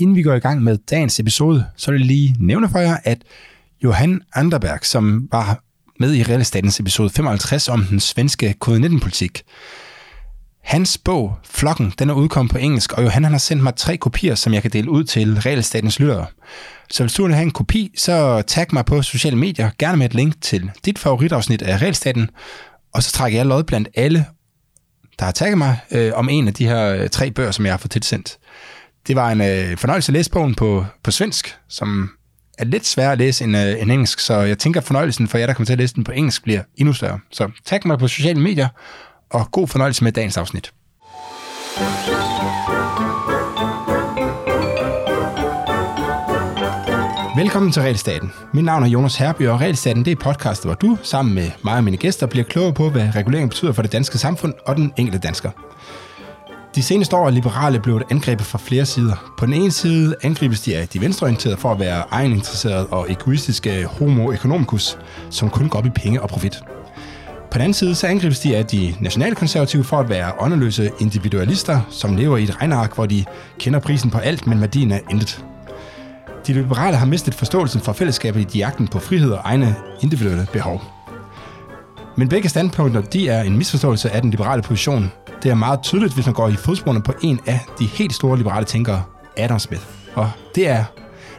inden 0.00 0.16
vi 0.16 0.22
går 0.22 0.34
i 0.34 0.38
gang 0.38 0.62
med 0.62 0.78
dagens 0.90 1.20
episode, 1.20 1.66
så 1.76 1.90
vil 1.90 2.00
jeg 2.00 2.06
lige 2.06 2.36
nævne 2.38 2.68
for 2.68 2.78
jer, 2.78 2.96
at 3.04 3.18
Johan 3.84 4.22
Anderberg, 4.34 4.78
som 4.82 5.28
var 5.32 5.62
med 6.00 6.14
i 6.14 6.22
Realstatens 6.22 6.80
episode 6.80 7.10
55 7.10 7.68
om 7.68 7.84
den 7.84 8.00
svenske 8.00 8.54
covid-19-politik, 8.60 9.42
Hans 10.64 10.98
bog, 10.98 11.36
Flokken, 11.44 11.92
den 11.98 12.10
er 12.10 12.14
udkommet 12.14 12.52
på 12.52 12.58
engelsk, 12.58 12.92
og 12.92 13.04
Johan 13.04 13.24
han 13.24 13.32
har 13.32 13.38
sendt 13.38 13.62
mig 13.62 13.74
tre 13.74 13.96
kopier, 13.96 14.34
som 14.34 14.54
jeg 14.54 14.62
kan 14.62 14.70
dele 14.70 14.90
ud 14.90 15.04
til 15.04 15.40
Realstatens 15.40 16.00
lyttere. 16.00 16.26
Så 16.90 17.02
hvis 17.02 17.14
du 17.14 17.24
vil 17.24 17.34
have 17.34 17.42
en 17.42 17.50
kopi, 17.50 17.92
så 17.96 18.42
tag 18.42 18.66
mig 18.72 18.84
på 18.84 19.02
sociale 19.02 19.36
medier, 19.36 19.70
gerne 19.78 19.96
med 19.96 20.06
et 20.06 20.14
link 20.14 20.34
til 20.40 20.70
dit 20.84 20.98
favoritafsnit 20.98 21.62
af 21.62 21.82
Realstaten, 21.82 22.30
og 22.94 23.02
så 23.02 23.12
trækker 23.12 23.38
jeg 23.38 23.46
lod 23.46 23.64
blandt 23.64 23.88
alle, 23.94 24.26
der 25.18 25.24
har 25.24 25.32
tagget 25.32 25.58
mig, 25.58 25.78
øh, 25.90 26.12
om 26.14 26.28
en 26.28 26.48
af 26.48 26.54
de 26.54 26.66
her 26.66 26.94
øh, 26.94 27.08
tre 27.08 27.30
bøger, 27.30 27.50
som 27.50 27.64
jeg 27.64 27.72
har 27.72 27.78
fået 27.78 27.90
tilsendt. 27.90 28.38
Det 29.06 29.16
var 29.16 29.30
en 29.30 29.40
øh, 29.40 29.76
fornøjelse 29.76 30.10
at 30.10 30.14
læse 30.14 30.30
bogen 30.30 30.54
på, 30.54 30.84
på 31.02 31.10
svensk, 31.10 31.56
som 31.68 32.10
er 32.58 32.64
lidt 32.64 32.86
sværere 32.86 33.12
at 33.12 33.18
læse 33.18 33.44
end, 33.44 33.56
øh, 33.56 33.82
end 33.82 33.92
engelsk, 33.92 34.20
så 34.20 34.34
jeg 34.34 34.58
tænker, 34.58 34.80
at 34.80 34.86
fornøjelsen 34.86 35.28
for 35.28 35.38
jer, 35.38 35.46
der 35.46 35.54
kommer 35.54 35.66
til 35.66 35.72
at 35.72 35.78
læse 35.78 35.94
den 35.94 36.04
på 36.04 36.12
engelsk, 36.12 36.42
bliver 36.42 36.62
endnu 36.76 36.92
større. 36.92 37.20
Så 37.30 37.50
tag 37.64 37.80
mig 37.84 37.98
på 37.98 38.08
sociale 38.08 38.40
medier, 38.40 38.68
og 39.30 39.50
god 39.50 39.68
fornøjelse 39.68 40.04
med 40.04 40.12
dagens 40.12 40.36
afsnit. 40.36 40.72
Velkommen 47.36 47.72
til 47.72 47.82
Realstaten. 47.82 48.32
Mit 48.54 48.64
navn 48.64 48.82
er 48.82 48.88
Jonas 48.88 49.16
Herby, 49.16 49.48
og 49.48 49.60
Realstaten 49.60 50.04
det 50.04 50.10
er 50.10 50.16
podcast, 50.16 50.64
hvor 50.64 50.74
du 50.74 50.98
sammen 51.02 51.34
med 51.34 51.50
mig 51.64 51.76
og 51.76 51.84
mine 51.84 51.96
gæster 51.96 52.26
bliver 52.26 52.44
klogere 52.44 52.74
på, 52.74 52.90
hvad 52.90 53.14
regulering 53.14 53.50
betyder 53.50 53.72
for 53.72 53.82
det 53.82 53.92
danske 53.92 54.18
samfund 54.18 54.54
og 54.66 54.76
den 54.76 54.92
enkelte 54.96 55.18
dansker. 55.18 55.50
De 56.74 56.82
seneste 56.82 57.16
år 57.16 57.26
er 57.26 57.30
liberale 57.30 57.80
blevet 57.80 58.02
angrebet 58.10 58.46
fra 58.46 58.58
flere 58.58 58.86
sider. 58.86 59.32
På 59.38 59.46
den 59.46 59.54
ene 59.54 59.70
side 59.70 60.14
angribes 60.22 60.60
de 60.60 60.76
af 60.76 60.88
de 60.88 61.00
venstreorienterede 61.00 61.56
for 61.56 61.72
at 61.72 61.80
være 61.80 62.04
egeninteresserede 62.10 62.86
og 62.86 63.10
egoistiske 63.10 63.84
homo 63.84 64.32
economicus, 64.32 64.98
som 65.30 65.50
kun 65.50 65.68
går 65.68 65.78
op 65.78 65.86
i 65.86 65.90
penge 65.90 66.22
og 66.22 66.28
profit. 66.28 66.62
På 67.50 67.54
den 67.54 67.60
anden 67.60 67.74
side 67.74 67.94
så 67.94 68.06
angribes 68.06 68.40
de 68.40 68.56
af 68.56 68.66
de 68.66 68.94
nationalkonservative 69.00 69.84
for 69.84 69.98
at 69.98 70.08
være 70.08 70.32
åndeløse 70.40 70.90
individualister, 71.00 71.80
som 71.90 72.16
lever 72.16 72.36
i 72.36 72.42
et 72.42 72.60
regnark, 72.60 72.94
hvor 72.94 73.06
de 73.06 73.24
kender 73.58 73.80
prisen 73.80 74.10
på 74.10 74.18
alt, 74.18 74.46
men 74.46 74.60
værdien 74.60 74.92
af 74.92 75.02
intet. 75.10 75.44
De 76.46 76.52
liberale 76.52 76.96
har 76.96 77.06
mistet 77.06 77.34
forståelsen 77.34 77.80
for 77.80 77.92
fællesskabet 77.92 78.54
i 78.54 78.58
jagten 78.58 78.88
på 78.88 78.98
frihed 78.98 79.30
og 79.30 79.40
egne 79.44 79.76
individuelle 80.02 80.46
behov. 80.52 80.82
Men 82.16 82.28
begge 82.28 82.48
standpunkter 82.48 83.00
de 83.00 83.28
er 83.28 83.42
en 83.42 83.56
misforståelse 83.56 84.10
af 84.10 84.22
den 84.22 84.30
liberale 84.30 84.62
position. 84.62 85.12
Det 85.42 85.50
er 85.50 85.54
meget 85.54 85.82
tydeligt, 85.82 86.14
hvis 86.14 86.26
man 86.26 86.34
går 86.34 86.48
i 86.48 86.56
fodsporene 86.56 87.02
på 87.02 87.12
en 87.22 87.40
af 87.46 87.60
de 87.78 87.86
helt 87.86 88.14
store 88.14 88.36
liberale 88.36 88.66
tænkere, 88.66 89.02
Adam 89.36 89.58
Smith. 89.58 89.82
Og 90.14 90.30
det 90.54 90.68
er 90.68 90.84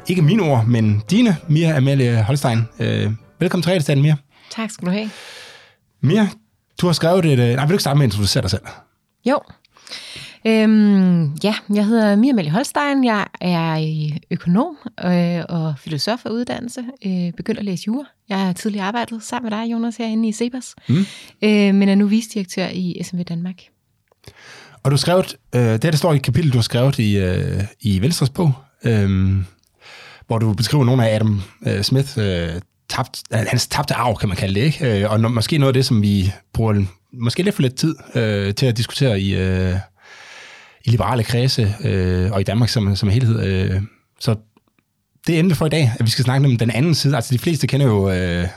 ikke 0.08 0.22
mine 0.22 0.44
ord, 0.44 0.66
men 0.66 1.04
dine, 1.10 1.38
Mia 1.48 1.78
Amalie 1.78 2.24
Holstein. 2.24 2.68
Øh, 2.80 3.12
velkommen 3.40 3.64
til 3.64 3.70
Redestaten, 3.70 4.02
Mia. 4.04 4.16
Tak 4.52 4.72
skal 4.72 4.86
du 4.88 4.92
have. 4.92 5.10
Mia, 6.02 6.28
du 6.82 6.86
har 6.86 6.94
skrevet 6.94 7.26
et... 7.26 7.32
Øh, 7.32 7.38
nej, 7.38 7.66
vil 7.66 7.70
du 7.70 7.74
ikke 7.74 7.82
starte 7.82 7.98
med 7.98 8.06
at 8.06 8.08
introducere 8.08 8.42
dig 8.42 8.50
selv? 8.50 8.62
Jo. 9.26 9.40
Øhm, 10.48 11.34
ja, 11.44 11.56
jeg 11.74 11.86
hedder 11.86 12.16
Mia 12.16 12.32
Amalie 12.32 12.52
Holstein. 12.52 13.04
Jeg 13.04 13.28
er 13.42 14.18
økonom 14.32 14.78
øh, 15.06 15.44
og 15.50 15.74
filosof 15.78 16.26
af 16.26 16.30
uddannelse. 16.30 16.84
Øh, 17.06 17.34
begyndte 17.34 17.60
at 17.60 17.66
læse 17.66 17.84
jura. 17.88 18.06
Jeg 18.30 18.40
har 18.40 18.54
tidligere 18.54 18.86
arbejdet 18.86 19.24
sammen 19.24 19.50
med 19.50 19.60
dig, 19.60 19.72
Jonas, 19.72 19.98
herinde 19.98 20.30
i 20.30 20.32
Sebers. 20.32 20.76
Mm. 20.90 21.06
Øh, 21.42 21.76
men 21.76 21.90
er 21.90 21.96
nu 21.96 22.06
visdirektør 22.08 22.68
i 22.68 23.02
SMV 23.04 23.24
Danmark. 23.24 23.56
Og 24.84 24.92
du 24.92 24.96
har 24.96 24.98
skrevet, 24.98 25.36
øh, 25.56 25.62
det 25.62 25.84
der 25.84 25.96
står 25.96 26.14
i 26.14 26.16
et 26.16 26.24
kapitel, 26.24 26.52
du 26.54 26.58
har 26.58 26.64
skrevet 26.64 27.00
i, 27.00 27.18
øh, 27.18 27.64
i 27.82 28.02
Venstres 28.02 28.30
bog, 28.30 28.54
øh, 28.84 29.36
hvor 30.28 30.38
du 30.38 30.54
beskriver 30.54 30.84
nogle 30.84 31.10
af 31.10 31.16
Adam 31.16 31.42
øh, 31.68 31.82
Smith 31.82 32.18
øh, 32.18 32.50
tabt, 32.90 33.24
hans 33.32 33.68
tabte 33.68 33.94
arv, 33.94 34.18
kan 34.18 34.30
man 34.30 34.38
kalde 34.38 34.60
det, 34.60 34.66
ikke? 34.66 35.02
Øh, 35.02 35.12
og 35.12 35.20
no, 35.20 35.30
måske 35.30 35.58
noget 35.58 35.70
af 35.70 35.74
det, 35.74 35.86
som 35.86 36.02
vi 36.02 36.32
bruger 36.54 36.86
måske 37.14 37.44
lidt 37.44 37.56
for 37.56 37.62
lidt 37.62 37.76
tid 37.76 37.96
øh, 38.16 38.56
til 38.56 38.66
at 38.66 38.78
diskutere 38.78 39.22
i, 39.22 39.36
øh, 39.36 39.76
i 40.86 40.90
liberale 40.90 41.24
kredse 41.24 41.76
øh, 41.84 42.32
og 42.32 42.42
i 42.42 42.44
Danmark 42.44 42.70
som, 42.70 42.96
som 42.96 43.10
helhed. 43.10 43.44
Øh. 43.44 43.82
Så 44.20 44.36
det 45.28 45.36
er 45.36 45.40
emnet 45.40 45.58
for 45.58 45.66
i 45.66 45.70
dag, 45.70 45.92
at 46.00 46.06
vi 46.06 46.10
skal 46.10 46.26
snakke 46.26 46.48
om 46.48 46.58
den 46.58 46.72
anden 46.72 46.96
side. 46.96 47.16
Altså 47.16 47.34
de 47.34 47.40
fleste 47.40 47.68
kender 47.68 47.86
jo 47.86 48.10
øh, 48.10 48.48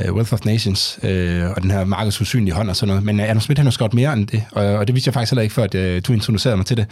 øh 0.00 0.14
Wealth 0.14 0.32
of 0.32 0.44
Nations 0.44 0.98
øh, 1.02 1.50
og 1.50 1.62
den 1.62 1.70
her 1.70 1.84
markedsusynlige 1.84 2.54
hånd 2.54 2.70
og 2.70 2.76
sådan 2.76 2.88
noget. 2.88 3.04
Men 3.04 3.20
øh, 3.20 3.26
Adam 3.26 3.40
Smith 3.40 3.58
han 3.58 3.66
har 3.66 3.70
skåret 3.70 3.94
mere 3.94 4.12
end 4.12 4.26
det, 4.26 4.44
og, 4.52 4.64
og 4.66 4.86
det 4.86 4.94
vidste 4.94 5.08
jeg 5.08 5.14
faktisk 5.14 5.32
heller 5.32 5.42
ikke, 5.42 5.54
før 5.54 5.64
at, 5.64 5.74
øh, 5.74 6.02
du 6.06 6.12
introducerede 6.12 6.56
mig 6.56 6.66
til 6.66 6.76
det. 6.76 6.86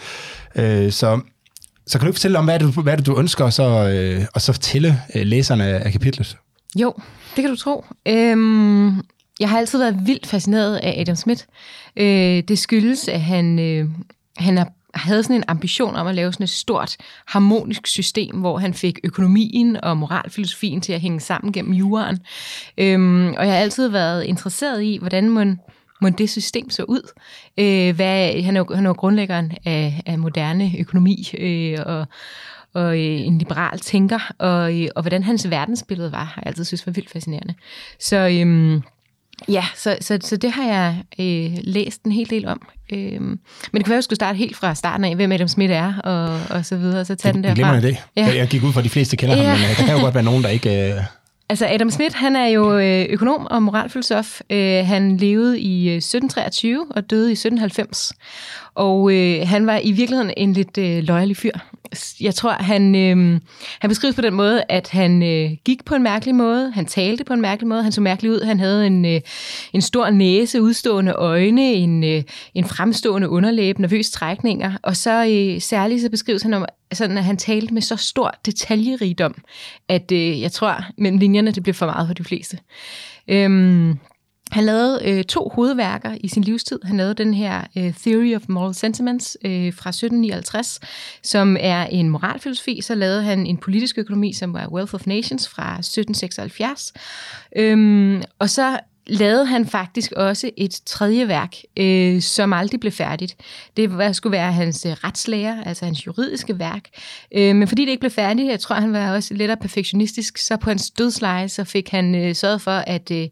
Øh, 0.54 0.92
så, 0.92 1.20
så 1.86 1.98
kan 1.98 2.06
du 2.06 2.12
fortælle 2.12 2.38
om, 2.38 2.44
hvad 2.44 2.58
det, 2.58 2.74
hvad 2.74 2.96
det 2.96 3.06
du 3.06 3.18
ønsker, 3.18 3.50
så, 3.50 3.88
øh, 3.88 4.26
og 4.34 4.40
så 4.40 4.52
fortælle 4.52 5.02
øh, 5.14 5.26
læserne 5.26 5.64
af 5.64 5.92
kapitlet? 5.92 6.36
Jo, 6.76 6.94
det 7.36 7.42
kan 7.42 7.50
du 7.50 7.56
tro. 7.56 7.84
Øhm, 8.08 9.02
jeg 9.40 9.50
har 9.50 9.58
altid 9.58 9.78
været 9.78 10.06
vildt 10.06 10.26
fascineret 10.26 10.76
af 10.76 11.00
Adam 11.00 11.16
Smith. 11.16 11.42
Øh, 11.96 12.42
det 12.48 12.58
skyldes, 12.58 13.08
at 13.08 13.20
han, 13.20 13.58
øh, 13.58 13.88
han 14.36 14.58
er, 14.58 14.64
havde 14.94 15.22
sådan 15.22 15.36
en 15.36 15.44
ambition 15.48 15.96
om 15.96 16.06
at 16.06 16.14
lave 16.14 16.32
sådan 16.32 16.44
et 16.44 16.50
stort 16.50 16.96
harmonisk 17.26 17.86
system, 17.86 18.36
hvor 18.36 18.58
han 18.58 18.74
fik 18.74 18.98
økonomien 19.04 19.84
og 19.84 19.96
moralfilosofien 19.96 20.80
til 20.80 20.92
at 20.92 21.00
hænge 21.00 21.20
sammen 21.20 21.52
gennem 21.52 21.72
juraen. 21.72 22.18
Øhm, 22.78 23.28
og 23.28 23.46
jeg 23.46 23.52
har 23.52 23.60
altid 23.60 23.88
været 23.88 24.24
interesseret 24.24 24.82
i, 24.82 24.98
hvordan 25.00 25.30
man 25.30 25.60
må 26.00 26.08
det 26.08 26.30
system 26.30 26.70
så 26.70 26.82
ud. 26.82 27.12
Øh, 27.58 27.96
hvad, 27.96 28.42
han, 28.42 28.56
er, 28.56 28.74
han 28.74 28.86
er 28.86 28.90
jo 28.90 28.94
grundlæggeren 28.94 29.52
af, 29.64 30.02
af 30.06 30.18
moderne 30.18 30.72
økonomi 30.78 31.30
øh, 31.38 31.78
og, 31.86 32.06
og 32.74 32.98
øh, 32.98 33.20
en 33.20 33.38
liberal 33.38 33.78
tænker, 33.78 34.32
og, 34.38 34.80
øh, 34.82 34.88
og 34.96 35.02
hvordan 35.02 35.22
hans 35.22 35.50
verdensbillede 35.50 36.12
var, 36.12 36.24
har 36.24 36.42
jeg 36.42 36.46
altid 36.46 36.64
synes 36.64 36.86
var 36.86 36.92
vildt 36.92 37.10
fascinerende. 37.10 37.54
Så 37.98 38.16
øh, 38.16 38.80
Ja, 39.48 39.64
så, 39.76 39.96
så, 40.00 40.18
så 40.22 40.36
det 40.36 40.52
har 40.52 40.64
jeg 40.64 41.02
øh, 41.18 41.58
læst 41.62 42.02
en 42.02 42.12
hel 42.12 42.30
del 42.30 42.46
om. 42.46 42.68
Øhm, 42.92 43.20
men 43.20 43.38
det 43.74 43.84
kan 43.84 43.90
være, 43.90 43.96
at 43.96 43.98
vi 43.98 44.02
skulle 44.02 44.16
starte 44.16 44.36
helt 44.36 44.56
fra 44.56 44.74
starten 44.74 45.04
af, 45.04 45.14
hvem 45.14 45.32
Adam 45.32 45.48
Smith 45.48 45.72
er, 45.72 45.94
og, 46.04 46.40
og 46.56 46.66
så 46.66 46.76
videre, 46.76 47.00
og 47.00 47.06
så 47.06 47.14
tage 47.14 47.32
det, 47.32 47.44
den 47.44 47.56
derfra. 47.56 47.74
Det 47.74 47.82
det. 47.82 47.96
Ja. 48.16 48.34
Jeg 48.36 48.48
gik 48.48 48.62
ud 48.62 48.72
fra, 48.72 48.80
at 48.80 48.84
de 48.84 48.90
fleste 48.90 49.16
kender 49.16 49.36
ja. 49.36 49.42
ham, 49.42 49.58
men 49.58 49.70
øh, 49.70 49.78
der 49.78 49.84
kan 49.86 49.96
jo 49.96 50.02
godt 50.02 50.14
være 50.14 50.24
nogen, 50.24 50.42
der 50.42 50.48
ikke... 50.48 50.90
Øh... 50.90 51.00
Altså 51.48 51.66
Adam 51.66 51.90
Smith, 51.90 52.16
han 52.16 52.36
er 52.36 52.46
jo 52.46 52.78
øh, 52.78 53.06
økonom 53.08 53.46
og 53.50 53.62
moralfilosof. 53.62 54.40
Øh, 54.50 54.86
han 54.86 55.16
levede 55.16 55.60
i 55.60 55.96
1723 55.96 56.86
og 56.90 57.10
døde 57.10 57.28
i 57.28 57.32
1790. 57.32 58.12
Og 58.76 59.12
øh, 59.12 59.48
han 59.48 59.66
var 59.66 59.80
i 59.82 59.92
virkeligheden 59.92 60.32
en 60.36 60.52
lidt 60.52 60.78
øh, 60.78 61.02
løjelig 61.02 61.36
fyr. 61.36 61.52
Jeg 62.20 62.34
tror, 62.34 62.50
han, 62.50 62.94
øh, 62.94 63.40
han 63.80 63.88
beskrives 63.90 64.16
på 64.16 64.22
den 64.22 64.34
måde, 64.34 64.64
at 64.68 64.88
han 64.88 65.22
øh, 65.22 65.50
gik 65.64 65.84
på 65.84 65.94
en 65.94 66.02
mærkelig 66.02 66.34
måde, 66.34 66.70
han 66.70 66.86
talte 66.86 67.24
på 67.24 67.32
en 67.32 67.40
mærkelig 67.40 67.68
måde, 67.68 67.82
han 67.82 67.92
så 67.92 68.00
mærkelig 68.00 68.30
ud, 68.30 68.40
han 68.44 68.60
havde 68.60 68.86
en, 68.86 69.04
øh, 69.04 69.20
en 69.72 69.82
stor 69.82 70.10
næse, 70.10 70.62
udstående 70.62 71.12
øjne, 71.12 71.72
en, 71.72 72.04
øh, 72.04 72.22
en 72.54 72.64
fremstående 72.64 73.28
underlæbe, 73.28 73.80
nervøs 73.80 74.10
trækninger, 74.10 74.72
og 74.82 74.96
så 74.96 75.26
øh, 75.26 75.60
særligt 75.60 76.02
så 76.02 76.10
beskrives 76.10 76.42
han 76.42 76.54
om, 76.54 76.64
sådan, 76.92 77.18
at 77.18 77.24
han 77.24 77.36
talte 77.36 77.74
med 77.74 77.82
så 77.82 77.96
stor 77.96 78.34
detaljerigdom, 78.46 79.34
at 79.88 80.12
øh, 80.12 80.40
jeg 80.40 80.52
tror, 80.52 80.84
mellem 80.98 81.18
linjerne, 81.18 81.50
det 81.50 81.62
blev 81.62 81.74
for 81.74 81.86
meget 81.86 82.06
for 82.06 82.14
de 82.14 82.24
fleste. 82.24 82.58
Øh, 83.28 83.94
han 84.50 84.64
lavede 84.64 85.00
øh, 85.04 85.24
to 85.24 85.52
hovedværker 85.54 86.16
i 86.20 86.28
sin 86.28 86.42
livstid. 86.42 86.78
Han 86.84 86.96
lavede 86.96 87.14
den 87.14 87.34
her 87.34 87.62
øh, 87.76 87.94
Theory 87.94 88.36
of 88.36 88.42
Moral 88.48 88.74
Sentiments 88.74 89.36
øh, 89.44 89.50
fra 89.50 89.90
1759, 89.90 90.80
som 91.22 91.56
er 91.60 91.82
en 91.82 92.08
moralfilosofi. 92.08 92.80
Så 92.80 92.94
lavede 92.94 93.22
han 93.22 93.46
en 93.46 93.56
politisk 93.56 93.98
økonomi, 93.98 94.32
som 94.32 94.52
var 94.52 94.68
Wealth 94.72 94.94
of 94.94 95.06
Nations 95.06 95.48
fra 95.48 95.78
1776. 95.78 96.92
Øhm, 97.56 98.22
og 98.38 98.50
så 98.50 98.78
lavede 99.06 99.46
han 99.46 99.66
faktisk 99.66 100.12
også 100.12 100.50
et 100.56 100.80
tredje 100.86 101.28
værk, 101.28 101.56
øh, 101.76 102.22
som 102.22 102.52
aldrig 102.52 102.80
blev 102.80 102.92
færdigt. 102.92 103.36
Det 103.76 103.98
var, 103.98 104.12
skulle 104.12 104.32
være 104.32 104.52
hans 104.52 104.86
øh, 104.86 104.96
altså 105.66 105.84
hans 105.84 106.06
juridiske 106.06 106.58
værk. 106.58 106.88
Øh, 107.32 107.56
men 107.56 107.68
fordi 107.68 107.82
det 107.82 107.90
ikke 107.90 108.00
blev 108.00 108.10
færdigt, 108.10 108.48
jeg 108.48 108.60
tror, 108.60 108.76
han 108.76 108.92
var 108.92 109.14
også 109.14 109.34
lidt 109.34 109.60
perfektionistisk, 109.60 110.38
så 110.38 110.56
på 110.56 110.70
hans 110.70 110.90
dødsleje, 110.90 111.48
så 111.48 111.64
fik 111.64 111.88
han 111.88 112.14
øh, 112.14 112.34
sørget 112.34 112.60
for, 112.60 112.70
at, 112.70 113.10
øh, 113.10 113.28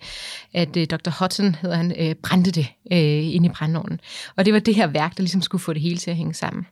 at 0.52 0.76
øh, 0.76 0.86
Dr. 0.86 1.10
Hutton, 1.20 1.54
hedder 1.54 1.76
han, 1.76 1.94
øh, 1.98 2.14
brændte 2.14 2.50
det 2.50 2.66
øh, 2.92 3.34
ind 3.34 3.46
i 3.46 3.48
brændeovnen. 3.48 4.00
Og 4.36 4.44
det 4.44 4.52
var 4.52 4.58
det 4.58 4.74
her 4.74 4.86
værk, 4.86 5.16
der 5.16 5.22
ligesom 5.22 5.42
skulle 5.42 5.62
få 5.62 5.72
det 5.72 5.82
hele 5.82 5.98
til 5.98 6.10
at 6.10 6.16
hænge 6.16 6.34
sammen. 6.34 6.66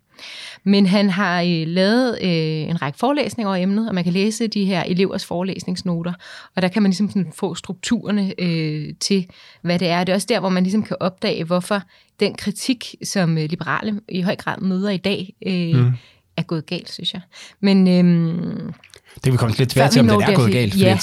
Men 0.65 0.87
han 0.87 1.11
har 1.11 1.43
øh, 1.43 1.67
lavet 1.67 2.19
øh, 2.23 2.71
en 2.71 2.83
række 2.83 2.99
forelæsninger 2.99 3.49
over 3.49 3.57
emnet, 3.57 3.89
og 3.89 3.95
man 3.95 4.05
kan 4.05 4.13
læse 4.13 4.47
de 4.47 4.65
her 4.65 4.83
elevers 4.83 5.25
forelæsningsnoter, 5.25 6.13
og 6.57 6.63
der 6.63 6.69
kan 6.69 6.83
man 6.83 6.91
ligesom 6.91 7.09
sådan 7.09 7.33
få 7.37 7.55
strukturerne 7.55 8.35
øh, 8.39 8.95
til, 9.01 9.27
hvad 9.63 9.79
det 9.79 9.89
er. 9.89 10.05
Det 10.05 10.13
er 10.13 10.17
også 10.17 10.27
der, 10.31 10.41
hvor 10.41 10.49
man 10.49 10.63
ligesom 10.63 10.83
kan 10.83 10.97
opdage, 11.01 11.45
hvorfor 11.45 11.83
den 12.21 12.35
kritik, 12.35 12.95
som 13.05 13.39
øh, 13.39 13.45
liberale 13.51 14.01
i 14.09 14.21
høj 14.21 14.37
grad 14.37 14.59
møder 14.59 14.91
i 14.91 14.97
dag, 14.97 15.35
øh, 15.47 15.75
mm. 15.75 15.93
er 16.37 16.43
gået 16.43 16.67
galt, 16.67 16.93
synes 16.93 17.13
jeg. 17.15 17.21
Men... 17.61 17.89
Øh, 17.89 18.73
det 19.15 19.23
kan 19.23 19.33
vi 19.33 19.37
komme 19.37 19.57
lidt 19.57 19.71
tilbage 19.71 19.89
til, 19.89 20.01
om 20.01 20.07
det 20.07 20.29
er 20.29 20.35
gået 20.35 20.53
galt. 20.53 20.81
Ja. 20.81 20.99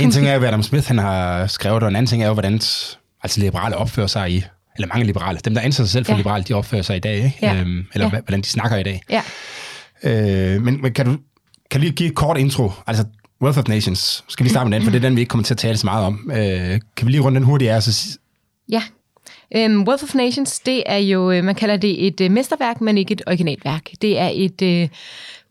En 0.00 0.10
ting 0.10 0.26
er 0.26 0.32
jo, 0.32 0.38
hvad 0.38 0.48
Adam 0.48 0.62
Smith 0.62 0.86
han 0.86 0.98
har 0.98 1.46
skrevet, 1.46 1.82
og 1.82 1.88
en 1.88 1.96
anden 1.96 2.08
ting 2.08 2.22
er 2.22 2.26
jo, 2.26 2.32
hvordan 2.32 2.54
altså, 3.22 3.40
liberale 3.40 3.76
opfører 3.76 4.06
sig 4.06 4.30
i 4.32 4.44
eller 4.78 4.88
mange 4.88 5.06
liberale, 5.06 5.38
dem 5.44 5.54
der 5.54 5.60
anser 5.60 5.84
sig 5.84 5.90
selv 5.90 6.04
for 6.04 6.12
ja. 6.12 6.16
liberale, 6.16 6.44
de 6.44 6.54
opfører 6.54 6.82
sig 6.82 6.96
i 6.96 7.00
dag, 7.00 7.16
ikke? 7.16 7.38
Ja. 7.42 7.54
Øhm, 7.54 7.86
eller 7.94 8.06
ja. 8.06 8.20
hvordan 8.20 8.40
de 8.40 8.46
snakker 8.46 8.76
i 8.76 8.82
dag. 8.82 9.02
Ja. 9.10 9.22
Øh, 10.02 10.62
men, 10.62 10.82
men 10.82 10.92
kan 10.92 11.06
du 11.06 11.16
kan 11.70 11.80
du 11.80 11.82
lige 11.82 11.94
give 11.94 12.08
et 12.08 12.14
kort 12.14 12.38
intro? 12.38 12.70
Altså, 12.86 13.04
Wealth 13.42 13.58
of 13.58 13.68
Nations. 13.68 14.24
Skal 14.28 14.44
vi 14.44 14.50
starte 14.50 14.70
med 14.70 14.78
den, 14.78 14.84
for 14.84 14.90
det 14.90 14.98
er 14.98 15.08
den, 15.08 15.16
vi 15.16 15.20
ikke 15.20 15.30
kommer 15.30 15.44
til 15.44 15.54
at 15.54 15.58
tale 15.58 15.76
så 15.76 15.86
meget 15.86 16.06
om. 16.06 16.30
Øh, 16.30 16.80
kan 16.96 17.06
vi 17.06 17.10
lige 17.10 17.20
runde 17.20 17.36
den 17.36 17.44
hurtigt 17.44 17.70
af? 17.70 17.82
Så... 17.82 18.18
Ja. 18.68 18.82
Um, 19.56 19.88
Wealth 19.88 20.04
of 20.04 20.14
Nations, 20.14 20.60
det 20.60 20.82
er 20.86 20.96
jo, 20.96 21.30
øh, 21.30 21.44
man 21.44 21.54
kalder 21.54 21.76
det 21.76 22.06
et 22.06 22.20
uh, 22.20 22.30
mesterværk, 22.30 22.80
men 22.80 22.98
ikke 22.98 23.12
et 23.12 23.22
originalværk. 23.26 23.90
Det 24.02 24.18
er 24.18 24.30
et... 24.32 24.62
Uh, 24.62 24.88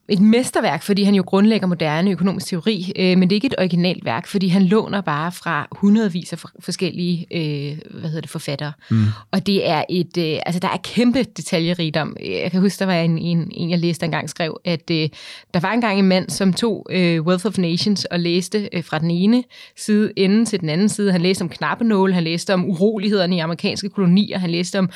et 0.09 0.19
mesterværk, 0.19 0.83
fordi 0.83 1.03
han 1.03 1.15
jo 1.15 1.23
grundlægger 1.27 1.67
moderne 1.67 2.11
økonomisk 2.11 2.47
teori, 2.47 2.93
øh, 2.95 3.17
men 3.17 3.21
det 3.21 3.31
er 3.31 3.35
ikke 3.35 3.47
et 3.47 3.55
originalt 3.57 4.05
værk, 4.05 4.27
fordi 4.27 4.47
han 4.47 4.63
låner 4.63 5.01
bare 5.01 5.31
fra 5.31 5.67
hundredvis 5.71 6.33
af 6.33 6.39
forskellige 6.59 7.27
øh, 7.31 7.77
hvad 7.99 8.09
hedder 8.09 8.21
det, 8.21 8.29
forfattere. 8.29 8.71
Mm. 8.91 9.05
Og 9.31 9.47
det 9.47 9.69
er 9.69 9.83
et, 9.89 10.17
øh, 10.17 10.39
altså 10.45 10.59
der 10.59 10.67
er 10.67 10.77
kæmpe 10.83 11.23
detaljerigdom. 11.23 12.17
Jeg 12.25 12.51
kan 12.51 12.61
huske, 12.61 12.79
der 12.79 12.85
var 12.85 12.93
en, 12.93 13.17
en, 13.17 13.51
en 13.51 13.69
jeg 13.69 13.79
læste 13.79 14.05
engang 14.05 14.29
skrev, 14.29 14.61
at 14.65 14.91
øh, 14.91 15.09
der 15.53 15.59
var 15.59 15.71
engang 15.71 15.99
en 15.99 16.05
mand, 16.05 16.29
som 16.29 16.53
tog 16.53 16.87
øh, 16.89 17.21
Wealth 17.21 17.45
of 17.45 17.57
Nations 17.57 18.05
og 18.05 18.19
læste 18.19 18.69
øh, 18.73 18.83
fra 18.83 18.99
den 18.99 19.11
ene 19.11 19.43
side 19.77 20.11
enden 20.15 20.45
til 20.45 20.59
den 20.59 20.69
anden 20.69 20.89
side. 20.89 21.11
Han 21.11 21.21
læste 21.21 21.41
om 21.41 21.49
knappenåle, 21.49 22.13
han 22.13 22.23
læste 22.23 22.53
om 22.53 22.65
urolighederne 22.65 23.35
i 23.35 23.39
amerikanske 23.39 23.89
kolonier, 23.89 24.37
han 24.37 24.49
læste 24.49 24.79
om 24.79 24.89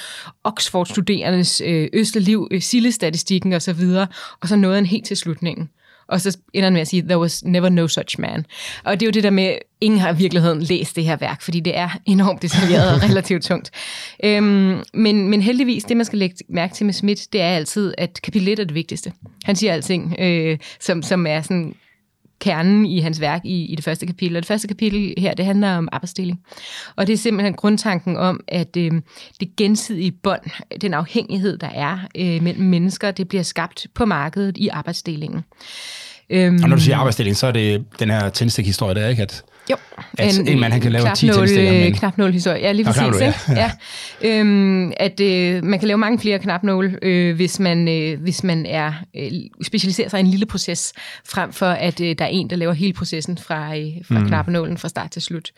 Oxford-studerendes 0.44 1.62
øh, 1.66 1.88
østeliv, 1.94 2.48
øh, 2.52 2.62
sildestatistikken 2.62 3.54
osv., 3.54 3.82
og 4.42 4.48
så 4.48 4.56
nåede 4.56 4.76
han 4.76 4.86
helt 4.86 5.01
helt 5.02 5.08
til 5.08 5.18
slutningen. 5.18 5.70
Og 6.08 6.22
så 6.22 6.38
ender 6.54 6.66
han 6.66 6.74
med 6.74 6.82
at 6.82 6.88
sige, 6.88 7.02
there 7.02 7.20
was 7.20 7.44
never 7.44 7.70
no 7.70 7.88
such 7.88 8.20
man. 8.20 8.46
Og 8.84 9.00
det 9.00 9.06
er 9.06 9.08
jo 9.08 9.12
det 9.12 9.24
der 9.24 9.30
med, 9.30 9.58
ingen 9.82 10.00
har 10.00 10.14
i 10.14 10.18
virkeligheden 10.18 10.62
læst 10.62 10.96
det 10.96 11.04
her 11.04 11.16
værk, 11.16 11.42
fordi 11.42 11.60
det 11.60 11.78
er 11.78 11.90
enormt 12.06 12.42
detaljeret 12.42 12.94
og 12.96 13.04
relativt 13.10 13.44
tungt. 13.44 13.72
Øhm, 14.24 14.84
men, 14.94 15.30
men 15.30 15.42
heldigvis, 15.42 15.84
det 15.84 15.98
man 15.98 16.06
skal 16.06 16.20
lægge 16.20 16.36
mærke 16.50 16.74
til 16.74 16.86
med 16.86 16.94
Smith, 16.94 17.22
det 17.34 17.42
er 17.42 17.48
altid, 17.48 17.94
at 17.98 18.20
kapitel 18.24 18.48
1 18.48 18.60
er 18.60 18.64
det 18.64 18.76
vigtigste. 18.76 19.14
Han 19.44 19.56
siger 19.56 19.74
alting, 19.74 20.16
øh, 20.20 20.58
som, 20.80 21.04
som 21.04 21.28
er 21.28 21.42
sådan 21.42 21.76
kernen 22.42 22.86
i 22.86 23.00
hans 23.00 23.22
værk 23.22 23.42
i, 23.46 23.66
i 23.66 23.76
det 23.76 23.84
første 23.84 24.06
kapitel. 24.06 24.36
Og 24.36 24.42
det 24.42 24.48
første 24.48 24.68
kapitel 24.68 25.14
her, 25.18 25.34
det 25.34 25.46
handler 25.46 25.78
om 25.78 25.90
arbejdsdeling. 25.92 26.40
Og 26.96 27.08
det 27.08 27.14
er 27.14 27.18
simpelthen 27.18 27.54
grundtanken 27.54 28.18
om, 28.18 28.40
at 28.48 28.78
øh, 28.78 28.92
det 29.40 29.56
gensidige 29.58 30.12
bånd, 30.12 30.42
den 30.82 30.94
afhængighed, 30.94 31.58
der 31.58 31.70
er 31.70 32.00
øh, 32.18 32.44
mellem 32.44 32.66
mennesker, 32.66 33.12
det 33.12 33.28
bliver 33.28 33.44
skabt 33.44 33.88
på 33.94 34.06
markedet 34.06 34.58
i 34.58 34.68
arbejdsdelingen. 34.68 35.42
Øhm, 36.30 36.60
og 36.64 36.70
når 36.70 36.76
du 36.76 36.82
siger 36.82 36.98
arbejdsdeling, 36.98 37.38
så 37.38 37.48
er 37.48 37.52
det 37.52 37.86
den 38.00 38.10
her 38.10 38.30
tændstik-historie 38.30 38.96
der, 38.96 39.08
ikke? 39.08 39.22
At 39.22 39.44
jo. 39.72 39.78
At 40.18 40.40
en, 40.40 40.48
en 40.48 40.60
mand, 40.60 40.74
han 40.74 40.82
kan 40.82 40.92
lave 40.92 41.08
10 41.16 41.28
tændstikker. 41.28 41.72
Men... 41.72 41.94
Knapnål 41.94 42.32
historie, 42.32 42.62
ja, 42.62 42.72
lige 42.72 42.86
præcis. 42.86 43.22
Ja, 43.22 43.34
ja. 43.50 43.56
ja. 43.56 43.72
Øhm, 44.24 44.92
at 44.98 45.20
øh, 45.20 45.64
man 45.64 45.80
kan 45.80 45.88
lave 45.88 45.98
mange 45.98 46.20
flere 46.20 46.40
knapnåle, 46.40 46.98
øh, 47.02 47.36
hvis 47.36 47.60
man, 47.60 47.88
øh, 47.88 48.22
hvis 48.22 48.44
man 48.44 48.66
er 48.66 48.94
øh, 49.18 49.32
specialiserer 49.64 50.10
sig 50.10 50.18
i 50.18 50.20
en 50.20 50.28
lille 50.28 50.46
proces, 50.46 50.94
frem 51.30 51.54
for 51.54 51.66
at 51.66 52.02
øh, 52.02 52.16
der 52.18 52.26
er 52.26 52.30
en, 52.30 52.50
der 52.50 52.56
laver 52.56 52.74
hele 52.74 52.94
processen 52.94 53.38
fra, 53.38 53.78
øh, 53.78 53.86
fra 54.06 54.20
mm. 54.20 54.28
knapnålen 54.28 54.78
fra 54.78 54.90
start 54.90 55.12
til 55.12 55.22
slut. 55.22 55.52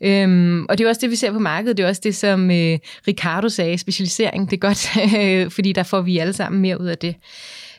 Øhm, 0.00 0.66
og 0.68 0.78
det 0.78 0.84
er 0.84 0.88
også 0.88 1.00
det, 1.00 1.10
vi 1.10 1.16
ser 1.16 1.32
på 1.32 1.38
markedet. 1.38 1.76
Det 1.76 1.84
er 1.84 1.88
også 1.88 2.00
det, 2.04 2.16
som 2.16 2.50
øh, 2.50 2.78
Ricardo 3.08 3.48
sagde, 3.48 3.78
specialisering. 3.78 4.50
Det 4.50 4.56
er 4.56 4.60
godt, 4.60 5.52
fordi 5.56 5.72
der 5.72 5.82
får 5.82 6.00
vi 6.00 6.18
alle 6.18 6.32
sammen 6.32 6.62
mere 6.62 6.80
ud 6.80 6.86
af 6.86 6.98
det. 6.98 7.14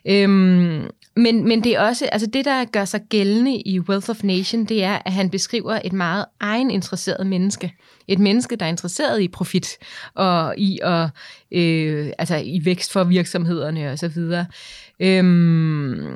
Øhm, 0.06 0.90
men, 1.16 1.48
men 1.48 1.64
det 1.64 1.76
er 1.76 1.80
også, 1.80 2.06
altså 2.12 2.28
det, 2.34 2.46
der 2.46 2.66
gør 2.66 2.86
sig 2.86 3.02
gældende 3.10 3.56
i 3.56 3.80
Wealth 3.80 4.10
of 4.10 4.24
Nation, 4.24 4.66
det 4.66 4.84
er, 4.84 5.00
at 5.06 5.14
han 5.14 5.30
beskriver 5.30 5.80
et 5.84 5.94
meget 5.94 6.26
egeninteresseret 6.40 7.28
menneske. 7.28 7.74
Et 8.08 8.20
menneske, 8.20 8.56
der 8.56 8.66
er 8.66 8.70
interesseret 8.70 9.22
i 9.22 9.28
profit 9.28 9.78
og 10.16 10.54
i 10.58 10.80
at, 10.84 11.10
øh, 11.52 12.12
altså 12.18 12.36
i 12.36 12.62
vækst 12.66 12.92
for 12.92 13.04
virksomhederne 13.04 13.92
og 13.92 14.00
så 14.00 14.08
videre. 14.08 14.46
Øhm, 15.00 16.08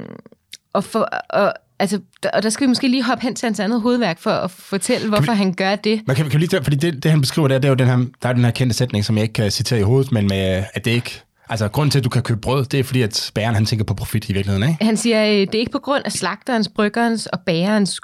og, 0.73 0.83
for, 0.83 1.09
og, 1.29 1.53
altså, 1.79 1.99
og 2.33 2.43
der 2.43 2.49
skal 2.49 2.65
vi 2.65 2.69
måske 2.69 2.87
lige 2.87 3.03
hoppe 3.03 3.21
hen 3.21 3.35
til 3.35 3.45
hans 3.45 3.59
andet 3.59 3.81
hovedværk 3.81 4.19
for 4.19 4.31
at 4.31 4.51
fortælle, 4.51 5.09
hvorfor 5.09 5.31
vi, 5.31 5.37
han 5.37 5.53
gør 5.53 5.75
det. 5.75 6.01
Men 6.07 6.15
kan, 6.15 6.29
kan 6.29 6.39
vi 6.39 6.45
lige, 6.45 6.63
fordi 6.63 6.75
det, 6.75 7.03
det, 7.03 7.11
han 7.11 7.21
beskriver 7.21 7.47
der, 7.47 7.57
det 7.59 7.65
er 7.65 7.69
jo 7.69 7.75
den 7.75 7.87
her, 7.87 8.05
der 8.21 8.29
er 8.29 8.33
den 8.33 8.43
her 8.43 8.51
kendte 8.51 8.75
sætning, 8.75 9.05
som 9.05 9.17
jeg 9.17 9.23
ikke 9.23 9.33
kan 9.33 9.51
citere 9.51 9.79
i 9.79 9.83
hovedet, 9.83 10.11
men 10.11 10.27
med, 10.27 10.63
at 10.73 10.85
det 10.85 10.91
ikke 10.91 11.23
Altså, 11.49 11.67
grund 11.67 11.91
til, 11.91 11.99
at 11.99 12.03
du 12.03 12.09
kan 12.09 12.21
købe 12.21 12.39
brød, 12.39 12.65
det 12.65 12.79
er 12.79 12.83
fordi, 12.83 13.01
at 13.01 13.31
bæren 13.35 13.55
han 13.55 13.65
tænker 13.65 13.85
på 13.85 13.93
profit 13.93 14.29
i 14.29 14.33
virkeligheden, 14.33 14.69
ikke? 14.69 14.85
Han 14.85 14.97
siger, 14.97 15.25
øh, 15.25 15.31
det 15.31 15.55
er 15.55 15.59
ikke 15.59 15.71
på 15.71 15.79
grund 15.79 16.01
af 16.05 16.11
slagterens, 16.11 16.69
bryggerens 16.75 17.25
og 17.25 17.39
bærens 17.45 17.99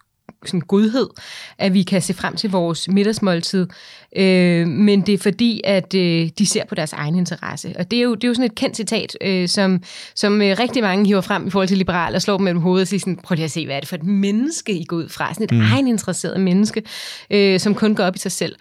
sådan 0.46 0.62
godhed, 0.62 1.08
at 1.58 1.74
vi 1.74 1.84
kan 1.84 2.02
se 2.02 2.14
frem 2.14 2.36
til 2.36 2.52
vores 2.52 2.88
middagsmåltid. 2.88 3.68
Øh, 4.18 4.68
men 4.68 5.02
det 5.02 5.14
er 5.14 5.18
fordi, 5.18 5.62
at 5.64 5.96
øh, 5.96 6.30
de 6.38 6.46
ser 6.46 6.66
på 6.66 6.76
deres 6.76 6.94
egen 6.94 7.16
interesse. 7.16 7.74
Og 7.80 7.92
det 7.92 8.00
er 8.00 8.04
jo, 8.04 8.16
det 8.16 8.24
er 8.24 8.28
jo 8.28 8.34
sådan 8.34 8.46
et 8.46 8.56
kendt 8.56 8.76
citat, 8.76 9.18
øh, 9.22 9.48
som, 9.48 9.84
som 10.16 10.42
øh, 10.42 10.56
rigtig 10.60 10.84
mange 10.84 11.06
hiver 11.06 11.22
frem 11.22 11.48
i 11.48 11.50
forhold 11.50 11.68
til 11.68 11.78
liberale 11.78 12.16
og 12.16 12.22
slår 12.22 12.38
dem 12.38 12.44
mellem 12.44 12.62
hovedet 12.62 12.82
og 12.82 12.88
siger 12.88 13.00
sådan, 13.00 13.16
prøv 13.16 13.36
lige 13.36 13.46
at 13.46 13.52
se, 13.52 13.66
hvad 13.66 13.76
er 13.76 13.80
det 13.80 13.90
for 13.90 13.96
et 13.96 14.04
menneske, 14.04 14.74
I 14.74 14.84
går 14.84 14.98
ud 14.98 15.10
fra? 15.10 15.34
Sådan 15.34 15.44
et 15.44 15.52
mm. 15.52 15.62
egeninteresseret 15.62 16.42
menneske, 16.42 16.84
øh, 17.32 17.60
som 17.60 17.76
kun 17.76 17.96
går 17.96 18.04
op 18.04 18.16
i 18.16 18.20
sig 18.20 18.32
selv. 18.32 18.56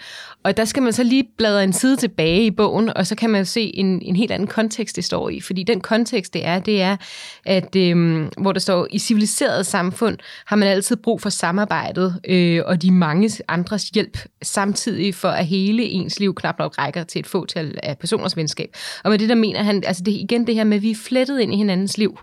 Og 0.44 0.56
der 0.56 0.64
skal 0.64 0.82
man 0.82 0.92
så 0.92 1.02
lige 1.02 1.24
bladre 1.38 1.64
en 1.64 1.72
side 1.72 1.96
tilbage 1.96 2.46
i 2.46 2.50
bogen, 2.50 2.96
og 2.96 3.06
så 3.06 3.14
kan 3.14 3.30
man 3.30 3.46
se 3.46 3.76
en, 3.76 4.02
en 4.02 4.16
helt 4.16 4.32
anden 4.32 4.48
kontekst, 4.48 4.96
det 4.96 5.04
står 5.04 5.28
i. 5.28 5.40
Fordi 5.40 5.62
den 5.62 5.80
kontekst, 5.80 6.34
det 6.34 6.46
er, 6.46 6.58
det 6.58 6.82
er, 6.82 6.96
at 7.44 7.76
øh, 7.76 8.26
hvor 8.38 8.52
der 8.52 8.60
står, 8.60 8.86
i 8.90 8.98
civiliseret 8.98 9.66
samfund 9.66 10.18
har 10.46 10.56
man 10.56 10.68
altid 10.68 10.96
brug 10.96 11.20
for 11.20 11.28
samarbejdet 11.28 12.20
øh, 12.28 12.62
og 12.66 12.82
de 12.82 12.90
mange 12.90 13.30
andres 13.48 13.88
hjælp 13.88 14.18
samtidig 14.42 15.14
for 15.14 15.28
at 15.38 15.46
hele 15.46 15.82
ens 15.82 16.20
liv 16.20 16.34
knap 16.34 16.58
nok 16.58 16.78
rækker 16.78 17.04
til 17.04 17.18
et 17.18 17.26
fåtal 17.26 17.78
af 17.82 17.98
personers 17.98 18.36
venskab. 18.36 18.76
Og 19.04 19.10
med 19.10 19.18
det 19.18 19.28
der 19.28 19.34
mener 19.34 19.62
han, 19.62 19.82
altså 19.86 20.02
det, 20.02 20.12
igen 20.12 20.46
det 20.46 20.54
her 20.54 20.64
med, 20.64 20.76
at 20.76 20.82
vi 20.82 20.90
er 20.90 20.94
flettet 20.94 21.40
ind 21.40 21.54
i 21.54 21.56
hinandens 21.56 21.98
liv. 21.98 22.18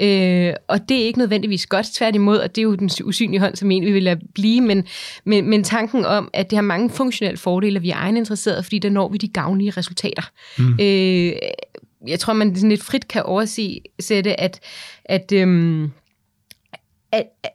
Øh, 0.00 0.52
og 0.68 0.88
det 0.88 1.00
er 1.00 1.04
ikke 1.04 1.18
nødvendigvis 1.18 1.66
godt, 1.66 1.86
tværtimod, 1.94 2.38
og 2.38 2.56
det 2.56 2.58
er 2.58 2.62
jo 2.62 2.74
den 2.74 2.90
usynlige 3.04 3.40
hånd, 3.40 3.56
som 3.56 3.70
egentlig 3.70 3.88
vi 3.88 3.92
vil 3.92 4.02
lade 4.02 4.20
blive, 4.34 4.60
men, 4.60 4.84
men, 5.24 5.50
men 5.50 5.64
tanken 5.64 6.04
om, 6.04 6.30
at 6.32 6.50
det 6.50 6.56
har 6.56 6.62
mange 6.62 6.90
funktionelle 6.90 7.38
fordele, 7.38 7.76
at 7.76 7.82
vi 7.82 7.90
er 7.90 7.96
egeninteresserede, 7.96 8.62
fordi 8.62 8.78
der 8.78 8.90
når 8.90 9.08
vi 9.08 9.18
de 9.18 9.28
gavnlige 9.28 9.70
resultater. 9.70 10.30
Mm. 10.58 10.78
Øh, 10.80 11.32
jeg 12.06 12.20
tror, 12.20 12.32
man 12.32 12.56
sådan 12.56 12.70
lidt 12.70 12.82
frit 12.82 13.08
kan 13.08 13.22
oversætte, 13.22 14.40
at, 14.40 14.60
at, 15.04 15.32
øhm, 15.32 15.90
at, 17.12 17.24
at 17.42 17.50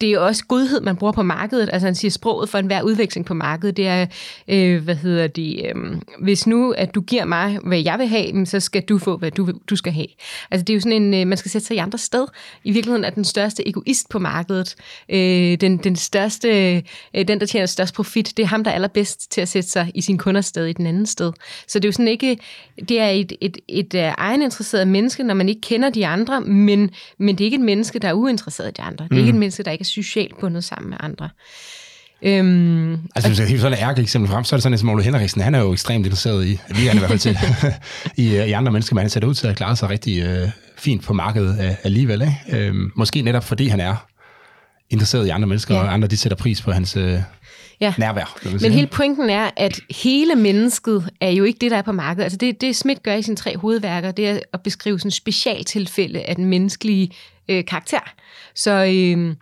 det 0.00 0.12
er 0.12 0.18
også 0.18 0.44
godhed, 0.48 0.80
man 0.80 0.96
bruger 0.96 1.12
på 1.12 1.22
markedet. 1.22 1.68
Altså 1.72 1.86
han 1.86 1.94
siger, 1.94 2.10
sproget 2.10 2.48
for 2.48 2.58
enhver 2.58 2.82
udveksling 2.82 3.26
på 3.26 3.34
markedet, 3.34 3.76
det 3.76 3.86
er, 3.86 4.06
øh, 4.48 4.84
hvad 4.84 4.94
hedder 4.94 5.26
det, 5.26 5.66
øh, 5.66 6.00
hvis 6.22 6.46
nu, 6.46 6.70
at 6.72 6.94
du 6.94 7.00
giver 7.00 7.24
mig, 7.24 7.58
hvad 7.64 7.80
jeg 7.80 7.98
vil 7.98 8.06
have, 8.06 8.46
så 8.46 8.60
skal 8.60 8.82
du 8.82 8.98
få, 8.98 9.16
hvad 9.16 9.30
du, 9.30 9.52
du 9.70 9.76
skal 9.76 9.92
have. 9.92 10.06
Altså 10.50 10.64
det 10.64 10.72
er 10.72 10.74
jo 10.74 10.80
sådan 10.80 11.02
en, 11.02 11.14
øh, 11.14 11.26
man 11.26 11.38
skal 11.38 11.50
sætte 11.50 11.66
sig 11.66 11.74
i 11.74 11.78
andre 11.78 11.98
sted. 11.98 12.26
I 12.64 12.72
virkeligheden 12.72 13.04
er 13.04 13.10
den 13.10 13.24
største 13.24 13.68
egoist 13.68 14.08
på 14.08 14.18
markedet, 14.18 14.74
øh, 15.08 15.60
den, 15.60 15.76
den 15.76 15.96
største, 15.96 16.48
øh, 17.14 17.28
den 17.28 17.40
der 17.40 17.46
tjener 17.46 17.66
størst 17.66 17.94
profit, 17.94 18.36
det 18.36 18.42
er 18.42 18.46
ham, 18.46 18.64
der 18.64 18.70
er 18.70 18.74
allerbedst 18.74 19.32
til 19.32 19.40
at 19.40 19.48
sætte 19.48 19.70
sig 19.70 19.90
i 19.94 20.00
sin 20.00 20.18
kunders 20.18 20.46
sted 20.46 20.66
i 20.66 20.72
den 20.72 20.86
anden 20.86 21.06
sted. 21.06 21.32
Så 21.66 21.78
det 21.78 21.84
er 21.84 21.88
jo 21.88 21.92
sådan 21.92 22.08
ikke, 22.08 22.38
det 22.88 23.00
er 23.00 23.08
et, 23.08 23.32
et, 23.40 23.58
et, 23.68 23.94
et 23.94 23.94
øh, 23.94 24.12
egeninteresseret 24.18 24.88
menneske, 24.88 25.22
når 25.22 25.34
man 25.34 25.48
ikke 25.48 25.60
kender 25.60 25.90
de 25.90 26.06
andre, 26.06 26.40
men, 26.40 26.90
men 27.18 27.38
det 27.38 27.44
er 27.44 27.46
ikke 27.46 27.54
et 27.54 27.60
menneske, 27.60 27.98
der 27.98 28.08
er 28.08 28.12
uinteresseret 28.12 28.68
i 28.68 28.72
de 28.76 28.82
andre. 28.82 29.04
Det 29.04 29.10
er 29.10 29.14
mm. 29.14 29.18
ikke 29.18 29.30
et 29.30 29.34
menneske, 29.34 29.53
der 29.62 29.70
ikke 29.70 29.82
er 29.82 29.86
socialt 29.86 30.38
bundet 30.40 30.64
sammen 30.64 30.90
med 30.90 30.98
andre. 31.00 31.28
Øhm, 32.22 32.92
altså, 33.14 33.28
hvis 33.28 33.40
jeg 33.40 33.48
hiver 33.48 33.60
sådan 33.60 33.78
et 33.78 33.82
ærke 33.82 34.02
eksempel 34.02 34.30
frem, 34.30 34.44
så 34.44 34.54
er 34.54 34.56
det 34.56 34.62
sådan, 34.62 34.88
at 34.88 34.94
Ole 34.94 35.02
Henriksen, 35.02 35.40
han 35.40 35.54
er 35.54 35.60
jo 35.60 35.72
ekstremt 35.72 36.06
interesseret 36.06 36.46
i, 36.46 36.60
vi 36.68 36.86
er 36.86 36.94
i 36.94 36.98
hvert 36.98 37.10
fald 37.10 37.18
til, 37.18 37.38
i, 38.24 38.36
i 38.36 38.52
andre 38.52 38.72
mennesker, 38.72 38.94
men 38.94 39.00
han 39.00 39.10
ser 39.10 39.26
ud 39.26 39.34
til 39.34 39.46
at 39.46 39.56
klare 39.56 39.76
sig 39.76 39.90
rigtig 39.90 40.22
øh, 40.22 40.48
fint 40.78 41.02
på 41.02 41.12
markedet 41.12 41.64
øh, 41.64 41.74
alligevel. 41.82 42.22
Ikke? 42.22 42.66
Øhm, 42.66 42.92
måske 42.96 43.22
netop 43.22 43.44
fordi 43.44 43.68
han 43.68 43.80
er 43.80 44.06
interesseret 44.90 45.26
i 45.26 45.30
andre 45.30 45.48
mennesker, 45.48 45.74
ja. 45.74 45.80
og 45.80 45.92
andre 45.92 46.08
de 46.08 46.16
sætter 46.16 46.36
pris 46.36 46.62
på 46.62 46.72
hans 46.72 46.96
øh, 46.96 47.18
ja. 47.80 47.94
nærvær. 47.98 48.38
Men 48.60 48.72
hele 48.72 48.86
pointen 48.86 49.30
er, 49.30 49.50
at 49.56 49.80
hele 49.90 50.34
mennesket 50.34 51.10
er 51.20 51.30
jo 51.30 51.44
ikke 51.44 51.58
det, 51.58 51.70
der 51.70 51.76
er 51.76 51.82
på 51.82 51.92
markedet. 51.92 52.24
Altså 52.24 52.36
det, 52.36 52.60
det 52.60 52.76
Schmidt 52.76 53.02
gør 53.02 53.14
i 53.14 53.22
sine 53.22 53.36
tre 53.36 53.56
hovedværker, 53.56 54.10
det 54.10 54.28
er 54.28 54.38
at 54.52 54.62
beskrive 54.62 54.98
sådan 54.98 55.10
specialtilfælde 55.10 56.20
af 56.20 56.36
den 56.36 56.44
menneskelige 56.44 57.10
øh, 57.48 57.64
karakter. 57.64 58.12
Så 58.54 58.70
øh, 58.70 59.36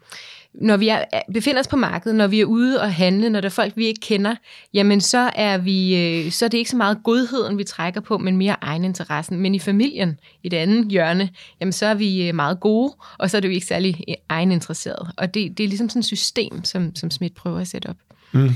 når 0.55 0.77
vi 0.77 0.89
er, 0.89 1.05
befinder 1.35 1.61
os 1.61 1.67
på 1.67 1.77
markedet, 1.77 2.17
når 2.17 2.27
vi 2.27 2.41
er 2.41 2.45
ude 2.45 2.81
og 2.81 2.95
handle, 2.95 3.31
når 3.31 3.41
der 3.41 3.49
er 3.49 3.51
folk, 3.51 3.77
vi 3.77 3.87
ikke 3.87 4.01
kender, 4.01 4.35
jamen 4.75 5.01
så 5.01 5.31
er, 5.35 5.59
vi, 5.59 5.97
øh, 5.97 6.33
så 6.33 6.45
er 6.45 6.49
det 6.49 6.59
ikke 6.59 6.71
så 6.71 6.77
meget 6.77 6.99
godheden, 7.05 7.59
vi 7.59 7.65
trækker 7.65 8.01
på, 8.01 8.19
men 8.19 8.37
mere 8.37 8.57
egeninteressen. 8.61 9.41
Men 9.41 9.55
i 9.55 9.59
familien, 9.59 10.19
i 10.43 10.49
det 10.49 10.57
andet 10.57 10.87
hjørne, 10.89 11.29
jamen 11.61 11.73
så 11.73 11.87
er 11.87 11.95
vi 11.95 12.29
øh, 12.29 12.35
meget 12.35 12.61
gode, 12.61 12.95
og 13.19 13.31
så 13.31 13.37
er 13.37 13.41
det 13.41 13.49
jo 13.49 13.53
ikke 13.53 13.67
særlig 13.67 14.05
øh, 14.09 14.15
egeninteresseret. 14.29 15.11
Og 15.17 15.35
det, 15.35 15.59
det 15.59 15.65
er 15.65 15.69
ligesom 15.69 15.89
sådan 15.89 16.01
et 16.01 16.07
system, 16.07 16.65
som, 16.65 16.97
som 16.97 17.11
Smith 17.11 17.35
prøver 17.35 17.61
at 17.61 17.69
sætte 17.69 17.87
op. 17.87 17.97
Mm. 18.33 18.51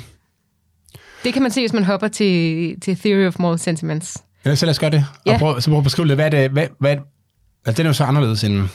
Det 1.25 1.33
kan 1.33 1.43
man 1.43 1.51
se, 1.51 1.61
hvis 1.61 1.73
man 1.73 1.85
hopper 1.85 2.09
til, 2.09 2.81
til 2.81 2.97
Theory 2.97 3.27
of 3.27 3.39
Moral 3.39 3.59
Sentiments. 3.59 4.19
Ja, 4.45 4.55
så 4.55 4.67
lad 4.67 4.71
os 4.71 4.79
gøre 4.79 4.91
det. 4.91 5.05
Og 5.27 5.33
ja. 5.33 5.39
prøv, 5.39 5.61
så 5.61 5.71
prøv 5.71 5.79
at 5.79 5.85
beskrive 5.85 6.07
lidt, 6.07 6.17
hvad 6.17 6.31
det, 6.31 6.51
hvad, 6.51 6.67
hvad, 6.79 6.97
altså, 7.67 7.83
den 7.83 7.87
er 7.87 7.91
jo 7.91 7.95
så 7.95 8.05
anderledes 8.05 8.45
end 8.45 8.69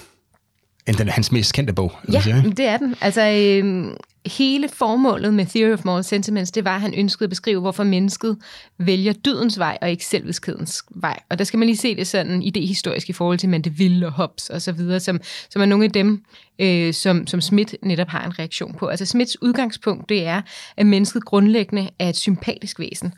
end 0.88 0.98
den, 0.98 1.10
hans 1.10 1.32
mest 1.32 1.54
kendte 1.54 1.74
bog. 1.74 1.92
Ja, 2.12 2.22
sige. 2.22 2.54
det 2.58 2.66
er 2.66 2.78
den. 2.78 2.96
Altså, 3.02 3.22
øh, 3.22 3.94
hele 4.26 4.70
formålet 4.70 5.34
med 5.34 5.46
Theory 5.46 5.74
of 5.74 5.86
Moral 5.86 6.04
Sentiments, 6.04 6.52
det 6.52 6.66
var, 6.66 6.76
at 6.76 6.82
han 6.82 6.94
ønskede 6.98 7.24
at 7.26 7.30
beskrive, 7.30 7.62
hvorfor 7.62 7.84
mennesket 7.84 8.38
vælger 8.78 9.14
dydens 9.14 9.60
vej 9.60 9.78
og 9.82 9.90
ikke 9.90 10.06
selvvidskhedens 10.06 10.84
vej. 10.90 11.20
Og 11.30 11.40
der 11.40 11.44
skal 11.44 11.58
man 11.58 11.66
lige 11.66 11.78
se 11.78 11.96
det 11.96 12.08
sådan 12.08 12.44
idehistorisk 12.44 13.10
i 13.10 13.14
forhold 13.14 13.38
til 13.38 13.50
Mandeville 13.50 14.06
og 14.06 14.12
Hobbes 14.12 14.50
og 14.50 14.62
så 14.62 14.72
videre, 14.72 15.00
som, 15.00 15.20
som 15.50 15.62
er 15.62 15.66
nogle 15.66 15.86
af 15.86 15.92
dem, 15.92 16.24
øh, 16.60 16.94
som, 16.94 17.28
som 17.28 17.42
Smith 17.42 17.74
netop 17.84 18.08
har 18.08 18.26
en 18.26 18.40
reaktion 18.40 18.74
på. 18.74 18.88
Altså 18.88 19.06
Smiths 19.06 19.42
udgangspunkt, 19.42 20.10
det 20.10 20.28
er, 20.28 20.42
at 20.78 20.86
mennesket 20.86 21.26
grundlæggende 21.26 21.90
er 22.00 22.10
et 22.10 22.18
sympatisk 22.18 22.80
væsen. 22.80 23.14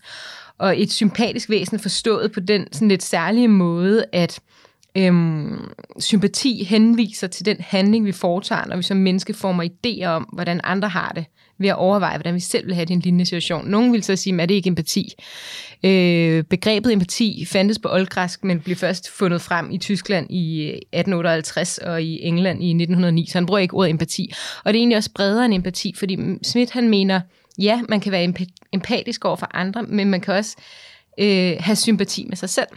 Og 0.58 0.82
et 0.82 0.92
sympatisk 0.92 1.50
væsen 1.50 1.80
forstået 1.80 2.32
på 2.32 2.40
den 2.40 2.68
sådan 2.72 2.88
lidt 2.88 3.04
særlige 3.04 3.48
måde, 3.48 4.06
at 4.12 4.40
øhm, 4.98 5.72
sympati 6.00 6.64
henviser 6.64 7.28
til 7.28 7.46
den 7.46 7.58
handling, 7.60 8.06
vi 8.06 8.12
foretager, 8.12 8.66
når 8.66 8.78
vi 8.78 8.84
som 8.84 8.98
menneske 8.98 9.34
former 9.34 9.64
idéer 9.64 10.06
om, 10.06 10.24
hvordan 10.34 10.62
andre 10.64 10.90
har 10.90 11.12
det, 11.16 11.26
ved 11.58 11.70
at 11.70 11.76
overveje, 11.76 12.18
hvordan 12.18 12.36
vi 12.36 12.40
selv 12.40 12.68
vil 12.68 12.76
have 12.76 12.86
det 12.86 12.90
i 12.90 12.94
en 12.94 13.00
lignende 13.00 13.26
situation. 13.26 13.68
Nogen 13.70 13.94
vil 13.94 14.04
så 14.04 14.16
sige, 14.16 14.42
at 14.42 14.50
det 14.50 14.56
ikke 14.56 14.68
empati. 14.68 15.14
Øh, 15.84 16.44
begrebet 16.44 16.94
empati 16.94 17.46
fandtes 17.46 17.80
på 17.80 17.90
oldgræsk, 17.92 18.44
men 18.44 18.60
blev 18.60 18.76
først 18.76 19.10
fundet 19.10 19.42
frem 19.42 19.72
i 19.72 19.78
Tyskland 19.78 20.28
i 20.30 20.62
øh, 20.62 20.68
1858 20.70 21.78
og 21.78 22.04
i 22.04 22.22
England 22.22 22.64
i 22.64 22.70
1909, 22.70 23.26
så 23.26 23.38
han 23.38 23.46
bruger 23.46 23.60
ikke 23.60 23.74
ordet 23.74 23.90
empati. 23.90 24.34
Og 24.64 24.74
det 24.74 24.80
er 24.80 24.82
egentlig 24.82 24.98
også 24.98 25.12
bredere 25.16 25.46
end 25.46 25.54
empati, 25.54 25.94
fordi 25.98 26.18
Smith 26.44 26.74
han 26.74 26.90
mener, 26.90 27.22
ja, 27.60 27.82
man 27.90 28.00
kan 28.00 28.12
være 28.12 28.34
empatisk 28.72 29.26
over 29.26 29.36
for 29.36 29.50
andre, 29.54 29.84
men 29.84 30.10
man 30.10 30.22
kan 30.22 30.34
også 30.34 30.56
øh, 31.20 31.54
have 31.60 31.76
sympati 31.76 32.26
med 32.30 32.38
sig 32.38 32.50
selv 32.50 32.68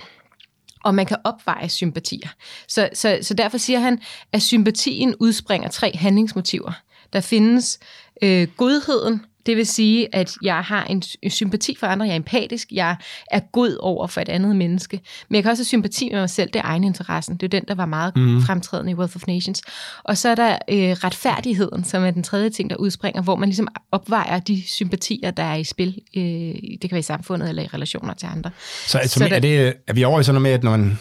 og 0.86 0.94
man 0.94 1.06
kan 1.06 1.16
opveje 1.24 1.68
sympatier. 1.68 2.28
Så, 2.68 2.88
så, 2.92 3.18
så 3.22 3.34
derfor 3.34 3.58
siger 3.58 3.78
han, 3.78 4.00
at 4.32 4.42
sympatien 4.42 5.14
udspringer 5.20 5.68
tre 5.68 5.92
handlingsmotiver. 5.96 6.72
Der 7.12 7.20
findes 7.20 7.78
øh, 8.22 8.48
godheden, 8.56 9.24
det 9.46 9.56
vil 9.56 9.66
sige, 9.66 10.14
at 10.14 10.34
jeg 10.42 10.60
har 10.60 10.84
en, 10.84 11.02
en 11.22 11.30
sympati 11.30 11.76
for 11.80 11.86
andre, 11.86 12.06
jeg 12.06 12.12
er 12.12 12.16
empatisk, 12.16 12.68
jeg 12.72 12.96
er 13.30 13.40
god 13.52 13.76
over 13.80 14.06
for 14.06 14.20
et 14.20 14.28
andet 14.28 14.56
menneske. 14.56 15.00
Men 15.28 15.34
jeg 15.34 15.42
kan 15.42 15.50
også 15.50 15.60
have 15.60 15.66
sympati 15.66 16.08
med 16.12 16.20
mig 16.20 16.30
selv, 16.30 16.50
det 16.52 16.58
er 16.58 16.64
egeninteressen. 16.64 17.36
Det 17.36 17.42
er 17.42 17.60
den, 17.60 17.64
der 17.68 17.74
var 17.74 17.86
meget 17.86 18.16
mm. 18.16 18.42
fremtrædende 18.42 18.92
i 18.92 18.94
Wealth 18.94 19.16
of 19.16 19.26
Nations. 19.26 19.62
Og 20.04 20.18
så 20.18 20.28
er 20.28 20.34
der 20.34 20.58
øh, 20.68 20.90
retfærdigheden, 20.90 21.84
som 21.84 22.04
er 22.04 22.10
den 22.10 22.22
tredje 22.22 22.50
ting, 22.50 22.70
der 22.70 22.76
udspringer, 22.76 23.22
hvor 23.22 23.36
man 23.36 23.48
ligesom 23.48 23.68
opvejer 23.92 24.38
de 24.38 24.62
sympatier, 24.66 25.30
der 25.30 25.42
er 25.42 25.56
i 25.56 25.64
spil. 25.64 25.98
Øh, 26.16 26.22
det 26.22 26.80
kan 26.80 26.90
være 26.90 26.98
i 26.98 27.02
samfundet 27.02 27.48
eller 27.48 27.62
i 27.62 27.66
relationer 27.66 28.14
til 28.14 28.26
andre. 28.26 28.50
Så, 28.86 28.98
altså, 28.98 29.18
så 29.18 29.28
der, 29.28 29.36
er, 29.36 29.40
det, 29.40 29.74
er 29.86 29.92
vi 29.92 30.04
over 30.04 30.20
i 30.20 30.24
sådan 30.24 30.42
noget 30.42 30.42
med, 30.42 30.50
at 30.50 30.64
når 30.64 30.70
man... 30.70 30.98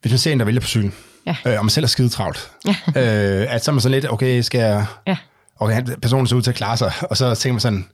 Hvis 0.00 0.12
man 0.12 0.18
ser 0.18 0.32
en, 0.32 0.38
der 0.38 0.44
vælger 0.44 0.60
på 0.60 0.66
cykel, 0.66 0.92
ja. 1.26 1.36
øh, 1.46 1.58
og 1.58 1.64
man 1.64 1.70
selv 1.70 1.84
er 1.84 1.88
skide 1.88 2.08
travlt, 2.08 2.50
ja. 2.66 2.76
øh, 2.88 3.54
at 3.54 3.64
så 3.64 3.70
er 3.70 3.72
man 3.72 3.80
sådan 3.80 4.00
lidt, 4.00 4.12
okay, 4.12 4.40
skal 4.40 4.58
jeg... 4.58 4.86
Ja 5.06 5.16
okay, 5.60 5.82
personen 6.02 6.26
så 6.26 6.36
ud 6.36 6.42
til 6.42 6.50
at 6.50 6.56
klare 6.56 6.76
sig, 6.76 6.92
og 7.10 7.16
så 7.16 7.34
tænker 7.34 7.52
man 7.52 7.60
sådan, 7.60 7.86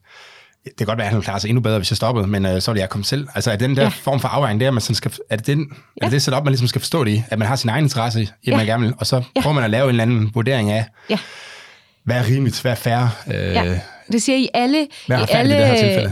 det 0.64 0.76
kan 0.76 0.86
godt 0.86 0.98
være, 0.98 1.06
at 1.06 1.12
han 1.12 1.22
klarer 1.22 1.38
sig 1.38 1.48
endnu 1.48 1.60
bedre, 1.60 1.78
hvis 1.78 1.90
jeg 1.90 1.96
stoppede, 1.96 2.26
men 2.26 2.46
øh, 2.46 2.60
så 2.60 2.70
ville 2.70 2.80
jeg 2.80 2.88
komme 2.88 3.04
selv. 3.04 3.28
Altså 3.34 3.50
er 3.50 3.56
den 3.56 3.76
der 3.76 3.82
ja. 3.82 3.88
form 3.88 4.20
for 4.20 4.28
afvejning, 4.28 4.60
der, 4.60 4.70
man 4.70 4.80
sådan 4.80 4.94
skal, 4.94 5.12
er 5.30 5.36
det, 5.36 5.46
den, 5.46 5.58
ja. 5.60 6.06
er 6.06 6.06
det 6.06 6.12
det 6.12 6.22
setup, 6.22 6.44
man 6.44 6.50
ligesom 6.50 6.68
skal 6.68 6.80
forstå 6.80 7.04
det 7.04 7.10
i, 7.10 7.22
at 7.28 7.38
man 7.38 7.48
har 7.48 7.56
sin 7.56 7.70
egen 7.70 7.84
interesse 7.84 8.22
i, 8.22 8.22
at 8.22 8.30
ja. 8.46 8.56
man 8.56 8.66
gerne 8.66 8.82
vil, 8.82 8.94
og 8.98 9.06
så 9.06 9.22
ja. 9.36 9.40
prøver 9.40 9.54
man 9.54 9.64
at 9.64 9.70
lave 9.70 9.84
en 9.84 9.88
eller 9.88 10.02
anden 10.02 10.30
vurdering 10.34 10.70
af, 10.70 10.84
ja. 11.10 11.18
hvad 12.04 12.16
er 12.16 12.26
rimeligt, 12.26 12.62
hvad 12.62 12.72
er 12.72 12.76
fair. 12.76 13.16
Øh, 13.26 13.34
ja. 13.34 13.80
Det 14.12 14.22
siger 14.22 14.36
i 14.36 14.48
alle, 14.54 14.82
i 15.08 15.12
alle, 15.28 15.56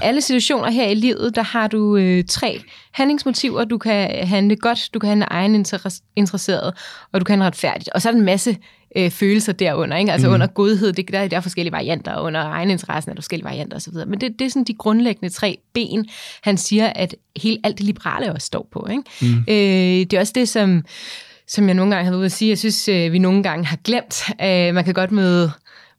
alle 0.05 0.21
situationer 0.21 0.71
her 0.71 0.89
i 0.89 0.95
livet, 0.95 1.37
der 1.37 1.43
har 1.43 1.67
du 1.67 1.97
øh, 1.97 2.25
tre 2.25 2.61
handlingsmotiver. 2.93 3.65
Du 3.65 3.79
kan 3.79 4.27
handle 4.27 4.57
godt, 4.57 4.91
du 4.95 4.99
kan 4.99 5.09
handle 5.09 5.27
egeninteresseret, 5.31 6.75
og 7.13 7.21
du 7.21 7.25
kan 7.25 7.33
handle 7.33 7.47
retfærdigt. 7.47 7.89
Og 7.89 8.03
så 8.03 8.09
er 8.09 8.13
der 8.13 8.19
en 8.19 8.25
masse 8.25 8.57
øh, 8.97 9.11
følelser 9.11 9.53
derunder. 9.53 9.97
Ikke? 9.97 10.13
Altså 10.13 10.29
mm. 10.29 10.35
under 10.35 10.47
godhed, 10.47 10.93
det, 10.93 11.13
der, 11.13 11.29
der 11.29 11.37
er 11.37 11.41
forskellige 11.41 11.73
varianter, 11.73 12.13
og 12.13 12.25
under 12.25 12.41
egeninteressen 12.41 13.11
er 13.11 13.15
der 13.15 13.21
forskellige 13.21 13.45
varianter 13.45 13.77
osv. 13.77 13.95
Men 14.07 14.21
det, 14.21 14.39
det 14.39 14.45
er 14.45 14.49
sådan 14.51 14.65
de 14.65 14.75
grundlæggende 14.75 15.35
tre 15.35 15.59
ben, 15.75 16.07
han 16.43 16.57
siger, 16.57 16.87
at 16.87 17.15
hele 17.37 17.59
alt 17.65 17.79
det 17.79 17.87
liberale 17.87 18.33
også 18.33 18.47
står 18.47 18.69
på. 18.73 18.89
Ikke? 18.91 19.03
Mm. 19.23 19.39
Øh, 19.49 20.07
det 20.11 20.13
er 20.13 20.21
også 20.21 20.33
det, 20.35 20.49
som, 20.49 20.85
som 21.49 21.67
jeg 21.67 21.75
nogle 21.75 21.95
gange 21.95 22.05
har 22.05 22.11
været 22.11 22.19
ude 22.19 22.27
at 22.27 22.33
sige, 22.33 22.49
jeg 22.49 22.59
synes, 22.59 22.89
øh, 22.89 23.13
vi 23.13 23.19
nogle 23.19 23.43
gange 23.43 23.65
har 23.67 23.77
glemt. 23.77 24.25
Man 24.75 24.85
kan 24.85 24.95
godt 24.95 25.13
møde 25.13 25.51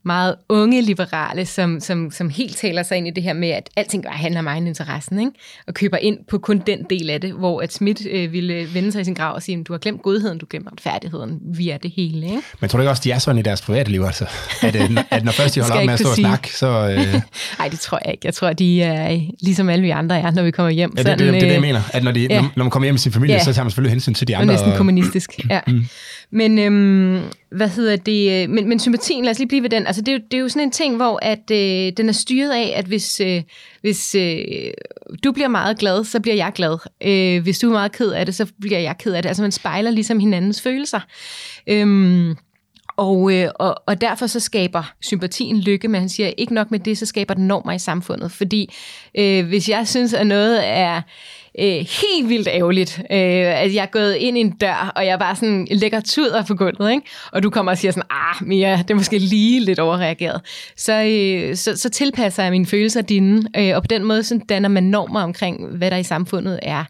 meget 0.09 0.35
unge 0.49 0.81
liberale, 0.81 1.45
som, 1.45 1.79
som, 1.79 2.11
som 2.11 2.29
helt 2.29 2.57
taler 2.57 2.83
sig 2.83 2.97
ind 2.97 3.07
i 3.07 3.11
det 3.11 3.23
her 3.23 3.33
med, 3.33 3.49
at 3.49 3.69
alting 3.75 4.03
bare 4.03 4.13
handler 4.13 4.39
om 4.39 4.47
egen 4.47 4.67
interessen, 4.67 5.19
ikke? 5.19 5.31
og 5.67 5.73
køber 5.73 5.97
ind 5.97 6.17
på 6.29 6.37
kun 6.37 6.63
den 6.67 6.85
del 6.89 7.09
af 7.09 7.21
det, 7.21 7.33
hvor 7.33 7.61
at 7.61 7.73
Schmidt 7.73 8.07
øh, 8.11 8.33
ville 8.33 8.67
vende 8.73 8.91
sig 8.91 9.01
i 9.01 9.03
sin 9.03 9.13
grav 9.13 9.35
og 9.35 9.43
sige, 9.43 9.63
du 9.63 9.73
har 9.73 9.77
glemt 9.77 10.01
godheden, 10.01 10.37
du 10.37 10.45
glemt 10.49 10.67
retfærdigheden, 10.71 11.39
vi 11.43 11.69
er 11.69 11.77
det 11.77 11.91
hele. 11.95 12.25
Ikke? 12.25 12.41
Men 12.59 12.69
tror 12.69 12.77
du 12.77 12.81
ikke 12.81 12.89
også, 12.89 13.01
de 13.05 13.11
er 13.11 13.19
sådan 13.19 13.39
i 13.39 13.41
deres 13.41 13.61
private 13.61 13.91
liv, 13.91 14.01
altså? 14.01 14.25
At, 14.61 14.75
øh, 14.75 14.97
at 15.09 15.23
når 15.23 15.31
først 15.31 15.55
de 15.55 15.61
holder 15.61 15.79
op 15.79 15.85
med 15.85 15.93
at 15.93 15.99
stå 15.99 16.09
og 16.09 16.15
snakke, 16.15 16.57
så... 16.57 16.67
Øh... 16.67 17.21
Nej, 17.59 17.67
det 17.69 17.79
tror 17.79 17.99
jeg 18.05 18.11
ikke. 18.13 18.25
Jeg 18.25 18.33
tror, 18.33 18.53
de 18.53 18.83
er 18.83 19.21
ligesom 19.41 19.69
alle 19.69 19.81
vi 19.81 19.89
andre 19.89 20.19
er, 20.19 20.31
når 20.31 20.43
vi 20.43 20.51
kommer 20.51 20.71
hjem. 20.71 20.93
Ja, 20.97 21.03
det, 21.03 21.19
det, 21.19 21.19
det, 21.19 21.33
det, 21.33 21.41
det 21.41 21.53
jeg 21.53 21.61
mener. 21.61 21.81
At 21.93 22.03
når, 22.03 22.11
de, 22.11 22.27
ja. 22.29 22.41
når, 22.41 22.49
når 22.55 22.63
man 22.63 22.71
kommer 22.71 22.85
hjem 22.85 22.93
med 22.93 22.99
sin 22.99 23.11
familie, 23.11 23.35
ja. 23.35 23.43
så 23.43 23.53
tager 23.53 23.63
man 23.63 23.71
selvfølgelig 23.71 23.91
hensyn 23.91 24.13
til 24.13 24.27
de 24.27 24.37
andre. 24.37 24.53
Det 24.53 24.59
er 24.59 24.65
næsten 24.65 24.77
kommunistisk, 24.77 25.39
ja. 25.49 25.59
Mm. 25.67 25.85
Men 26.31 26.59
øhm, 26.59 27.23
hvad 27.51 27.69
hedder 27.69 27.95
det? 27.95 28.43
Øh, 28.43 28.49
men, 28.49 28.69
men 28.69 28.79
sympatien, 28.79 29.23
lad 29.23 29.31
os 29.31 29.37
lige 29.37 29.47
blive 29.47 29.63
ved 29.63 29.69
den. 29.69 29.87
Altså, 29.87 30.01
det, 30.01 30.11
er 30.11 30.13
jo, 30.13 30.23
det 30.31 30.37
er 30.37 30.41
jo 30.41 30.49
sådan 30.49 30.61
en 30.61 30.71
ting, 30.71 30.95
hvor 30.95 31.19
at, 31.21 31.51
øh, 31.51 31.93
den 31.97 32.09
er 32.09 32.13
styret 32.13 32.51
af, 32.51 32.73
at 32.75 32.85
hvis, 32.85 33.19
øh, 33.19 33.41
hvis 33.81 34.15
øh, 34.15 34.43
du 35.23 35.31
bliver 35.31 35.47
meget 35.47 35.77
glad, 35.79 36.03
så 36.03 36.19
bliver 36.19 36.35
jeg 36.35 36.51
glad. 36.55 36.77
Øh, 37.03 37.43
hvis 37.43 37.59
du 37.59 37.67
er 37.67 37.71
meget 37.71 37.91
ked 37.91 38.11
af 38.11 38.25
det, 38.25 38.35
så 38.35 38.45
bliver 38.61 38.79
jeg 38.79 38.97
ked 38.97 39.13
af 39.13 39.21
det. 39.23 39.29
Altså, 39.29 39.43
man 39.43 39.51
spejler 39.51 39.91
ligesom 39.91 40.19
hinandens 40.19 40.61
følelser. 40.61 40.99
Øhm, 41.67 42.35
og, 42.99 43.33
øh, 43.33 43.49
og, 43.55 43.75
og 43.85 44.01
derfor 44.01 44.27
så 44.27 44.39
skaber 44.39 44.93
sympatien 45.01 45.59
lykke, 45.59 45.87
men 45.87 46.01
han 46.01 46.09
siger, 46.09 46.31
ikke 46.37 46.53
nok 46.53 46.71
med 46.71 46.79
det, 46.79 46.97
så 46.97 47.05
skaber 47.05 47.33
den 47.33 47.47
normer 47.47 47.71
i 47.71 47.79
samfundet. 47.79 48.31
Fordi 48.31 48.73
øh, 49.17 49.47
hvis 49.47 49.69
jeg 49.69 49.87
synes, 49.87 50.13
at 50.13 50.27
noget 50.27 50.67
er 50.67 51.01
øh, 51.59 51.85
helt 52.01 52.29
vildt 52.29 52.47
ærgerligt, 52.47 52.99
øh, 52.99 53.61
at 53.63 53.73
jeg 53.73 53.81
er 53.81 53.91
gået 53.91 54.15
ind 54.15 54.37
i 54.37 54.41
en 54.41 54.49
dør, 54.49 54.93
og 54.95 55.05
jeg 55.05 55.19
bare 55.19 55.35
sådan 55.35 55.67
lægger 55.71 55.99
tuder 55.99 56.43
på 56.43 56.55
gulvet, 56.55 56.91
ikke? 56.91 57.07
og 57.31 57.43
du 57.43 57.49
kommer 57.49 57.71
og 57.71 57.77
siger 57.77 57.91
sådan, 57.91 58.09
ah, 58.09 58.47
Mia, 58.47 58.77
det 58.77 58.91
er 58.91 58.95
måske 58.95 59.17
lige 59.17 59.59
lidt 59.59 59.79
overreageret, 59.79 60.41
så, 60.77 60.93
øh, 60.93 61.55
så, 61.55 61.77
så 61.77 61.89
tilpasser 61.89 62.43
jeg 62.43 62.51
mine 62.51 62.65
følelser 62.65 63.01
dine, 63.01 63.43
øh, 63.57 63.75
og 63.75 63.81
på 63.83 63.87
den 63.87 64.03
måde 64.03 64.23
så 64.23 64.39
danner 64.49 64.69
man 64.69 64.83
normer 64.83 65.21
omkring, 65.21 65.77
hvad 65.77 65.91
der 65.91 65.97
i 65.97 66.03
samfundet 66.03 66.59
er 66.61 66.83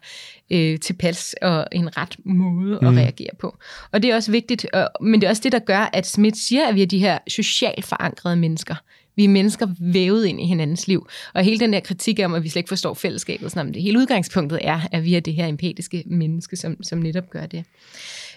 øh, 0.50 0.78
tilpas 0.78 1.34
og 1.42 1.66
en 1.72 1.96
ret 1.96 2.16
måde 2.24 2.76
at 2.76 2.82
mm. 2.82 2.96
reagere 2.96 3.30
på. 3.40 3.56
Og 3.92 4.02
det 4.02 4.10
er 4.10 4.14
også 4.14 4.30
vigtigt, 4.30 4.66
øh, 4.74 4.82
men 5.00 5.20
det 5.20 5.26
er 5.26 5.30
også 5.30 5.42
det, 5.44 5.52
der 5.52 5.58
gør, 5.58 5.90
at 5.92 6.06
Smith 6.06 6.36
siger, 6.36 6.66
at 6.66 6.74
vi 6.74 6.82
er 6.82 6.86
de 6.86 6.98
her 6.98 7.18
socialt 7.28 7.84
forankrede 7.84 8.36
mennesker. 8.36 8.74
Vi 9.20 9.24
er 9.24 9.28
mennesker 9.28 9.66
vævet 9.80 10.26
ind 10.26 10.40
i 10.40 10.46
hinandens 10.46 10.88
liv. 10.88 11.08
Og 11.34 11.44
hele 11.44 11.60
den 11.60 11.72
der 11.72 11.80
kritik 11.80 12.20
om, 12.24 12.34
at 12.34 12.42
vi 12.42 12.48
slet 12.48 12.60
ikke 12.60 12.68
forstår 12.68 12.94
fællesskabet, 12.94 13.52
sådan, 13.52 13.74
det 13.74 13.82
hele 13.82 13.98
udgangspunktet 13.98 14.58
er, 14.62 14.80
at 14.92 15.04
vi 15.04 15.14
er 15.14 15.20
det 15.20 15.34
her 15.34 15.46
empatiske 15.46 16.04
menneske, 16.06 16.56
som, 16.56 16.82
som 16.82 16.98
netop 16.98 17.30
gør 17.30 17.46
det. 17.46 17.64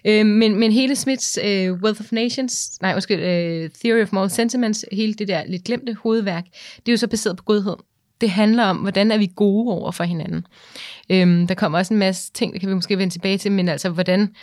Øh, 0.06 0.26
men, 0.26 0.60
men 0.60 0.72
hele 0.72 0.96
Smiths 0.96 1.40
øh, 1.44 1.74
Wealth 1.74 2.02
of 2.02 2.12
Nations, 2.12 2.82
nej, 2.82 2.94
undskyld, 2.94 3.20
øh, 3.20 3.70
Theory 3.70 4.02
of 4.02 4.12
Moral 4.12 4.30
Sentiments, 4.30 4.86
hele 4.92 5.14
det 5.14 5.28
der 5.28 5.44
lidt 5.48 5.64
glemte 5.64 5.94
hovedværk, 5.94 6.44
det 6.76 6.88
er 6.88 6.94
jo 6.94 6.98
så 6.98 7.08
baseret 7.08 7.38
på 7.38 7.44
godhed. 7.44 7.76
Det 8.22 8.30
handler 8.30 8.64
om, 8.64 8.78
hvordan 8.78 9.12
er 9.12 9.18
vi 9.18 9.30
gode 9.36 9.74
over 9.74 9.92
for 9.92 10.04
hinanden. 10.04 10.46
Øhm, 11.10 11.48
der 11.48 11.56
kommer 11.56 11.78
også 11.78 11.94
en 11.94 12.00
masse 12.00 12.32
ting, 12.34 12.54
der 12.54 12.60
kan 12.60 12.70
vi 12.70 12.76
måske 12.76 12.98
vende 12.98 13.14
tilbage 13.14 13.38
til, 13.38 13.52
men 13.52 13.70
altså, 13.70 13.90
hvordan 13.90 14.36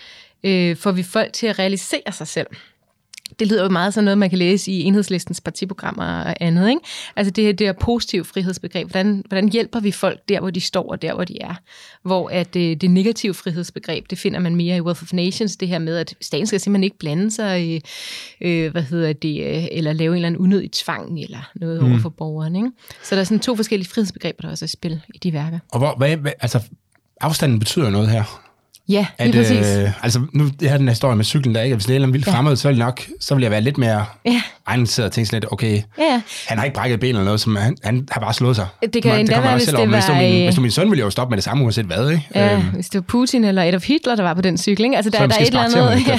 øh, 0.44 0.76
får 0.76 0.92
vi 0.92 1.02
folk 1.02 1.32
til 1.32 1.46
at 1.46 1.58
realisere 1.58 2.12
sig 2.12 2.26
selv? 2.26 2.46
Det 3.38 3.48
lyder 3.48 3.62
jo 3.62 3.68
meget 3.68 3.94
sådan 3.94 4.04
noget, 4.04 4.18
man 4.18 4.30
kan 4.30 4.38
læse 4.38 4.72
i 4.72 4.82
enhedslistens 4.82 5.40
partiprogrammer 5.40 6.04
og 6.04 6.34
andet. 6.40 6.68
Ikke? 6.68 6.80
Altså 7.16 7.30
det, 7.30 7.58
det 7.58 7.66
her 7.66 7.72
positive 7.72 8.24
frihedsbegreb. 8.24 8.90
Hvordan, 8.90 9.22
hvordan 9.28 9.48
hjælper 9.48 9.80
vi 9.80 9.90
folk 9.90 10.20
der, 10.28 10.40
hvor 10.40 10.50
de 10.50 10.60
står 10.60 10.90
og 10.90 11.02
der, 11.02 11.14
hvor 11.14 11.24
de 11.24 11.42
er? 11.42 11.54
Hvor 12.02 12.28
at 12.28 12.54
det, 12.54 12.70
øh, 12.70 12.76
det 12.76 12.90
negative 12.90 13.34
frihedsbegreb, 13.34 14.10
det 14.10 14.18
finder 14.18 14.40
man 14.40 14.56
mere 14.56 14.76
i 14.76 14.80
Wealth 14.80 15.02
of 15.02 15.12
Nations. 15.12 15.56
Det 15.56 15.68
her 15.68 15.78
med, 15.78 15.96
at 15.96 16.14
staten 16.20 16.46
skal 16.46 16.60
simpelthen 16.60 16.84
ikke 16.84 16.98
blande 16.98 17.30
sig 17.30 17.64
i, 17.64 17.80
øh, 18.40 18.70
hvad 18.70 18.82
hedder 18.82 19.12
det, 19.12 19.56
øh, 19.56 19.66
eller 19.72 19.92
lave 19.92 20.10
en 20.10 20.16
eller 20.16 20.26
anden 20.26 20.40
unødig 20.40 20.72
tvang 20.72 21.20
eller 21.20 21.50
noget 21.54 21.82
mm. 21.82 21.90
over 21.90 21.98
for 21.98 22.08
borgeren. 22.08 22.56
Ikke? 22.56 22.70
Så 23.02 23.14
der 23.14 23.20
er 23.20 23.24
sådan 23.24 23.40
to 23.40 23.56
forskellige 23.56 23.88
frihedsbegreber, 23.88 24.42
der 24.42 24.50
også 24.50 24.64
er 24.64 24.66
i 24.66 24.70
spil 24.70 25.00
i 25.14 25.18
de 25.18 25.32
værker. 25.32 25.58
Og 25.72 25.78
hvor, 25.78 25.94
hvad, 25.96 26.16
hvad, 26.16 26.32
altså 26.40 26.62
afstanden 27.20 27.58
betyder 27.58 27.90
noget 27.90 28.10
her? 28.10 28.49
Ja, 28.90 29.06
at, 29.18 29.30
lige 29.30 29.42
præcis. 29.42 29.76
Øh, 29.76 30.04
altså, 30.04 30.20
nu 30.32 30.48
det 30.60 30.70
her 30.70 30.76
den 30.76 30.86
her 30.86 30.92
historie 30.92 31.16
med 31.16 31.24
cyklen 31.24 31.54
der, 31.54 31.62
ikke? 31.62 31.76
Hvis 31.76 31.86
det 31.86 31.96
er 31.96 32.04
en 32.04 32.12
vildt 32.12 32.26
ja. 32.26 32.32
fremmed, 32.32 32.56
så 32.56 32.68
vil, 32.68 32.78
nok, 32.78 33.02
så 33.20 33.34
vil 33.34 33.42
jeg 33.42 33.50
være 33.50 33.60
lidt 33.60 33.78
mere 33.78 34.04
ja. 34.24 34.42
egnet 34.66 34.98
og 34.98 35.12
tænke 35.12 35.26
sådan 35.26 35.40
lidt, 35.40 35.52
okay, 35.52 35.82
ja. 35.98 36.22
han 36.46 36.58
har 36.58 36.64
ikke 36.64 36.74
brækket 36.74 37.00
ben 37.00 37.08
eller 37.08 37.24
noget, 37.24 37.40
som 37.40 37.56
han, 37.56 37.76
han 37.84 38.08
har 38.10 38.20
bare 38.20 38.34
slået 38.34 38.56
sig. 38.56 38.66
Det 38.94 39.02
kan 39.02 39.20
endda 39.20 39.40
være, 39.40 39.56
hvis 39.56 39.64
det 39.64 39.78
var... 39.78 39.86
Hvis 39.86 40.04
du, 40.04 40.14
min, 40.14 40.44
hvis 40.44 40.54
du 40.54 40.60
min 40.60 40.70
søn, 40.70 40.90
ville 40.90 40.98
jeg 40.98 41.04
jo 41.04 41.10
stoppe 41.10 41.30
med 41.30 41.36
det 41.36 41.44
samme, 41.44 41.64
uanset 41.64 41.84
hvad, 41.84 42.10
ikke? 42.10 42.28
Ja, 42.34 42.54
øhm. 42.54 42.62
hvis 42.62 42.88
det 42.88 42.98
var 42.98 43.04
Putin 43.08 43.44
eller 43.44 43.62
Adolf 43.62 43.86
Hitler, 43.86 44.16
der 44.16 44.22
var 44.22 44.34
på 44.34 44.40
den 44.40 44.58
cykel, 44.58 44.84
ikke? 44.84 44.96
Altså, 44.96 45.10
der, 45.10 45.26
der 45.26 45.34
er 45.36 45.40
et 45.40 45.46
eller 45.46 45.60
andet... 45.60 46.00
Ja, 46.10 46.18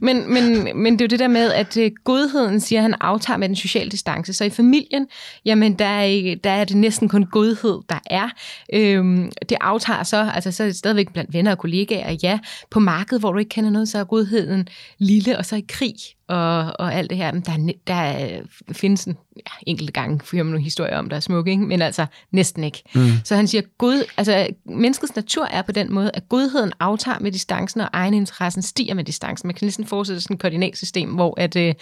men, 0.00 0.34
men, 0.34 0.68
men 0.74 0.92
det 0.92 1.00
er 1.00 1.04
jo 1.04 1.08
det 1.08 1.18
der 1.18 1.28
med, 1.28 1.52
at 1.52 1.76
øh, 1.76 1.90
godheden 2.04 2.60
siger, 2.60 2.78
at 2.78 2.82
han 2.82 2.94
aftager 3.00 3.38
med 3.38 3.48
den 3.48 3.56
sociale 3.56 3.90
distance. 3.90 4.32
Så 4.32 4.44
i 4.44 4.50
familien, 4.50 5.06
jamen, 5.44 5.74
der 5.74 5.84
er, 5.84 6.34
der 6.44 6.50
er 6.50 6.64
det 6.64 6.76
næsten 6.76 7.08
kun 7.08 7.24
godhed, 7.24 7.78
der 7.88 7.98
er. 8.10 8.28
Øhm, 8.72 9.30
det 9.48 9.56
aftager 9.60 10.02
så, 10.02 10.30
altså 10.34 10.52
så 10.52 10.62
er 10.62 10.66
det 10.66 10.76
stadigvæk 10.76 11.12
blandt 11.12 11.34
venner 11.34 11.54
kollegaer, 11.60 12.16
ja, 12.22 12.38
på 12.70 12.80
markedet, 12.80 13.22
hvor 13.22 13.32
du 13.32 13.38
ikke 13.38 13.48
kender 13.48 13.70
noget, 13.70 13.88
så 13.88 13.98
er 13.98 14.04
godheden 14.04 14.68
lille, 14.98 15.38
og 15.38 15.46
så 15.46 15.56
i 15.56 15.64
krig 15.68 15.94
og, 16.30 16.72
og 16.78 16.94
alt 16.94 17.10
det 17.10 17.18
her. 17.18 17.32
Men 17.32 17.42
der, 17.42 17.74
der 17.86 18.40
findes 18.72 19.04
en 19.04 19.16
ja, 19.36 19.52
enkelte 19.66 19.92
gange, 19.92 20.20
for 20.24 20.36
man 20.36 20.46
nogle 20.46 20.62
historier 20.62 20.98
om, 20.98 21.08
der 21.08 21.16
er 21.16 21.20
smukke, 21.20 21.50
ikke? 21.50 21.62
men 21.62 21.82
altså 21.82 22.06
næsten 22.32 22.64
ikke. 22.64 22.82
Mm. 22.94 23.10
Så 23.24 23.36
han 23.36 23.46
siger, 23.46 23.62
God, 23.78 24.04
altså, 24.16 24.46
menneskets 24.66 25.16
natur 25.16 25.44
er 25.44 25.62
på 25.62 25.72
den 25.72 25.92
måde, 25.92 26.10
at 26.14 26.28
godheden 26.28 26.72
aftager 26.80 27.18
med 27.18 27.32
distancen, 27.32 27.80
og 27.80 27.88
egeninteressen 27.92 28.62
stiger 28.62 28.94
med 28.94 29.04
distancen. 29.04 29.46
Man 29.46 29.54
kan 29.54 29.66
næsten 29.66 29.86
forestille 29.86 30.20
sådan 30.20 30.34
et 30.34 30.40
koordinatsystem, 30.40 31.10
hvor 31.10 31.40
at, 31.40 31.56
øh, 31.56 31.74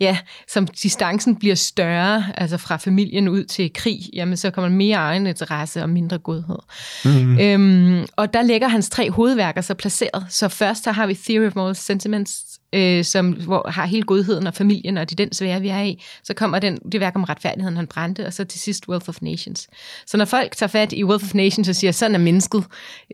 ja, 0.00 0.18
som 0.48 0.66
distancen 0.66 1.36
bliver 1.36 1.54
større, 1.54 2.24
altså 2.36 2.56
fra 2.56 2.76
familien 2.76 3.28
ud 3.28 3.44
til 3.44 3.72
krig, 3.72 4.00
jamen 4.12 4.36
så 4.36 4.50
kommer 4.50 4.68
mere 4.70 4.96
egeninteresse 4.96 5.82
og 5.82 5.90
mindre 5.90 6.18
godhed. 6.18 6.58
Mm. 7.04 7.38
Øhm, 7.38 8.06
og 8.16 8.34
der 8.34 8.42
lægger 8.42 8.68
hans 8.68 8.90
tre 8.90 9.10
hovedværker 9.10 9.60
så 9.60 9.74
placeret. 9.74 10.26
Så 10.28 10.48
først 10.48 10.84
så 10.84 10.92
har 10.92 11.06
vi 11.06 11.14
Theory 11.14 11.46
of 11.46 11.54
Moral 11.54 11.76
Sentiments, 11.76 12.51
øh, 12.72 13.04
som 13.04 13.32
hvor 13.32 13.70
har 13.70 13.86
hele 13.86 14.02
godheden 14.02 14.46
og 14.46 14.54
familien 14.54 14.98
og 14.98 15.10
de 15.10 15.14
den 15.14 15.32
svære, 15.32 15.60
vi 15.60 15.68
er 15.68 15.82
i. 15.82 16.02
Så 16.24 16.34
kommer 16.34 16.58
den, 16.58 16.78
det 16.92 17.00
værk 17.00 17.16
om 17.16 17.24
retfærdigheden, 17.24 17.76
han 17.76 17.86
brændte, 17.86 18.26
og 18.26 18.32
så 18.32 18.44
til 18.44 18.60
sidst 18.60 18.88
Wealth 18.88 19.08
of 19.08 19.22
Nations. 19.22 19.68
Så 20.06 20.16
når 20.16 20.24
folk 20.24 20.56
tager 20.56 20.68
fat 20.68 20.92
i 20.92 21.04
Wealth 21.04 21.24
of 21.24 21.34
Nations 21.34 21.68
og 21.68 21.74
siger, 21.74 21.92
sådan 21.92 22.14
er 22.14 22.18
mennesket, 22.18 22.64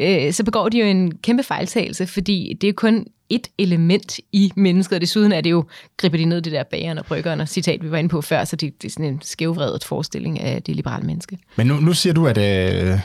øh, 0.01 0.33
så 0.33 0.45
begår 0.45 0.69
de 0.69 0.79
jo 0.79 0.85
en 0.85 1.17
kæmpe 1.17 1.43
fejltagelse, 1.43 2.07
fordi 2.07 2.57
det 2.61 2.69
er 2.69 2.73
kun 2.73 3.07
et 3.31 3.47
element 3.59 4.21
i 4.33 4.53
mennesket, 4.57 4.97
og 4.97 5.01
desuden 5.01 5.33
er 5.33 5.41
det 5.41 5.51
jo, 5.51 5.65
griber 5.97 6.19
de 6.19 6.25
ned 6.25 6.41
det 6.41 6.53
der 6.53 6.63
bageren 6.63 6.99
og 6.99 7.05
bryggeren, 7.05 7.41
og 7.41 7.49
citat, 7.49 7.83
vi 7.83 7.91
var 7.91 7.99
inde 7.99 8.09
på 8.09 8.21
før, 8.21 8.45
så 8.45 8.57
det, 8.57 8.83
det 8.83 8.89
er 8.89 8.93
sådan 8.93 9.05
en 9.05 9.21
skævvredet 9.23 9.85
forestilling 9.85 10.41
af 10.41 10.63
det 10.63 10.77
liberale 10.77 11.07
menneske. 11.07 11.39
Men 11.57 11.67
nu, 11.67 11.81
nu 11.81 11.93
siger 11.93 12.13
du, 12.15 12.27
at, 12.27 12.39
øh, 12.39 12.99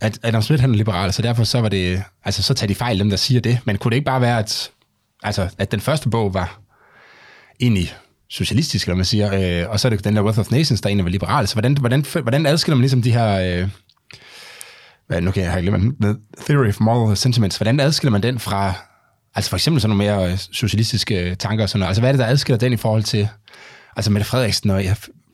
at 0.00 0.18
Adam 0.22 0.42
Smith 0.42 0.60
han 0.60 0.70
er 0.70 0.76
liberal, 0.76 1.12
så 1.12 1.22
derfor 1.22 1.44
så 1.44 1.60
var 1.60 1.68
det, 1.68 2.02
altså 2.24 2.42
så 2.42 2.54
tager 2.54 2.68
de 2.68 2.74
fejl, 2.74 2.98
dem 2.98 3.10
der 3.10 3.16
siger 3.16 3.40
det, 3.40 3.58
men 3.64 3.78
kunne 3.78 3.90
det 3.90 3.96
ikke 3.96 4.06
bare 4.06 4.20
være, 4.20 4.38
at 4.38 4.70
altså, 5.22 5.48
at 5.58 5.72
den 5.72 5.80
første 5.80 6.08
bog 6.08 6.34
var 6.34 6.60
egentlig 7.60 7.94
socialistisk, 8.30 8.86
eller 8.86 8.96
man 8.96 9.04
siger, 9.04 9.62
øh, 9.62 9.70
og 9.70 9.80
så 9.80 9.88
er 9.88 9.90
det 9.90 10.04
den 10.04 10.16
der 10.16 10.22
Wealth 10.22 10.38
of 10.38 10.50
Nations, 10.50 10.80
der 10.80 10.88
egentlig 10.88 11.04
var 11.04 11.10
liberal. 11.10 11.46
Så 11.46 11.54
hvordan, 11.54 11.76
hvordan, 11.76 12.04
hvordan 12.22 12.46
adskiller 12.46 12.76
man 12.76 12.82
ligesom 12.82 13.02
de 13.02 13.12
her... 13.12 13.60
Øh, 13.62 13.68
hvad, 15.06 15.20
nu 15.20 15.30
kan 15.30 15.42
jeg 15.42 15.52
have 15.52 15.62
glemt 15.62 16.02
The 16.02 16.16
Theory 16.46 16.68
of 16.68 16.80
Moral 16.80 17.16
Sentiments. 17.16 17.56
Hvordan 17.56 17.80
adskiller 17.80 18.12
man 18.12 18.22
den 18.22 18.38
fra, 18.38 18.72
altså 19.34 19.50
for 19.50 19.56
eksempel 19.56 19.80
sådan 19.80 19.96
nogle 19.96 20.10
mere 20.10 20.32
øh, 20.32 20.38
socialistiske 20.38 21.30
øh, 21.30 21.36
tanker 21.36 21.62
og 21.64 21.68
sådan 21.68 21.80
noget? 21.80 21.88
Altså 21.88 22.00
hvad 22.02 22.10
er 22.10 22.12
det, 22.12 22.20
der 22.20 22.26
adskiller 22.26 22.58
den 22.58 22.72
i 22.72 22.76
forhold 22.76 23.02
til, 23.02 23.28
altså 23.96 24.10
Mette 24.10 24.26
Frederiksen 24.26 24.70
og 24.70 24.84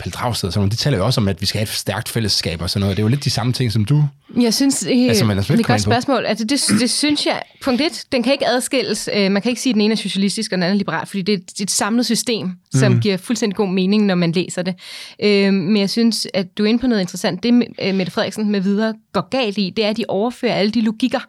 Pelle 0.05 0.13
Dragsted 0.13 0.49
og 0.49 0.53
sådan 0.53 0.61
noget, 0.61 0.73
de 0.73 0.77
taler 0.77 0.99
jo 0.99 1.05
også 1.05 1.21
om, 1.21 1.29
at 1.29 1.41
vi 1.41 1.47
skal 1.47 1.59
have 1.59 1.63
et 1.63 1.69
stærkt 1.69 2.09
fællesskab 2.09 2.63
og 2.63 2.71
sådan 2.71 2.81
noget. 2.81 2.97
Det 2.97 3.03
er 3.03 3.05
jo 3.05 3.09
lidt 3.09 3.25
de 3.25 3.31
samme 3.31 3.53
ting, 3.53 3.73
som 3.73 3.85
du... 3.85 4.05
Jeg 4.41 4.55
synes, 4.55 4.79
det, 4.79 5.09
altså, 5.09 5.25
det 5.25 5.51
er 5.51 5.55
et 5.55 5.67
godt 5.67 5.81
spørgsmål. 5.81 6.27
Altså, 6.27 6.45
det, 6.45 6.81
det 6.81 6.91
synes 6.91 7.27
jeg, 7.27 7.43
punkt 7.63 7.81
et, 7.81 8.05
den 8.13 8.23
kan 8.23 8.33
ikke 8.33 8.47
adskilles. 8.47 9.09
Øh, 9.15 9.33
man 9.33 9.43
kan 9.43 9.49
ikke 9.51 9.61
sige, 9.61 9.71
at 9.71 9.75
den 9.75 9.81
ene 9.81 9.93
er 9.93 9.97
socialistisk 9.97 10.53
og 10.53 10.57
den 10.57 10.63
anden 10.63 10.77
er 10.77 10.79
liberal, 10.79 11.07
fordi 11.07 11.23
det 11.23 11.35
er 11.35 11.63
et 11.63 11.71
samlet 11.71 12.07
system, 12.07 12.51
som 12.75 12.93
mm. 12.93 13.01
giver 13.01 13.17
fuldstændig 13.17 13.57
god 13.57 13.69
mening, 13.69 14.07
når 14.07 14.15
man 14.15 14.33
læser 14.33 14.63
det. 14.63 14.75
Øh, 15.23 15.53
men 15.53 15.77
jeg 15.77 15.91
synes, 15.91 16.27
at 16.35 16.59
du 16.59 16.65
er 16.65 16.69
inde 16.69 16.81
på 16.81 16.87
noget 16.87 17.01
interessant. 17.01 17.43
Det, 17.43 17.65
øh, 17.83 17.95
Mette 17.95 18.13
Frederiksen 18.13 18.51
med 18.51 18.61
videre 18.61 18.95
går 19.13 19.29
galt 19.29 19.59
i, 19.59 19.73
det 19.77 19.85
er, 19.85 19.91
at 19.91 19.97
de 19.97 20.05
overfører 20.09 20.55
alle 20.55 20.71
de 20.71 20.81
logikker 20.81 21.21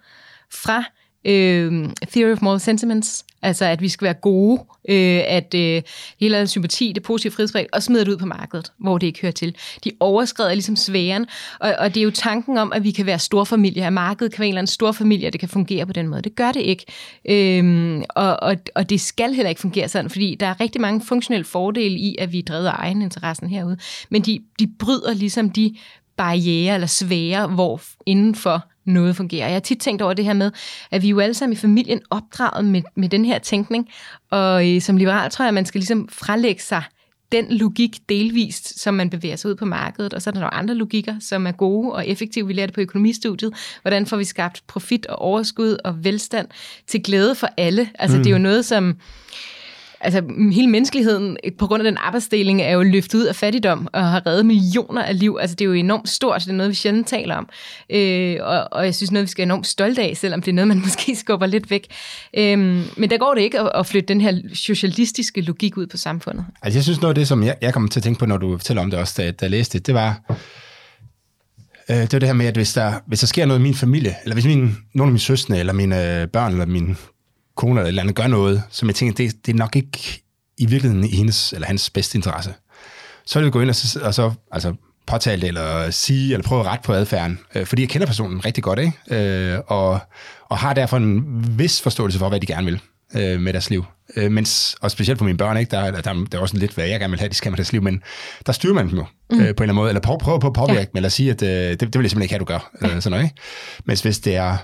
fra 0.51 0.83
øh, 1.25 1.89
Theory 2.11 2.31
of 2.31 2.41
Moral 2.41 2.59
Sentiments, 2.59 3.25
altså 3.41 3.65
at 3.65 3.81
vi 3.81 3.89
skal 3.89 4.05
være 4.05 4.13
gode, 4.13 4.59
øh, 4.89 5.21
at 5.27 5.53
øh, 5.53 5.81
hele 6.19 6.47
sympati, 6.47 6.91
det 6.95 7.03
positive 7.03 7.31
frihedsbrev, 7.31 7.65
og 7.73 7.83
smider 7.83 8.03
det 8.03 8.11
ud 8.11 8.17
på 8.17 8.25
markedet, 8.25 8.71
hvor 8.77 8.97
det 8.97 9.07
ikke 9.07 9.21
hører 9.21 9.31
til. 9.31 9.55
De 9.83 9.91
overskrider 9.99 10.53
ligesom 10.53 10.75
sværen, 10.75 11.25
og, 11.59 11.75
og 11.79 11.93
det 11.93 11.99
er 11.99 12.03
jo 12.03 12.11
tanken 12.11 12.57
om, 12.57 12.73
at 12.73 12.83
vi 12.83 12.91
kan 12.91 13.05
være 13.05 13.19
storfamilie, 13.19 13.85
at 13.85 13.93
markedet 13.93 14.33
kan 14.33 14.39
være 14.39 14.47
en 14.47 14.53
eller 14.53 14.59
anden 14.59 14.71
storfamilie, 14.71 15.27
og 15.27 15.33
det 15.33 15.39
kan 15.39 15.49
fungere 15.49 15.85
på 15.85 15.93
den 15.93 16.07
måde. 16.07 16.21
Det 16.21 16.35
gør 16.35 16.51
det 16.51 16.61
ikke. 16.61 16.85
Øh, 17.29 18.03
og, 18.09 18.43
og, 18.43 18.55
og 18.75 18.89
det 18.89 19.01
skal 19.01 19.33
heller 19.33 19.49
ikke 19.49 19.61
fungere 19.61 19.89
sådan, 19.89 20.09
fordi 20.09 20.35
der 20.39 20.47
er 20.47 20.61
rigtig 20.61 20.81
mange 20.81 21.01
funktionelle 21.05 21.45
fordele 21.45 21.95
i, 21.95 22.15
at 22.19 22.31
vi 22.31 22.41
driver 22.41 22.71
egen 22.71 23.01
interessen 23.01 23.49
herude, 23.49 23.77
men 24.09 24.21
de, 24.21 24.39
de 24.59 24.67
bryder 24.79 25.13
ligesom 25.13 25.49
de 25.49 25.75
barriere 26.17 26.73
eller 26.73 26.87
svære, 26.87 27.47
hvor 27.47 27.81
indenfor 28.05 28.65
noget 28.85 29.15
fungerer. 29.15 29.45
Jeg 29.45 29.55
har 29.55 29.59
tit 29.59 29.79
tænkt 29.79 30.01
over 30.01 30.13
det 30.13 30.25
her 30.25 30.33
med, 30.33 30.51
at 30.91 31.01
vi 31.01 31.09
jo 31.09 31.19
alle 31.19 31.33
sammen 31.33 31.53
i 31.53 31.55
familien 31.55 32.01
opdraget 32.09 32.65
med, 32.65 32.81
med 32.95 33.09
den 33.09 33.25
her 33.25 33.39
tænkning, 33.39 33.89
og 34.31 34.69
øh, 34.69 34.81
som 34.81 34.97
liberal 34.97 35.31
tror 35.31 35.45
jeg, 35.45 35.47
at 35.47 35.53
man 35.53 35.65
skal 35.65 35.79
ligesom 35.79 36.09
frelægge 36.11 36.61
sig 36.61 36.83
den 37.31 37.45
logik 37.49 37.97
delvist, 38.09 38.79
som 38.79 38.93
man 38.93 39.09
bevæger 39.09 39.35
sig 39.35 39.51
ud 39.51 39.55
på 39.55 39.65
markedet, 39.65 40.13
og 40.13 40.21
så 40.21 40.29
er 40.29 40.31
der 40.31 40.39
nogle 40.39 40.53
andre 40.53 40.75
logikker, 40.75 41.15
som 41.19 41.47
er 41.47 41.51
gode 41.51 41.93
og 41.93 42.07
effektive. 42.07 42.47
Vi 42.47 42.53
lærer 42.53 42.67
det 42.67 42.75
på 42.75 42.81
økonomistudiet. 42.81 43.53
Hvordan 43.81 44.05
får 44.05 44.17
vi 44.17 44.23
skabt 44.23 44.63
profit 44.67 45.05
og 45.05 45.21
overskud 45.21 45.77
og 45.83 46.03
velstand 46.03 46.47
til 46.87 47.03
glæde 47.03 47.35
for 47.35 47.47
alle? 47.57 47.89
Altså 47.99 48.17
mm. 48.17 48.23
det 48.23 48.29
er 48.29 48.35
jo 48.35 48.41
noget, 48.41 48.65
som 48.65 48.97
altså 50.01 50.21
hele 50.51 50.67
menneskeligheden 50.67 51.37
øh, 51.43 51.51
på 51.59 51.67
grund 51.67 51.81
af 51.81 51.91
den 51.91 51.97
arbejdsdeling 51.97 52.61
er 52.61 52.71
jo 52.71 52.83
løftet 52.83 53.19
ud 53.19 53.23
af 53.23 53.35
fattigdom 53.35 53.87
og 53.93 54.09
har 54.09 54.25
reddet 54.25 54.45
millioner 54.45 55.03
af 55.03 55.19
liv. 55.19 55.37
Altså 55.41 55.55
det 55.55 55.65
er 55.65 55.69
jo 55.69 55.73
enormt 55.73 56.09
stort, 56.09 56.41
det 56.41 56.49
er 56.49 56.53
noget, 56.53 56.69
vi 56.69 56.75
sjældent 56.75 57.07
taler 57.07 57.35
om. 57.35 57.49
Øh, 57.89 58.37
og, 58.41 58.67
og 58.71 58.85
jeg 58.85 58.95
synes 58.95 59.11
noget, 59.11 59.25
vi 59.25 59.29
skal 59.29 59.41
være 59.41 59.45
enormt 59.47 59.67
stolte 59.67 60.01
af, 60.01 60.17
selvom 60.17 60.41
det 60.41 60.51
er 60.51 60.55
noget, 60.55 60.67
man 60.67 60.81
måske 60.85 61.15
skubber 61.15 61.45
lidt 61.45 61.71
væk. 61.71 61.87
Øh, 62.37 62.57
men 62.97 63.09
der 63.09 63.17
går 63.17 63.33
det 63.33 63.41
ikke 63.41 63.59
at, 63.59 63.71
at 63.75 63.85
flytte 63.85 64.07
den 64.07 64.21
her 64.21 64.39
socialistiske 64.53 65.41
logik 65.41 65.77
ud 65.77 65.87
på 65.87 65.97
samfundet. 65.97 66.45
Altså 66.61 66.77
jeg 66.77 66.83
synes 66.83 67.01
noget 67.01 67.11
af 67.11 67.15
det, 67.15 67.27
som 67.27 67.43
jeg, 67.43 67.55
jeg 67.61 67.73
kommer 67.73 67.89
til 67.89 67.99
at 67.99 68.03
tænke 68.03 68.19
på, 68.19 68.25
når 68.25 68.37
du 68.37 68.57
fortæller 68.57 68.81
om 68.81 68.91
det 68.91 68.99
også, 68.99 69.13
da, 69.17 69.31
da 69.31 69.37
jeg 69.41 69.51
læste 69.51 69.77
det, 69.77 69.87
det 69.87 69.93
var, 69.93 70.21
øh, 71.89 71.95
det 71.97 72.13
var 72.13 72.19
det 72.19 72.29
her 72.29 72.33
med, 72.33 72.45
at 72.45 72.55
hvis 72.55 72.73
der, 72.73 72.93
hvis 73.07 73.19
der 73.19 73.27
sker 73.27 73.45
noget 73.45 73.59
i 73.59 73.63
min 73.63 73.75
familie, 73.75 74.15
eller 74.23 74.33
hvis 74.33 74.45
min, 74.45 74.77
nogle 74.93 75.09
af 75.09 75.11
mine 75.11 75.19
søstre, 75.19 75.59
eller 75.59 75.73
mine 75.73 76.21
øh, 76.21 76.27
børn, 76.27 76.51
eller 76.51 76.65
mine 76.65 76.95
kone 77.55 77.79
eller, 77.79 77.87
eller 77.87 78.01
andet 78.01 78.15
gør 78.15 78.27
noget, 78.27 78.63
som 78.69 78.87
jeg 78.87 78.95
tænker, 78.95 79.15
det, 79.15 79.45
det 79.45 79.53
er 79.53 79.57
nok 79.57 79.75
ikke 79.75 80.23
i 80.57 80.65
virkeligheden 80.65 81.03
i 81.03 81.15
hendes 81.15 81.53
eller 81.53 81.67
hans 81.67 81.89
bedste 81.89 82.17
interesse. 82.17 82.53
Så 83.25 83.39
vil 83.39 83.45
jeg 83.45 83.53
gå 83.53 83.61
ind 83.61 83.69
og 83.69 83.75
så, 83.75 83.99
og 83.99 84.13
så 84.13 84.31
altså, 84.51 84.73
påtale 85.07 85.41
det, 85.41 85.47
eller 85.47 85.91
sige, 85.91 86.33
eller 86.33 86.43
prøve 86.43 86.61
at 86.61 86.67
rette 86.67 86.83
på 86.85 86.93
adfærden, 86.93 87.39
øh, 87.55 87.65
fordi 87.65 87.81
jeg 87.81 87.89
kender 87.89 88.07
personen 88.07 88.45
rigtig 88.45 88.63
godt, 88.63 88.79
ikke? 88.79 88.93
Øh, 89.09 89.59
og, 89.67 89.99
og 90.49 90.57
har 90.57 90.73
derfor 90.73 90.97
en 90.97 91.23
vis 91.59 91.81
forståelse 91.81 92.19
for, 92.19 92.29
hvad 92.29 92.39
de 92.39 92.45
gerne 92.45 92.65
vil 92.65 92.79
øh, 93.15 93.39
med 93.39 93.53
deres 93.53 93.69
liv. 93.69 93.85
Øh, 94.15 94.31
mens, 94.31 94.75
og 94.81 94.91
specielt 94.91 95.17
for 95.17 95.25
mine 95.25 95.37
børn, 95.37 95.57
ikke? 95.57 95.71
Der, 95.71 95.91
der, 95.91 96.01
der, 96.01 96.13
der 96.13 96.37
er 96.37 96.41
også 96.41 96.57
lidt, 96.57 96.71
hvad 96.71 96.87
jeg 96.87 96.99
gerne 96.99 97.11
vil 97.11 97.19
have, 97.19 97.29
de 97.29 97.35
skal 97.35 97.51
med 97.51 97.57
deres 97.57 97.71
liv, 97.71 97.81
men 97.81 98.03
der 98.45 98.51
styrer 98.51 98.73
man 98.73 98.89
dem 98.89 98.97
jo 98.97 99.05
mm. 99.31 99.39
øh, 99.39 99.39
på 99.39 99.43
en 99.43 99.47
eller 99.47 99.61
anden 99.61 99.75
måde, 99.75 99.89
eller 99.89 100.01
prøver 100.01 100.19
prøv 100.19 100.39
på 100.39 100.47
at 100.47 100.53
påvirke 100.53 100.79
ja. 100.79 100.85
dem, 100.85 100.91
eller 100.95 101.09
sige, 101.09 101.31
at 101.31 101.41
øh, 101.41 101.49
det, 101.49 101.79
det 101.79 101.81
vil 101.81 102.01
jeg 102.01 102.09
simpelthen 102.09 102.21
ikke 102.21 102.33
have, 102.33 102.39
du 102.39 102.45
gør. 102.45 102.71
Øh, 102.81 102.89
sådan 102.89 103.11
noget, 103.11 103.23
ikke? 103.23 103.35
Mens 103.85 104.01
hvis 104.01 104.19
det 104.19 104.35
er 104.35 104.57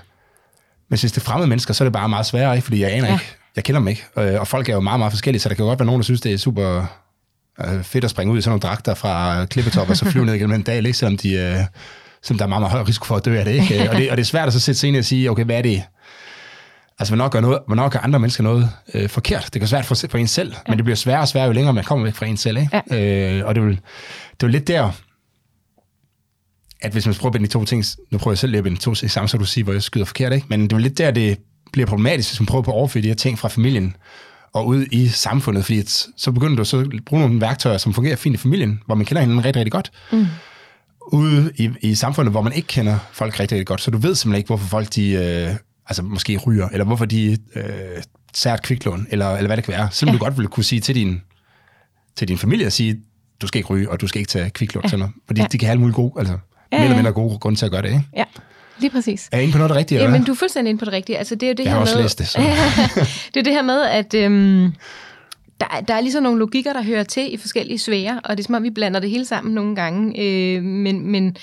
men 0.92 0.98
hvis 1.00 1.12
det 1.12 1.20
er 1.20 1.24
fremmede 1.24 1.48
mennesker, 1.48 1.74
så 1.74 1.84
er 1.84 1.86
det 1.86 1.92
bare 1.92 2.08
meget 2.08 2.26
sværere, 2.26 2.54
ikke? 2.56 2.64
fordi 2.64 2.82
jeg 2.82 2.92
aner 2.92 3.06
ja. 3.06 3.12
ikke. 3.12 3.24
Jeg 3.56 3.64
kender 3.64 3.80
dem 3.80 3.88
ikke. 3.88 4.04
Øh, 4.18 4.40
og 4.40 4.48
folk 4.48 4.68
er 4.68 4.72
jo 4.72 4.80
meget, 4.80 5.00
meget 5.00 5.12
forskellige, 5.12 5.40
så 5.40 5.48
der 5.48 5.54
kan 5.54 5.62
jo 5.62 5.68
godt 5.68 5.78
være 5.78 5.86
nogen, 5.86 6.00
der 6.00 6.04
synes, 6.04 6.20
det 6.20 6.32
er 6.32 6.38
super 6.38 6.86
øh, 7.64 7.82
fedt 7.82 8.04
at 8.04 8.10
springe 8.10 8.32
ud 8.32 8.38
i 8.38 8.42
sådan 8.42 8.50
nogle 8.50 8.60
dragter 8.60 8.94
fra 8.94 9.44
klippetop 9.44 9.90
og 9.90 9.96
så 9.96 10.04
flyve 10.04 10.26
ned 10.26 10.34
igennem 10.34 10.54
en 10.54 10.62
dag, 10.62 10.76
ikke? 10.76 10.92
selvom, 10.92 11.16
de, 11.16 11.32
øh, 11.32 11.56
selvom 12.22 12.38
der 12.38 12.44
er 12.44 12.48
meget, 12.48 12.62
meget 12.62 12.72
høj 12.72 12.82
risiko 12.82 13.04
for 13.04 13.16
at 13.16 13.24
dø 13.24 13.38
af 13.38 13.44
det. 13.44 13.52
Ikke? 13.52 13.90
Og, 13.90 13.96
det 13.96 14.10
og 14.10 14.16
det 14.16 14.22
er 14.22 14.26
svært 14.26 14.46
at 14.46 14.52
så 14.52 14.60
sætte 14.60 14.80
sig 14.80 14.88
ind 14.88 14.96
og 14.96 15.04
sige, 15.04 15.30
okay, 15.30 15.44
hvad 15.44 15.58
er 15.58 15.62
det? 15.62 15.82
Altså, 16.98 17.14
hvornår 17.14 17.28
gør, 17.28 17.40
noget, 17.40 17.58
hvornår 17.66 17.88
gør 17.88 17.98
andre 17.98 18.18
mennesker 18.18 18.42
noget 18.42 18.70
øh, 18.94 19.08
forkert? 19.08 19.44
Det 19.44 19.52
kan 19.52 19.60
være 19.60 19.68
svært 19.68 19.84
for, 19.84 19.94
for 20.10 20.18
en 20.18 20.28
selv, 20.28 20.52
ja. 20.52 20.58
men 20.68 20.78
det 20.78 20.84
bliver 20.84 20.96
sværere 20.96 21.20
og 21.20 21.28
sværere, 21.28 21.46
jo 21.46 21.52
længere 21.52 21.74
man 21.74 21.84
kommer 21.84 22.04
væk 22.04 22.14
fra 22.14 22.26
en 22.26 22.36
selv. 22.36 22.58
Ikke? 22.58 22.82
Ja. 22.90 23.38
Øh, 23.38 23.46
og 23.46 23.54
det 23.54 23.60
er, 23.60 23.64
jo, 23.64 23.70
det 23.70 23.78
er 24.42 24.46
jo 24.46 24.48
lidt 24.48 24.68
der, 24.68 24.90
at 26.82 26.92
hvis 26.92 27.06
man 27.06 27.14
prøver 27.14 27.28
at 27.28 27.32
binde 27.32 27.46
de 27.46 27.52
to 27.52 27.64
ting, 27.64 27.84
nu 28.10 28.18
prøver 28.18 28.32
jeg 28.32 28.38
selv 28.38 28.50
lige 28.50 28.58
at 28.58 28.64
binde 28.64 28.76
de 28.76 28.82
to 28.82 28.94
ting 28.94 29.10
sammen, 29.10 29.28
så 29.28 29.36
du 29.36 29.44
siger, 29.44 29.64
hvor 29.64 29.72
jeg 29.72 29.82
skyder 29.82 30.04
forkert, 30.04 30.32
ikke? 30.32 30.46
men 30.50 30.62
det 30.62 30.72
er 30.72 30.78
lidt 30.78 30.98
der, 30.98 31.10
det 31.10 31.38
bliver 31.72 31.86
problematisk, 31.86 32.30
hvis 32.30 32.40
man 32.40 32.46
prøver 32.46 32.62
på 32.62 32.70
at 32.70 32.74
overføre 32.74 33.02
de 33.02 33.08
her 33.08 33.14
ting 33.14 33.38
fra 33.38 33.48
familien 33.48 33.96
og 34.52 34.66
ud 34.66 34.86
i 34.90 35.08
samfundet, 35.08 35.64
fordi 35.64 35.82
så 36.16 36.32
begynder 36.32 36.56
du 36.56 36.64
så 36.64 36.78
at 36.78 36.86
bruge 37.06 37.22
nogle 37.22 37.40
værktøjer, 37.40 37.78
som 37.78 37.94
fungerer 37.94 38.16
fint 38.16 38.34
i 38.34 38.38
familien, 38.38 38.80
hvor 38.86 38.94
man 38.94 39.06
kender 39.06 39.20
hinanden 39.20 39.44
rigtig, 39.44 39.60
rigtig 39.60 39.72
godt, 39.72 39.92
mm. 40.12 40.26
ude 41.12 41.52
i, 41.56 41.70
i 41.80 41.94
samfundet, 41.94 42.32
hvor 42.32 42.42
man 42.42 42.52
ikke 42.52 42.68
kender 42.68 42.98
folk 43.12 43.40
rigtig, 43.40 43.56
rigtig 43.56 43.66
godt, 43.66 43.80
så 43.80 43.90
du 43.90 43.98
ved 43.98 44.14
simpelthen 44.14 44.38
ikke, 44.38 44.46
hvorfor 44.46 44.68
folk 44.68 44.94
de, 44.94 45.10
øh, 45.10 45.54
altså 45.86 46.02
måske 46.02 46.36
ryger, 46.36 46.68
eller 46.68 46.84
hvorfor 46.84 47.04
de 47.04 47.38
øh, 47.54 48.52
et 48.52 48.62
kviklån, 48.62 49.06
eller, 49.10 49.30
eller 49.30 49.46
hvad 49.46 49.56
det 49.56 49.64
kan 49.64 49.72
være, 49.72 49.88
selvom 49.90 50.14
ja. 50.14 50.18
du 50.18 50.24
godt 50.24 50.36
ville 50.36 50.48
kunne 50.48 50.64
sige 50.64 50.80
til 50.80 50.94
din, 50.94 51.20
til 52.16 52.28
din 52.28 52.38
familie, 52.38 52.66
at 52.66 52.72
sige, 52.72 53.00
du 53.42 53.46
skal 53.46 53.58
ikke 53.58 53.68
ryge, 53.68 53.90
og 53.90 54.00
du 54.00 54.06
skal 54.06 54.18
ikke 54.18 54.28
tage 54.28 54.50
kviklån, 54.50 54.82
ja. 54.84 54.88
sådan 54.88 54.98
noget, 54.98 55.14
fordi 55.26 55.40
ja. 55.40 55.46
de 55.52 55.58
kan 55.58 55.66
have 55.66 55.70
alle 55.70 55.80
mulige 55.80 55.94
gode, 55.94 56.12
altså 56.18 56.38
ja, 56.72 56.76
mere 56.76 56.84
eller 56.84 56.96
mindre 56.96 57.12
gode 57.12 57.38
grunde 57.38 57.58
til 57.58 57.64
at 57.64 57.72
gøre 57.72 57.82
det, 57.82 57.88
ikke? 57.88 58.04
Ja. 58.16 58.24
Lige 58.78 58.90
præcis. 58.90 59.28
Er 59.32 59.36
jeg 59.36 59.42
inde 59.42 59.52
på 59.52 59.58
noget 59.58 59.70
det 59.70 59.76
rigtige? 59.76 60.00
Jamen, 60.00 60.24
du 60.24 60.32
er 60.32 60.36
fuldstændig 60.36 60.70
inde 60.70 60.78
på 60.78 60.84
det 60.84 60.92
rigtige. 60.92 61.18
Altså, 61.18 61.34
det 61.34 61.42
er 61.42 61.50
jo 61.50 61.54
det 61.54 61.64
jeg 61.64 61.72
her 61.72 61.74
har 61.74 61.80
også 61.80 61.94
med, 61.94 62.02
læst 62.02 62.18
det. 62.18 62.28
Så. 62.28 62.38
det 63.34 63.40
er 63.40 63.44
det 63.44 63.52
her 63.52 63.62
med, 63.62 63.82
at 63.82 64.14
øhm, 64.14 64.72
der, 65.60 65.80
der 65.88 65.94
er 65.94 66.00
ligesom 66.00 66.22
nogle 66.22 66.38
logikker, 66.38 66.72
der 66.72 66.82
hører 66.82 67.04
til 67.04 67.34
i 67.34 67.36
forskellige 67.36 67.78
sfære, 67.78 68.20
og 68.24 68.36
det 68.36 68.42
er 68.42 68.46
som 68.46 68.54
om, 68.54 68.62
vi 68.62 68.70
blander 68.70 69.00
det 69.00 69.10
hele 69.10 69.24
sammen 69.24 69.54
nogle 69.54 69.76
gange, 69.76 70.20
øh, 70.20 70.62
men, 70.62 71.06
men 71.06 71.36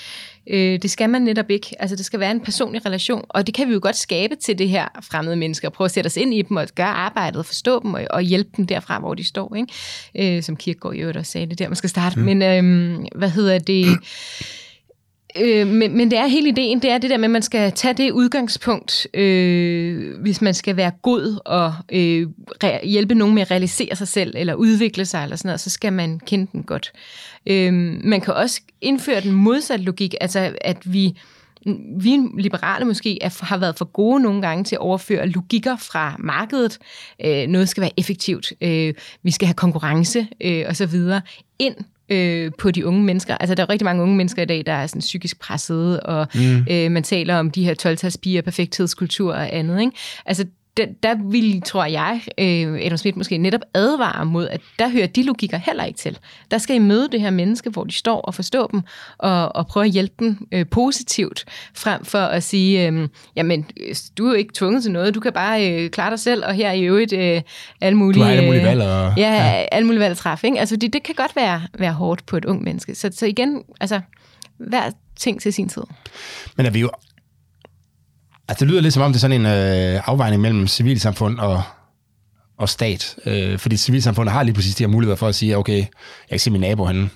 øh, 0.46 0.78
det 0.82 0.90
skal 0.90 1.10
man 1.10 1.22
netop 1.22 1.50
ikke. 1.50 1.76
Altså, 1.78 1.96
det 1.96 2.04
skal 2.04 2.20
være 2.20 2.30
en 2.30 2.40
personlig 2.40 2.86
relation, 2.86 3.24
og 3.28 3.46
det 3.46 3.54
kan 3.54 3.68
vi 3.68 3.72
jo 3.72 3.80
godt 3.82 3.96
skabe 3.96 4.36
til 4.36 4.58
det 4.58 4.68
her 4.68 4.88
fremmede 5.02 5.36
mennesker, 5.36 5.68
prøve 5.68 5.86
at 5.86 5.90
sætte 5.90 6.08
os 6.08 6.16
ind 6.16 6.34
i 6.34 6.42
dem 6.42 6.56
og 6.56 6.66
gøre 6.74 6.86
arbejdet, 6.86 7.46
forstå 7.46 7.82
dem 7.82 7.94
og, 7.94 8.02
og 8.10 8.22
hjælpe 8.22 8.50
dem 8.56 8.66
derfra, 8.66 8.98
hvor 8.98 9.14
de 9.14 9.24
står, 9.24 9.56
ikke? 9.56 10.36
Øh, 10.36 10.42
som 10.42 10.56
Kirkegaard 10.56 10.94
i 10.94 10.98
øvrigt 10.98 11.18
også 11.18 11.32
sagde 11.32 11.46
det 11.46 11.58
der, 11.58 11.68
man 11.68 11.76
skal 11.76 11.90
starte. 11.90 12.18
Mm. 12.18 12.24
Men 12.24 12.42
øh, 12.42 12.98
hvad 13.14 13.30
hedder 13.30 13.58
det 13.58 13.98
Øh, 15.36 15.66
men, 15.66 15.96
men 15.96 16.10
det 16.10 16.18
er 16.18 16.26
hele 16.26 16.48
ideen, 16.48 16.82
det 16.82 16.90
er 16.90 16.98
det 16.98 17.10
der 17.10 17.16
med, 17.16 17.24
at 17.24 17.30
man 17.30 17.42
skal 17.42 17.72
tage 17.72 17.94
det 17.94 18.10
udgangspunkt, 18.10 19.06
øh, 19.14 20.20
hvis 20.20 20.42
man 20.42 20.54
skal 20.54 20.76
være 20.76 20.90
god 21.02 21.40
og 21.44 21.74
øh, 21.92 22.26
re- 22.64 22.86
hjælpe 22.86 23.14
nogen 23.14 23.34
med 23.34 23.42
at 23.42 23.50
realisere 23.50 23.96
sig 23.96 24.08
selv, 24.08 24.34
eller 24.36 24.54
udvikle 24.54 25.04
sig, 25.04 25.22
eller 25.22 25.36
sådan 25.36 25.48
noget, 25.48 25.60
så 25.60 25.70
skal 25.70 25.92
man 25.92 26.20
kende 26.26 26.46
den 26.52 26.62
godt. 26.62 26.92
Øh, 27.46 27.72
man 28.04 28.20
kan 28.20 28.34
også 28.34 28.60
indføre 28.80 29.20
den 29.20 29.32
modsatte 29.32 29.84
logik, 29.84 30.14
altså 30.20 30.56
at 30.60 30.92
vi 30.92 31.18
vi 32.00 32.18
liberale 32.38 32.84
måske 32.84 33.22
er, 33.22 33.44
har 33.44 33.58
været 33.58 33.78
for 33.78 33.84
gode 33.84 34.22
nogle 34.22 34.42
gange 34.42 34.64
til 34.64 34.76
at 34.76 34.80
overføre 34.80 35.26
logikker 35.26 35.76
fra 35.76 36.16
markedet. 36.18 36.78
Øh, 37.24 37.46
noget 37.46 37.68
skal 37.68 37.80
være 37.80 37.90
effektivt. 37.96 38.52
Øh, 38.60 38.94
vi 39.22 39.30
skal 39.30 39.46
have 39.46 39.54
konkurrence 39.54 40.26
øh, 40.40 40.64
osv. 40.68 40.94
ind 41.58 41.74
øh, 42.10 42.52
på 42.58 42.70
de 42.70 42.86
unge 42.86 43.02
mennesker. 43.02 43.36
Altså, 43.36 43.54
der 43.54 43.62
er 43.62 43.70
rigtig 43.70 43.84
mange 43.84 44.02
unge 44.02 44.16
mennesker 44.16 44.42
i 44.42 44.46
dag, 44.46 44.62
der 44.66 44.72
er 44.72 44.86
sådan 44.86 45.00
psykisk 45.00 45.40
presset, 45.40 46.00
og 46.00 46.26
mm. 46.34 46.66
øh, 46.70 46.90
man 46.90 47.02
taler 47.02 47.36
om 47.36 47.50
de 47.50 47.64
her 47.64 47.74
12-talspiger, 47.82 48.40
perfekthedskultur 48.40 49.32
og 49.32 49.54
andet. 49.54 49.80
Ikke? 49.80 49.92
Altså, 50.26 50.44
der, 50.76 50.86
der 51.02 51.30
vil, 51.30 51.62
tror 51.62 51.84
jeg, 51.84 52.20
øh, 52.38 52.86
Adam 52.86 52.98
Smith 52.98 53.18
måske 53.18 53.38
netop 53.38 53.60
advare 53.74 54.26
mod, 54.26 54.48
at 54.48 54.60
der 54.78 54.88
hører 54.88 55.06
de 55.06 55.22
logikker 55.22 55.58
heller 55.58 55.84
ikke 55.84 55.98
til. 55.98 56.18
Der 56.50 56.58
skal 56.58 56.76
I 56.76 56.78
møde 56.78 57.08
det 57.12 57.20
her 57.20 57.30
menneske, 57.30 57.70
hvor 57.70 57.84
de 57.84 57.92
står 57.92 58.20
og 58.20 58.34
forstå 58.34 58.68
dem, 58.72 58.82
og, 59.18 59.56
og 59.56 59.66
prøve 59.66 59.84
at 59.86 59.90
hjælpe 59.90 60.14
dem 60.18 60.48
øh, 60.52 60.66
positivt, 60.70 61.44
frem 61.74 62.04
for 62.04 62.18
at 62.18 62.42
sige, 62.42 62.88
øh, 62.88 63.08
jamen, 63.36 63.66
du 64.18 64.26
er 64.26 64.30
jo 64.30 64.36
ikke 64.36 64.54
tvunget 64.54 64.82
til 64.82 64.92
noget, 64.92 65.14
du 65.14 65.20
kan 65.20 65.32
bare 65.32 65.72
øh, 65.72 65.90
klare 65.90 66.10
dig 66.10 66.18
selv, 66.20 66.44
og 66.44 66.54
her 66.54 66.68
er 66.68 66.72
i 66.72 66.82
øvrigt 66.82 67.12
øh, 67.12 67.42
alle 67.80 67.98
mulige... 67.98 68.20
Du 68.20 68.24
har 68.24 68.30
alle 68.30 68.46
mulige 68.46 68.64
valg. 68.64 68.82
Og, 68.82 69.12
ja, 69.16 69.32
ja, 69.32 69.66
alle 69.72 69.86
mulige 69.86 70.00
valg 70.00 70.10
at 70.10 70.16
træffe. 70.16 70.46
Ikke? 70.46 70.60
Altså, 70.60 70.76
det, 70.76 70.92
det 70.92 71.02
kan 71.02 71.14
godt 71.14 71.36
være, 71.36 71.62
være 71.78 71.92
hårdt 71.92 72.26
på 72.26 72.36
et 72.36 72.44
ung 72.44 72.62
menneske. 72.62 72.94
Så, 72.94 73.10
så 73.12 73.26
igen, 73.26 73.62
altså, 73.80 74.00
hver 74.56 74.90
ting 75.16 75.40
til 75.40 75.52
sin 75.52 75.68
tid. 75.68 75.82
Men 76.56 76.66
er 76.66 76.70
vi 76.70 76.80
jo 76.80 76.90
Altså, 78.50 78.64
det 78.64 78.70
lyder 78.70 78.80
lidt 78.80 78.94
som 78.94 79.02
om, 79.02 79.12
det 79.12 79.18
er 79.18 79.20
sådan 79.20 79.40
en 79.40 79.46
øh, 79.46 80.00
afvejning 80.06 80.42
mellem 80.42 80.66
civilsamfund 80.66 81.38
og, 81.38 81.62
og 82.58 82.68
stat. 82.68 83.16
Øh, 83.26 83.58
fordi 83.58 83.76
civilsamfundet 83.76 84.32
har 84.32 84.42
lige 84.42 84.54
præcis 84.54 84.74
de 84.74 84.82
her 84.82 84.88
muligheder 84.88 85.16
for 85.16 85.28
at 85.28 85.34
sige, 85.34 85.56
okay, 85.56 85.78
jeg 85.78 85.86
kan 86.30 86.38
se 86.38 86.50
min 86.50 86.60
nabo, 86.60 86.84
han 86.84 87.10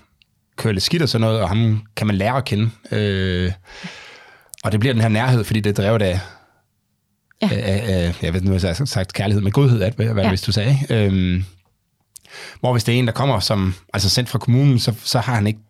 kører 0.57 0.73
lidt 0.73 0.85
skidt 0.85 1.03
og 1.03 1.09
sådan 1.09 1.21
noget, 1.21 1.41
og 1.41 1.49
ham 1.49 1.83
kan 1.97 2.07
man 2.07 2.17
lære 2.17 2.37
at 2.37 2.45
kende. 2.45 2.71
Øh, 2.91 3.53
og 4.65 4.73
det 4.73 4.81
bliver 4.81 4.93
den 4.93 5.03
her 5.03 5.09
nærhed, 5.09 5.45
fordi 5.45 5.61
det 5.61 5.77
drevet 5.77 6.03
af, 6.03 6.21
ja. 7.43 7.49
af, 7.53 7.83
af 7.87 8.23
jeg 8.23 8.35
ved 8.35 8.43
ikke, 8.43 8.67
jeg 8.67 8.77
har 8.77 8.85
sagt 8.85 9.13
kærlighed, 9.13 9.43
men 9.43 9.53
godhed, 9.53 9.83
at, 9.83 9.95
hvad 9.95 10.07
ja. 10.07 10.29
hvis 10.29 10.43
du 10.43 10.53
sagde. 10.53 10.79
Øh, 10.91 11.43
hvor 12.61 12.73
hvis 12.73 12.85
det 12.85 12.95
er 12.95 12.99
en, 12.99 13.07
der 13.07 13.13
kommer 13.13 13.41
som, 13.41 13.75
altså 13.95 14.11
sendt 14.11 14.31
fra 14.31 14.39
kommunen, 14.39 14.79
så, 14.79 14.95
så 15.05 15.19
har 15.19 15.35
han 15.35 15.47
ikke, 15.47 15.61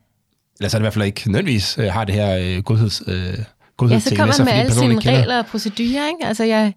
eller 0.60 0.68
så 0.68 0.76
er 0.76 0.78
det 0.78 0.82
i 0.82 0.86
hvert 0.86 0.94
fald 0.94 1.04
ikke 1.04 1.30
nødvendigvis, 1.30 1.78
øh, 1.78 1.92
har 1.92 2.04
det 2.04 2.14
her 2.14 2.36
øh, 2.36 2.62
godheds... 2.62 3.02
Øh, 3.06 3.38
ja, 3.82 3.98
så 3.98 4.16
kommer 4.16 4.34
man 4.38 4.44
med 4.44 4.52
alle 4.52 4.74
sine 4.74 5.00
regler 5.00 5.38
og 5.38 5.46
procedurer. 5.46 6.08
Ikke? 6.08 6.26
Altså 6.26 6.44
jeg, 6.44 6.72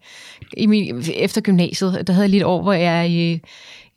i 0.57 0.65
min, 0.65 1.03
efter 1.15 1.41
gymnasiet, 1.41 2.07
der 2.07 2.13
havde 2.13 2.23
jeg 2.23 2.29
lige 2.29 2.39
et 2.39 2.45
år, 2.45 2.61
hvor 2.61 2.73
jeg 2.73 3.39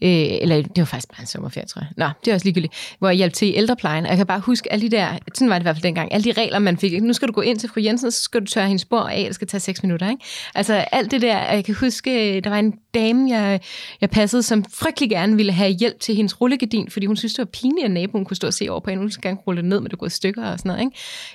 Øh, 0.03 0.11
eller 0.43 0.63
det 0.63 0.79
var 0.79 0.85
faktisk 0.85 1.09
bare 1.09 1.21
en 1.21 1.27
sommerferie, 1.27 1.67
tror 1.67 1.83
jeg. 1.83 1.89
Nå, 1.97 2.09
det 2.25 2.31
er 2.31 2.35
også 2.35 2.47
ligegyldigt. 2.47 2.97
Hvor 2.99 3.09
jeg 3.09 3.17
hjalp 3.17 3.33
til 3.33 3.49
i 3.49 3.55
ældreplejen. 3.57 4.07
jeg 4.07 4.17
kan 4.17 4.27
bare 4.27 4.41
huske 4.41 4.73
alle 4.73 4.91
de 4.91 4.97
der, 4.97 5.19
sådan 5.35 5.49
var 5.49 5.55
det 5.55 5.63
i 5.63 5.65
hvert 5.65 5.77
fald 5.77 5.83
dengang, 5.83 6.13
alle 6.13 6.25
de 6.25 6.41
regler, 6.41 6.59
man 6.59 6.79
fik. 6.79 7.03
Nu 7.03 7.13
skal 7.13 7.29
du 7.29 7.33
gå 7.33 7.41
ind 7.41 7.59
til 7.59 7.69
fru 7.69 7.81
Jensen, 7.81 8.11
så 8.11 8.23
skal 8.23 8.41
du 8.41 8.47
tørre 8.47 8.67
hendes 8.67 8.83
spor 8.83 9.01
af, 9.01 9.25
det 9.27 9.35
skal 9.35 9.49
tage 9.49 9.61
seks 9.61 9.83
minutter. 9.83 10.11
Ikke? 10.11 10.25
Altså 10.55 10.75
alt 10.75 11.11
det 11.11 11.23
der, 11.23 11.39
jeg 11.39 11.65
kan 11.65 11.75
huske, 11.75 12.37
øh, 12.37 12.45
der 12.45 12.51
var 12.51 12.59
en 12.59 12.75
dame, 12.95 13.31
jeg, 13.31 13.61
jeg 14.01 14.11
passede, 14.11 14.43
som 14.43 14.65
frygtelig 14.65 15.11
gerne 15.11 15.37
ville 15.37 15.53
have 15.53 15.71
hjælp 15.71 16.01
til 16.01 16.15
hendes 16.15 16.41
rullegardin, 16.41 16.91
fordi 16.91 17.07
hun 17.07 17.17
synes, 17.17 17.35
det 17.35 17.39
var 17.39 17.51
pinligt, 17.53 17.85
at 17.85 17.91
naboen 17.91 18.25
kunne 18.25 18.37
stå 18.37 18.47
og 18.47 18.55
se 18.55 18.69
over 18.71 18.81
på 18.81 18.91
hende. 18.91 19.03
Hun 19.03 19.11
skulle 19.11 19.29
gerne 19.29 19.41
rulle 19.47 19.63
ned, 19.63 19.81
men 19.81 19.91
det 19.91 19.99
gået 19.99 20.13
stykker 20.13 20.45
og 20.45 20.59
sådan 20.59 20.69
noget. 20.69 20.93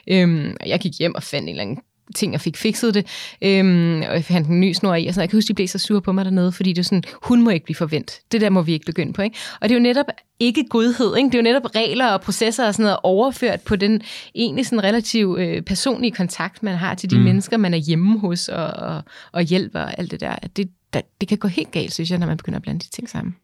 Ikke? 0.08 0.23
Øhm, 0.23 0.56
og 0.62 0.69
jeg 0.69 0.80
gik 0.80 0.99
hjem 0.99 1.15
og 1.15 1.23
fandt 1.23 1.43
en 1.43 1.49
eller 1.49 1.62
anden 1.62 1.80
ting 2.15 2.35
og 2.35 2.41
fik 2.41 2.57
fikset 2.57 2.93
det, 2.93 3.07
øhm, 3.41 4.01
og 4.01 4.13
jeg 4.13 4.25
fandt 4.25 4.47
en 4.47 4.59
ny 4.59 4.73
snor 4.73 4.95
i, 4.95 5.07
og 5.07 5.13
sådan, 5.13 5.21
jeg 5.21 5.29
kan 5.29 5.37
huske, 5.37 5.47
de 5.47 5.53
blev 5.53 5.67
så 5.67 5.77
sure 5.77 6.01
på 6.01 6.11
mig 6.11 6.25
dernede, 6.25 6.51
fordi 6.51 6.73
det 6.73 6.79
er 6.79 6.83
sådan, 6.83 7.03
hun 7.23 7.41
må 7.41 7.49
ikke 7.49 7.65
blive 7.65 7.75
forvent. 7.75 8.19
Det 8.31 8.41
der 8.41 8.49
må 8.49 8.61
vi 8.61 8.73
ikke 8.73 8.85
begynde 8.85 9.13
på, 9.13 9.21
ikke? 9.21 9.37
Og 9.61 9.69
det 9.69 9.75
er 9.75 9.79
jo 9.79 9.83
netop 9.83 10.05
ikke 10.39 10.65
godhed, 10.69 11.17
ikke? 11.17 11.27
Det 11.27 11.35
er 11.35 11.39
jo 11.39 11.43
netop 11.43 11.75
regler 11.75 12.07
og 12.07 12.21
processer 12.21 12.67
og 12.67 12.73
sådan 12.73 12.83
noget 12.83 12.97
overført 13.03 13.61
på 13.61 13.75
den 13.75 14.01
egentlig 14.35 14.65
sådan 14.65 14.83
relativt 14.83 15.39
øh, 15.39 15.61
personlige 15.61 16.11
kontakt, 16.11 16.63
man 16.63 16.75
har 16.75 16.95
til 16.95 17.09
de 17.09 17.17
mm. 17.17 17.23
mennesker, 17.23 17.57
man 17.57 17.73
er 17.73 17.77
hjemme 17.77 18.19
hos 18.19 18.47
og, 18.47 18.65
og, 18.65 19.03
og 19.31 19.41
hjælper 19.41 19.79
og 19.79 19.99
alt 19.99 20.11
det 20.11 20.19
der. 20.19 20.35
Det, 20.55 20.69
der. 20.93 21.01
det 21.21 21.29
kan 21.29 21.37
gå 21.37 21.47
helt 21.47 21.71
galt, 21.71 21.93
synes 21.93 22.11
jeg, 22.11 22.19
når 22.19 22.27
man 22.27 22.37
begynder 22.37 22.59
at 22.59 22.63
blande 22.63 22.79
de 22.79 22.89
ting 22.89 23.09
sammen. 23.09 23.35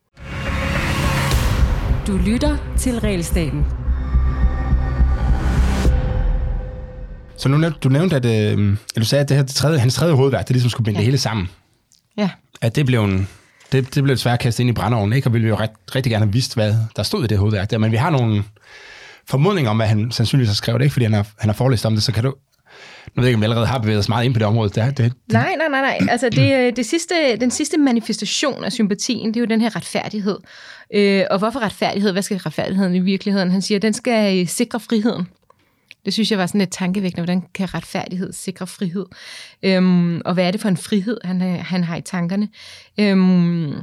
Du 2.07 2.17
lytter 2.17 2.57
til 2.77 2.99
Realstaten. 2.99 3.80
Så 7.41 7.49
nu 7.49 7.69
du 7.69 7.89
nævnte, 7.89 8.15
at, 8.15 8.25
øh, 8.25 8.77
at 8.95 9.01
du 9.01 9.05
sagde, 9.05 9.21
at 9.21 9.29
det 9.29 9.37
her, 9.37 9.43
det 9.43 9.55
tredje, 9.55 9.79
hans 9.79 9.95
tredje 9.95 10.13
hovedværk, 10.13 10.47
det 10.47 10.53
ligesom 10.53 10.69
skulle 10.69 10.85
binde 10.85 10.97
ja. 10.97 11.01
det 11.01 11.05
hele 11.05 11.17
sammen. 11.17 11.49
Ja. 12.17 12.29
At 12.61 12.75
det 12.75 12.85
blev 12.85 13.03
en, 13.03 13.27
det, 13.71 13.95
det 13.95 14.03
blev 14.03 14.15
desværre 14.15 14.37
kastet 14.37 14.59
ind 14.59 14.69
i 14.69 14.73
brændeovnen, 14.73 15.13
ikke? 15.13 15.27
Og 15.27 15.33
ville 15.33 15.43
vi 15.43 15.49
jo 15.49 15.55
ret, 15.55 15.69
rigtig 15.95 16.11
gerne 16.11 16.25
have 16.25 16.33
vidst, 16.33 16.55
hvad 16.55 16.75
der 16.95 17.03
stod 17.03 17.23
i 17.23 17.27
det 17.27 17.37
hovedværk 17.37 17.71
der. 17.71 17.77
Men 17.77 17.91
vi 17.91 17.97
har 17.97 18.09
nogle 18.09 18.43
formodninger 19.29 19.71
om, 19.71 19.77
hvad 19.77 19.87
han 19.87 20.11
sandsynligvis 20.11 20.49
har 20.49 20.55
skrevet, 20.55 20.81
ikke? 20.81 20.93
Fordi 20.93 21.03
han 21.03 21.13
har, 21.13 21.27
han 21.39 21.49
har 21.49 21.53
forelæst 21.53 21.85
om 21.85 21.93
det, 21.93 22.03
så 22.03 22.11
kan 22.11 22.23
du, 22.23 22.29
nu 22.29 23.21
ved 23.21 23.23
jeg 23.23 23.29
ikke, 23.29 23.35
om 23.35 23.41
vi 23.41 23.45
allerede 23.45 23.67
har 23.67 23.79
bevæget 23.79 23.99
os 23.99 24.09
meget 24.09 24.25
ind 24.25 24.33
på 24.33 24.39
det 24.39 24.47
område. 24.47 24.69
Det, 24.69 24.97
det, 24.97 24.97
det. 24.97 25.13
Nej, 25.33 25.55
nej, 25.57 25.67
nej, 25.69 25.81
nej. 25.81 26.11
Altså 26.11 26.29
det, 26.29 26.53
øh, 26.53 26.75
det 26.75 26.85
sidste, 26.85 27.37
den 27.39 27.51
sidste 27.51 27.77
manifestation 27.77 28.63
af 28.63 28.71
sympatien, 28.71 29.27
det 29.27 29.37
er 29.37 29.41
jo 29.41 29.47
den 29.47 29.61
her 29.61 29.75
retfærdighed. 29.75 30.37
Øh, 30.95 31.23
og 31.31 31.39
hvorfor 31.39 31.59
retfærdighed? 31.59 32.11
Hvad 32.11 32.21
skal 32.21 32.37
retfærdigheden 32.37 32.95
i 32.95 32.99
virkeligheden? 32.99 33.51
Han 33.51 33.61
siger, 33.61 33.77
at 33.77 33.81
den 33.81 33.93
skal 33.93 34.39
øh, 34.39 34.47
sikre 34.47 34.79
friheden. 34.79 35.27
Det 36.05 36.13
synes 36.13 36.31
jeg 36.31 36.39
var 36.39 36.45
sådan 36.45 36.59
lidt 36.59 36.71
tankevækkende, 36.71 37.21
hvordan 37.21 37.43
kan 37.53 37.73
retfærdighed 37.73 38.33
sikre 38.33 38.67
frihed? 38.67 39.05
Øhm, 39.63 40.21
og 40.25 40.33
hvad 40.33 40.47
er 40.47 40.51
det 40.51 40.61
for 40.61 40.69
en 40.69 40.77
frihed, 40.77 41.17
han, 41.23 41.41
han 41.41 41.83
har 41.83 41.95
i 41.95 42.01
tankerne? 42.01 42.49
Øhm, 42.99 43.73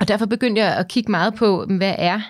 og 0.00 0.08
derfor 0.08 0.26
begyndte 0.26 0.62
jeg 0.62 0.76
at 0.76 0.88
kigge 0.88 1.10
meget 1.10 1.34
på, 1.34 1.64
hvad 1.64 1.94
er, 1.98 2.20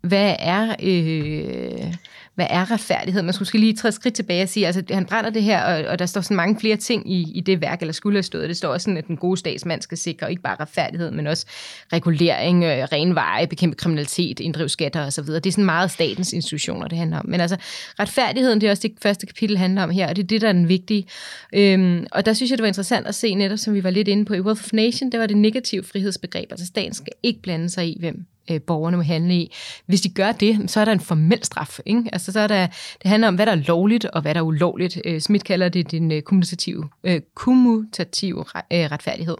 hvad 0.00 0.36
er 0.38 0.74
øh, 0.82 1.94
hvad 2.34 2.46
er 2.50 2.70
retfærdighed? 2.70 3.22
Man 3.22 3.32
skulle 3.32 3.60
lige 3.60 3.76
træde 3.76 3.92
skridt 3.92 4.14
tilbage 4.14 4.42
og 4.42 4.48
sige, 4.48 4.66
altså 4.66 4.82
han 4.90 5.04
brænder 5.04 5.30
det 5.30 5.42
her, 5.42 5.62
og, 5.62 5.90
og 5.90 5.98
der 5.98 6.06
står 6.06 6.20
sådan 6.20 6.36
mange 6.36 6.60
flere 6.60 6.76
ting 6.76 7.12
i, 7.12 7.32
i 7.34 7.40
det 7.40 7.60
værk, 7.60 7.80
eller 7.80 7.92
skulle 7.92 8.16
have 8.16 8.22
stået. 8.22 8.48
Det 8.48 8.56
står 8.56 8.68
også 8.68 8.84
sådan, 8.84 8.96
at 8.96 9.06
den 9.06 9.16
gode 9.16 9.36
statsmand 9.36 9.82
skal 9.82 9.98
sikre 9.98 10.30
ikke 10.30 10.42
bare 10.42 10.56
retfærdighed, 10.60 11.10
men 11.10 11.26
også 11.26 11.46
regulering, 11.92 12.64
øh, 12.64 12.88
ren 12.92 13.14
veje, 13.14 13.46
bekæmpe 13.46 13.76
kriminalitet, 13.76 14.40
inddrive 14.40 14.68
skatter 14.68 15.06
osv. 15.06 15.24
Det 15.24 15.46
er 15.46 15.50
sådan 15.50 15.64
meget 15.64 15.90
statens 15.90 16.32
institutioner, 16.32 16.88
det 16.88 16.98
handler 16.98 17.18
om. 17.18 17.26
Men 17.28 17.40
altså 17.40 17.56
retfærdigheden, 18.00 18.60
det 18.60 18.66
er 18.66 18.70
også 18.70 18.88
det 18.88 18.92
første 19.02 19.26
kapitel 19.26 19.58
handler 19.58 19.82
om 19.82 19.90
her, 19.90 20.08
og 20.08 20.16
det 20.16 20.22
er 20.22 20.26
det, 20.26 20.40
der 20.40 20.48
er 20.48 20.52
den 20.52 20.68
vigtige. 20.68 21.06
Øhm, 21.52 22.06
og 22.12 22.26
der 22.26 22.32
synes 22.32 22.50
jeg, 22.50 22.58
det 22.58 22.62
var 22.62 22.68
interessant 22.68 23.06
at 23.06 23.14
se 23.14 23.34
netop, 23.34 23.58
som 23.58 23.74
vi 23.74 23.84
var 23.84 23.90
lidt 23.90 24.08
inde 24.08 24.24
på 24.24 24.34
i 24.34 24.40
Wealth 24.40 24.64
of 24.64 24.72
Nation, 24.72 25.12
det 25.12 25.20
var 25.20 25.26
det 25.26 25.36
negative 25.36 25.84
frihedsbegreb. 25.84 26.52
Altså 26.52 26.66
staten 26.66 26.94
skal 26.94 27.12
ikke 27.22 27.42
blande 27.42 27.70
sig 27.70 27.88
i, 27.88 27.96
hvem 28.00 28.26
øh, 28.50 28.60
borgerne 28.60 28.96
må 28.96 29.02
handle 29.02 29.34
i. 29.34 29.54
Hvis 29.86 30.00
de 30.00 30.08
gør 30.08 30.32
det, 30.32 30.70
så 30.70 30.80
er 30.80 30.84
der 30.84 30.92
en 30.92 31.00
formel 31.00 31.44
straf. 31.44 31.78
Ikke? 31.86 32.02
Altså, 32.12 32.32
så 32.32 32.40
er 32.40 32.46
der, 32.46 32.66
det 33.02 33.10
handler 33.10 33.28
om, 33.28 33.34
hvad 33.34 33.46
der 33.46 33.52
er 33.52 33.62
lovligt 33.66 34.04
og 34.04 34.22
hvad 34.22 34.34
der 34.34 34.40
er 34.40 34.44
ulovligt. 34.44 34.98
Øh, 35.04 35.20
Smith 35.20 35.44
kalder 35.44 35.68
det 35.68 35.90
den 35.90 36.12
øh, 36.12 36.22
kommutative, 36.22 36.88
øh, 37.04 37.20
kommutative 37.34 38.44
øh, 38.72 38.78
retfærdighed. 38.78 39.36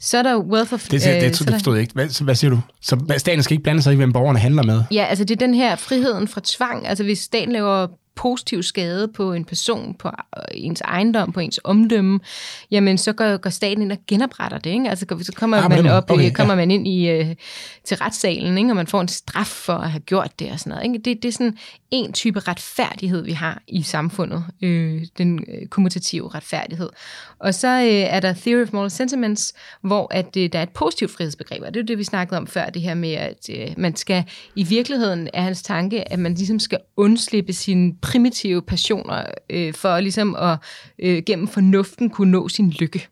Så 0.00 0.18
er 0.18 0.22
der 0.22 0.38
wealth 0.38 0.72
of... 0.72 0.82
Det, 0.82 0.90
det, 0.90 1.22
det, 1.22 1.38
det 1.38 1.50
forstod 1.50 1.74
jeg 1.74 1.82
ikke. 1.82 1.94
Hvad, 1.94 2.24
hvad 2.24 2.34
siger 2.34 2.50
du? 2.50 2.60
Så 2.80 3.14
staten 3.18 3.42
skal 3.42 3.54
ikke 3.54 3.62
blande 3.62 3.82
sig 3.82 3.92
i, 3.92 3.96
hvem 3.96 4.12
borgerne 4.12 4.38
handler 4.38 4.62
med? 4.62 4.82
Ja, 4.90 5.04
altså 5.04 5.24
det 5.24 5.34
er 5.34 5.46
den 5.46 5.54
her 5.54 5.76
friheden 5.76 6.28
fra 6.28 6.40
tvang. 6.44 6.86
Altså 6.86 7.04
hvis 7.04 7.18
staten 7.18 7.52
laver 7.52 7.86
positiv 8.16 8.62
skade 8.62 9.08
på 9.08 9.32
en 9.32 9.44
person, 9.44 9.94
på 9.94 10.10
ens 10.54 10.80
ejendom, 10.80 11.32
på 11.32 11.40
ens 11.40 11.60
omdømme, 11.64 12.20
jamen 12.70 12.98
så 12.98 13.12
går, 13.12 13.36
går 13.36 13.50
staten 13.50 13.82
ind 13.82 13.92
og 13.92 13.98
genopretter 14.08 14.58
det. 14.58 14.70
Ikke? 14.70 14.90
Altså 14.90 15.06
så 15.22 15.32
kommer 15.36 15.56
ah, 15.56 15.70
man 15.70 15.86
op, 15.86 16.10
okay, 16.10 16.32
kommer 16.32 16.54
ja. 16.54 16.56
man 16.56 16.70
ind 16.70 16.88
i 16.88 17.20
uh, 17.20 17.26
til 17.84 17.96
retssalen, 17.96 18.58
ikke? 18.58 18.70
og 18.70 18.76
man 18.76 18.86
får 18.86 19.00
en 19.00 19.08
straf 19.08 19.46
for 19.46 19.74
at 19.74 19.90
have 19.90 20.00
gjort 20.00 20.38
det 20.38 20.52
og 20.52 20.58
sådan 20.58 20.70
noget. 20.70 20.84
Ikke? 20.84 20.98
Det, 20.98 21.22
det 21.22 21.28
er 21.28 21.32
sådan 21.32 21.56
en 21.90 22.12
type 22.12 22.40
retfærdighed, 22.40 23.24
vi 23.24 23.32
har 23.32 23.62
i 23.68 23.82
samfundet, 23.82 24.44
øh, 24.62 25.02
den 25.18 25.44
øh, 25.48 25.66
kommutative 25.66 26.28
retfærdighed. 26.28 26.88
Og 27.40 27.54
så 27.54 27.68
øh, 27.68 27.86
er 27.86 28.20
der 28.20 28.32
Theory 28.32 28.62
of 28.62 28.72
Moral 28.72 28.90
Sentiments, 28.90 29.54
hvor 29.82 30.08
at, 30.10 30.36
øh, 30.36 30.52
der 30.52 30.58
er 30.58 30.62
et 30.62 30.70
positivt 30.70 31.10
frihedsbegreb, 31.10 31.62
og 31.62 31.74
det 31.74 31.80
er 31.80 31.84
det, 31.84 31.98
vi 31.98 32.04
snakkede 32.04 32.38
om 32.38 32.46
før, 32.46 32.66
det 32.66 32.82
her 32.82 32.94
med, 32.94 33.12
at 33.12 33.50
øh, 33.50 33.68
man 33.76 33.96
skal, 33.96 34.24
i 34.54 34.64
virkeligheden 34.64 35.28
er 35.34 35.42
hans 35.42 35.62
tanke, 35.62 36.12
at 36.12 36.18
man 36.18 36.34
ligesom 36.34 36.58
skal 36.58 36.78
undslippe 36.96 37.52
sine 37.52 37.94
primitive 38.02 38.62
passioner, 38.62 39.24
øh, 39.50 39.74
for 39.74 40.00
ligesom 40.00 40.36
at 40.36 40.58
øh, 40.98 41.22
gennem 41.26 41.48
fornuften 41.48 42.10
kunne 42.10 42.30
nå 42.30 42.48
sin 42.48 42.70
lykke. 42.70 43.08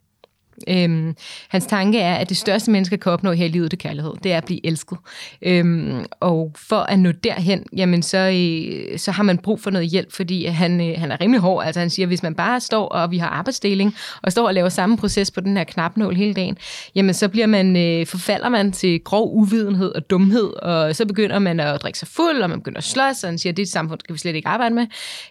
Øhm, 0.69 1.15
hans 1.49 1.67
tanke 1.67 1.99
er, 1.99 2.15
at 2.15 2.29
det 2.29 2.37
største 2.37 2.71
mennesker 2.71 2.97
kan 2.97 3.13
opnå 3.13 3.33
her 3.33 3.45
i 3.45 3.49
livet, 3.49 3.71
det 3.71 3.77
er 3.77 3.89
kærlighed. 3.89 4.13
Det 4.23 4.33
er 4.33 4.37
at 4.37 4.45
blive 4.45 4.67
elsket. 4.67 4.99
Øhm, 5.43 6.05
og 6.21 6.53
for 6.57 6.77
at 6.77 6.99
nå 6.99 7.13
derhen, 7.13 7.65
jamen 7.77 8.03
så, 8.03 8.19
øh, 8.19 8.99
så 8.99 9.11
har 9.11 9.23
man 9.23 9.39
brug 9.39 9.61
for 9.61 9.71
noget 9.71 9.89
hjælp, 9.89 10.13
fordi 10.13 10.45
han, 10.45 10.81
øh, 10.91 10.95
han 10.99 11.13
er 11.13 11.21
rimelig 11.21 11.41
hård. 11.41 11.65
Altså 11.65 11.81
han 11.81 11.91
siger, 11.91 12.07
hvis 12.07 12.23
man 12.23 12.35
bare 12.35 12.61
står, 12.61 12.89
og 12.89 13.11
vi 13.11 13.19
har 13.19 13.29
arbejdsdeling, 13.29 13.95
og 14.23 14.33
står 14.33 14.47
og 14.47 14.55
laver 14.55 14.69
samme 14.69 14.97
proces 14.97 15.31
på 15.31 15.41
den 15.41 15.57
her 15.57 15.65
knapnål 15.65 16.15
hele 16.15 16.35
dagen, 16.35 16.57
jamen 16.95 17.15
så 17.15 17.29
bliver 17.29 17.47
man, 17.47 17.77
øh, 17.77 18.07
forfalder 18.07 18.49
man 18.49 18.73
til 18.73 19.01
grov 19.01 19.37
uvidenhed 19.37 19.95
og 19.95 20.11
dumhed, 20.11 20.63
og 20.63 20.97
så 20.97 21.07
begynder 21.07 21.39
man 21.39 21.61
at 21.61 21.83
drikke 21.83 21.99
sig 21.99 22.09
fuld, 22.09 22.43
og 22.43 22.51
man 22.51 22.59
begynder 22.59 22.79
at 22.79 22.85
slås, 22.85 23.25
og 23.25 23.29
han 23.29 23.39
siger, 23.39 23.53
at 23.53 23.57
det 23.57 23.63
er 23.63 23.67
et 23.67 23.71
samfund, 23.71 24.01
skal 24.01 24.13
vi 24.13 24.19
slet 24.19 24.35
ikke 24.35 24.49
arbejde 24.49 24.75
med. 24.75 24.87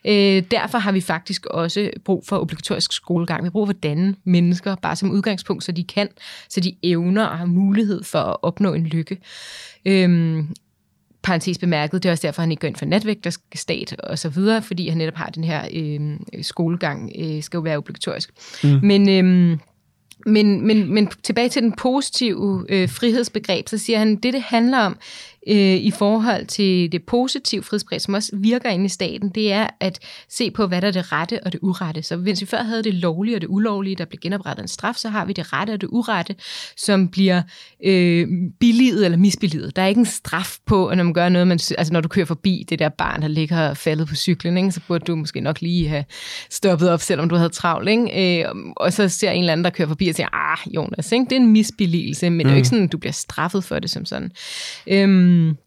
Øh, 0.06 0.44
derfor 0.52 0.78
har 0.78 0.92
vi 0.92 1.02
faktisk 1.02 1.46
også 1.46 1.90
brug 2.06 2.24
for 2.28 2.40
obligatorisk 2.40 2.94
skolegang. 2.94 3.44
Vi 3.44 3.46
har 3.46 3.52
brug 3.52 3.68
for 3.68 3.74
at 3.74 3.84
danne 3.84 4.16
mennesker, 4.24 4.76
bare 4.76 4.96
som 4.96 5.12
udgangspunkt, 5.18 5.64
så 5.64 5.72
de 5.72 5.84
kan, 5.84 6.10
så 6.50 6.60
de 6.60 6.76
evner 6.84 7.26
og 7.26 7.38
har 7.38 7.46
mulighed 7.46 8.04
for 8.04 8.20
at 8.20 8.38
opnå 8.42 8.74
en 8.74 8.84
lykke. 8.84 9.18
Øhm, 9.86 10.48
parentes 11.24 11.58
bemærket, 11.58 12.04
det 12.04 12.10
er 12.10 12.14
også 12.14 12.28
derfor, 12.28 12.42
han 12.42 12.52
ikke 12.52 12.62
går 12.62 12.68
ind 12.68 12.76
for 12.76 12.86
natvægterstat 12.86 14.00
og 14.00 14.20
så 14.20 14.30
videre, 14.30 14.62
fordi 14.62 14.88
han 14.90 14.98
netop 14.98 15.16
har 15.16 15.30
den 15.30 15.44
her 15.44 15.68
øh, 15.74 16.18
skolegang, 16.44 17.12
øh, 17.20 17.44
skal 17.44 17.58
jo 17.58 17.62
være 17.62 17.78
obligatorisk. 17.78 18.30
Mm. 18.64 18.80
Men, 18.84 19.10
øh, 19.10 19.58
men, 20.26 20.68
men, 20.68 20.94
men 20.94 21.08
tilbage 21.24 21.50
til 21.50 21.62
den 21.62 21.72
positive 21.72 22.66
øh, 22.70 22.90
frihedsbegreb, 22.90 23.68
så 23.68 23.78
siger 23.78 24.00
han, 24.00 24.16
det 24.16 24.34
det 24.34 24.42
handler 24.42 24.78
om, 24.78 24.98
øh, 25.50 25.76
i 25.76 25.92
forhold 25.92 26.46
til 26.46 26.92
det 26.92 27.04
positive 27.04 27.64
frihedsbegreb, 27.64 28.02
som 28.02 28.14
også 28.14 28.32
virker 28.34 28.70
inde 28.70 28.86
i 28.86 28.90
staten, 28.90 29.30
det 29.30 29.52
er 29.52 29.68
at 29.80 30.00
se 30.30 30.52
på, 30.52 30.68
hvad 30.68 30.82
der 30.82 30.88
er 30.88 30.92
det 30.92 31.12
rette 31.12 31.44
og 31.44 31.54
det 31.54 31.60
urette. 31.64 32.04
Så 32.04 32.16
hvis 32.16 32.42
vi 32.42 32.46
før 32.46 32.64
havde 32.64 32.84
det 32.84 32.94
lovlige 32.94 33.38
og 33.38 33.42
det 33.42 33.48
ulovlige, 33.48 33.96
der 33.96 34.06
blev 34.06 34.20
genoprettet 34.22 34.64
en 34.64 34.68
straf, 34.68 34.96
så 34.96 35.10
har 35.10 35.26
vi 35.26 35.34
det 35.34 35.54
rette 35.54 35.72
og 35.72 35.82
det 35.82 35.88
urette, 35.92 36.36
som 36.78 37.08
bliver 37.08 37.42
øh, 37.84 38.28
billiget 38.60 39.06
eller 39.06 39.18
misbilliget. 39.18 39.76
Der 39.76 39.82
er 39.82 39.88
ikke 39.88 40.00
en 40.00 40.06
straf 40.06 40.58
på, 40.66 40.92
når 40.96 41.04
man 41.04 41.14
gør 41.14 41.30
noget, 41.30 41.48
man, 41.48 41.60
altså 41.78 41.94
når 41.94 42.02
du 42.02 42.08
kører 42.08 42.26
forbi 42.26 42.66
det 42.70 42.80
der 42.80 42.90
barn, 42.90 43.22
der 43.22 43.28
ligger 43.28 43.74
faldet 43.74 44.08
på 44.08 44.16
cyklen, 44.16 44.58
ikke, 44.58 44.72
så 44.72 44.82
burde 44.88 45.06
du 45.06 45.16
måske 45.16 45.42
nok 45.42 45.62
lige 45.62 45.88
have 45.88 46.06
stoppet 46.50 46.90
op, 46.90 47.02
selvom 47.02 47.30
du 47.30 47.36
havde 47.36 47.50
travlt. 47.50 47.90
Ikke? 47.90 48.44
Øh, 48.44 48.56
og 48.78 48.94
så 48.94 49.10
ser 49.10 49.32
en 49.32 49.40
eller 49.40 49.52
anden, 49.52 49.64
der 49.64 49.70
kører 49.70 49.88
forbi 49.88 50.08
og 50.08 50.16
siger, 50.16 50.28
ah, 50.34 50.76
Jonas, 50.76 51.12
ikke? 51.12 51.26
det 51.26 51.32
er 51.32 51.36
en 51.36 51.52
misbilligelse, 51.52 52.30
men 52.30 52.34
mm. 52.34 52.40
det 52.40 52.46
er 52.46 52.52
jo 52.52 52.56
ikke 52.56 52.68
sådan, 52.68 52.84
at 52.84 52.92
du 52.92 52.98
bliver 52.98 53.14
straffet 53.14 53.64
for 53.64 53.80
det 53.80 53.90
som 53.90 54.06
sådan. 54.06 54.32
Øhm, 55.38 55.58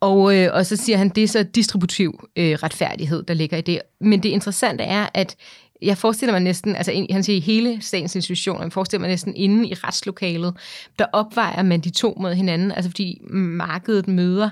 og, 0.00 0.36
øh, 0.36 0.48
og 0.52 0.66
så 0.66 0.76
siger 0.76 0.98
han, 0.98 1.08
det 1.08 1.24
er 1.24 1.28
så 1.28 1.42
distributiv 1.42 2.28
øh, 2.36 2.52
retfærdighed, 2.52 3.22
der 3.22 3.34
ligger 3.34 3.56
i 3.56 3.60
det. 3.60 3.80
Men 4.00 4.22
det 4.22 4.28
interessante 4.28 4.84
er, 4.84 5.08
at 5.14 5.36
jeg 5.82 5.98
forestiller 5.98 6.32
mig 6.32 6.40
næsten, 6.40 6.76
altså 6.76 7.06
han 7.10 7.22
siger 7.22 7.40
hele 7.40 7.78
statens 7.82 8.14
institutioner, 8.14 8.62
jeg 8.62 8.72
forestiller 8.72 9.00
mig 9.00 9.10
næsten 9.10 9.36
inde 9.36 9.68
i 9.68 9.74
retslokalet, 9.74 10.54
der 10.98 11.06
opvejer 11.12 11.62
man 11.62 11.80
de 11.80 11.90
to 11.90 12.16
mod 12.20 12.34
hinanden, 12.34 12.72
altså 12.72 12.90
fordi 12.90 13.20
markedet 13.30 14.08
møder 14.08 14.50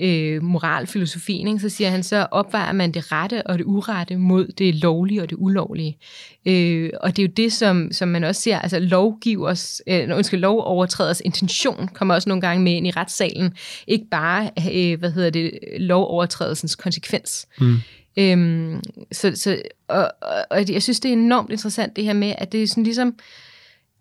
øh, 0.00 0.42
moralfilosofien, 0.42 1.48
ikke? 1.48 1.60
så 1.60 1.68
siger 1.68 1.90
han, 1.90 2.02
så 2.02 2.26
opvejer 2.30 2.72
man 2.72 2.92
det 2.92 3.12
rette 3.12 3.46
og 3.46 3.58
det 3.58 3.64
urette 3.64 4.16
mod 4.16 4.46
det 4.46 4.74
lovlige 4.74 5.22
og 5.22 5.30
det 5.30 5.36
ulovlige. 5.38 5.98
Øh, 6.46 6.90
og 7.00 7.16
det 7.16 7.22
er 7.22 7.26
jo 7.26 7.32
det, 7.36 7.52
som, 7.52 7.92
som 7.92 8.08
man 8.08 8.24
også 8.24 8.42
ser, 8.42 8.58
altså 8.58 8.78
lovgivers, 8.78 9.80
øh, 9.86 10.08
undskyld, 10.16 10.40
lovovertræders 10.40 11.20
intention 11.24 11.88
kommer 11.94 12.14
også 12.14 12.28
nogle 12.28 12.40
gange 12.40 12.64
med 12.64 12.72
ind 12.72 12.86
i 12.86 12.90
retssalen, 12.90 13.54
ikke 13.86 14.06
bare, 14.10 14.50
øh, 14.74 14.98
hvad 14.98 15.10
hedder 15.10 15.30
det, 15.30 15.58
lovovertrædelsens 15.78 16.76
konsekvens. 16.76 17.46
Mm. 17.60 17.76
Øhm, 18.18 18.80
så, 19.12 19.32
så, 19.34 19.62
og, 19.88 20.10
og, 20.22 20.46
og 20.50 20.70
jeg 20.70 20.82
synes, 20.82 21.00
det 21.00 21.08
er 21.08 21.12
enormt 21.12 21.50
interessant 21.50 21.96
det 21.96 22.04
her 22.04 22.12
med, 22.12 22.34
at 22.38 22.52
det 22.52 22.62
er 22.62 22.66
sådan 22.66 22.84
ligesom, 22.84 23.14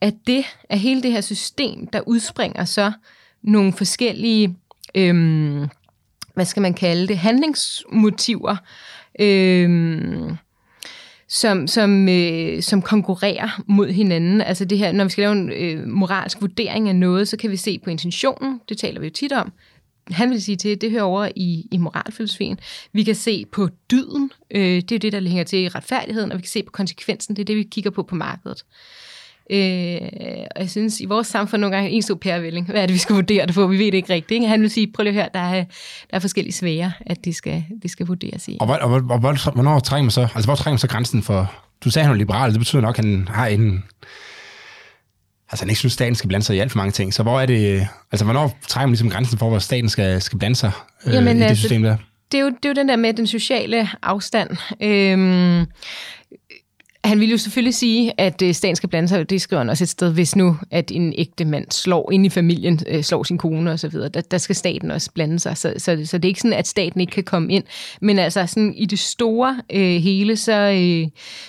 at 0.01 0.13
det 0.27 0.45
er 0.69 0.75
hele 0.75 1.03
det 1.03 1.11
her 1.11 1.21
system, 1.21 1.87
der 1.87 2.07
udspringer 2.07 2.65
så 2.65 2.91
nogle 3.41 3.73
forskellige, 3.73 4.55
øhm, 4.95 5.67
hvad 6.33 6.45
skal 6.45 6.61
man 6.61 6.73
kalde 6.73 7.07
det, 7.07 7.17
handlingsmotiver, 7.17 8.55
øhm, 9.19 10.37
som, 11.27 11.67
som, 11.67 12.09
øh, 12.09 12.61
som 12.61 12.81
konkurrerer 12.81 13.61
mod 13.67 13.87
hinanden. 13.91 14.41
Altså 14.41 14.65
det 14.65 14.77
her, 14.77 14.91
når 14.91 15.03
vi 15.03 15.09
skal 15.09 15.21
lave 15.21 15.31
en 15.31 15.51
øh, 15.51 15.87
moralsk 15.87 16.41
vurdering 16.41 16.89
af 16.89 16.95
noget, 16.95 17.27
så 17.27 17.37
kan 17.37 17.51
vi 17.51 17.57
se 17.57 17.79
på 17.79 17.89
intentionen, 17.89 18.61
det 18.69 18.77
taler 18.77 18.99
vi 18.99 19.07
jo 19.07 19.13
tit 19.13 19.31
om, 19.31 19.51
han 20.11 20.29
vil 20.29 20.43
sige 20.43 20.55
til, 20.55 20.81
det 20.81 20.91
hører 20.91 21.03
over 21.03 21.29
i, 21.35 21.67
i 21.71 21.77
moralfilosofien. 21.77 22.59
Vi 22.93 23.03
kan 23.03 23.15
se 23.15 23.45
på 23.51 23.69
dyden, 23.91 24.31
øh, 24.51 24.61
det 24.61 24.91
er 24.91 24.99
det, 24.99 25.13
der 25.13 25.21
hænger 25.21 25.43
til 25.43 25.59
i 25.59 25.67
retfærdigheden, 25.67 26.31
og 26.31 26.37
vi 26.37 26.41
kan 26.41 26.49
se 26.49 26.63
på 26.63 26.71
konsekvensen, 26.71 27.35
det 27.35 27.41
er 27.41 27.45
det, 27.45 27.55
vi 27.55 27.63
kigger 27.63 27.91
på 27.91 28.03
på 28.03 28.15
markedet. 28.15 28.63
Øh, 29.51 30.01
og 30.55 30.61
jeg 30.61 30.69
synes, 30.69 31.01
i 31.01 31.05
vores 31.05 31.27
samfund 31.27 31.61
nogle 31.61 31.75
gange, 31.75 31.89
en 31.89 32.01
stor 32.01 32.15
pærevælling, 32.15 32.65
hvad 32.65 32.81
er 32.81 32.85
det, 32.85 32.93
vi 32.93 32.99
skal 32.99 33.15
vurdere 33.15 33.45
det 33.45 33.55
på? 33.55 33.67
Vi 33.67 33.79
ved 33.79 33.85
det 33.85 33.93
ikke 33.93 34.13
rigtigt. 34.13 34.31
Ikke? 34.31 34.47
Han 34.47 34.61
vil 34.61 34.69
sige, 34.69 34.91
prøv 34.91 35.03
lige 35.03 35.11
at 35.11 35.15
høre, 35.15 35.29
der 35.33 35.39
er, 35.39 35.63
der 36.09 36.15
er 36.15 36.19
forskellige 36.19 36.53
svære, 36.53 36.91
at 37.05 37.25
det 37.25 37.35
skal, 37.35 37.65
det 37.83 37.91
skal 37.91 38.05
vurderes 38.07 38.47
i. 38.47 38.57
Og, 38.59 38.67
og, 38.67 38.79
og, 38.79 38.91
og 39.09 39.19
hvornår 39.19 39.79
trænger 39.79 40.03
man 40.03 40.11
så, 40.11 40.21
altså 40.21 40.45
hvor 40.47 40.55
trænger 40.55 40.73
man 40.73 40.79
så 40.79 40.87
grænsen 40.87 41.23
for, 41.23 41.53
du 41.83 41.89
sagde, 41.89 42.05
han 42.05 42.13
er 42.13 42.17
liberal, 42.17 42.51
det 42.51 42.59
betyder 42.59 42.81
nok, 42.81 42.99
at 42.99 43.05
han 43.05 43.27
har 43.27 43.47
en, 43.47 43.83
altså 45.51 45.65
han 45.65 45.69
ikke 45.69 45.79
synes, 45.79 45.91
at 45.91 45.93
staten 45.93 46.15
skal 46.15 46.27
blande 46.27 46.45
sig 46.45 46.55
i 46.55 46.59
alt 46.59 46.71
for 46.71 46.77
mange 46.77 46.91
ting. 46.91 47.13
Så 47.13 47.23
hvor 47.23 47.41
er 47.41 47.45
det, 47.45 47.87
altså 48.11 48.25
hvornår 48.25 48.57
trænger 48.67 48.87
man 48.87 48.91
ligesom 48.91 49.09
grænsen 49.09 49.37
for, 49.37 49.49
hvor 49.49 49.59
staten 49.59 49.89
skal, 49.89 50.21
skal 50.21 50.39
blande 50.39 50.55
sig 50.55 50.71
øh, 51.05 51.13
Jamen, 51.13 51.37
i 51.37 51.39
det 51.39 51.45
altså, 51.45 51.61
system 51.61 51.83
der? 51.83 51.97
Det 52.31 52.37
er, 52.37 52.41
jo, 52.41 52.47
det 52.49 52.65
er 52.65 52.69
jo 52.69 52.73
den 52.73 52.89
der 52.89 52.95
med 52.95 53.13
den 53.13 53.27
sociale 53.27 53.89
afstand. 54.03 54.49
Øhm, 54.81 55.65
han 57.03 57.19
ville 57.19 57.31
jo 57.31 57.37
selvfølgelig 57.37 57.75
sige, 57.75 58.13
at 58.17 58.41
øh, 58.41 58.53
staten 58.53 58.75
skal 58.75 58.89
blande 58.89 59.09
sig, 59.09 59.29
det 59.29 59.41
skriver 59.41 59.59
han 59.59 59.69
også 59.69 59.83
et 59.83 59.89
sted, 59.89 60.13
hvis 60.13 60.35
nu, 60.35 60.57
at 60.71 60.91
en 60.91 61.13
ægte 61.17 61.45
mand 61.45 61.71
slår 61.71 62.11
ind 62.11 62.25
i 62.25 62.29
familien, 62.29 62.79
øh, 62.87 63.03
slår 63.03 63.23
sin 63.23 63.37
kone 63.37 63.71
og 63.71 63.79
så 63.79 63.87
videre, 63.87 64.09
der, 64.09 64.21
der 64.21 64.37
skal 64.37 64.55
staten 64.55 64.91
også 64.91 65.11
blande 65.11 65.39
sig. 65.39 65.57
Så, 65.57 65.73
så, 65.77 66.01
så 66.05 66.17
det 66.17 66.25
er 66.25 66.29
ikke 66.29 66.41
sådan, 66.41 66.57
at 66.57 66.67
staten 66.67 67.01
ikke 67.01 67.11
kan 67.11 67.23
komme 67.23 67.53
ind. 67.53 67.63
Men 68.01 68.19
altså 68.19 68.45
sådan 68.45 68.73
i 68.73 68.85
det 68.85 68.99
store 68.99 69.61
øh, 69.73 70.01
hele, 70.01 70.37
så, 70.37 70.53
øh, 70.53 71.07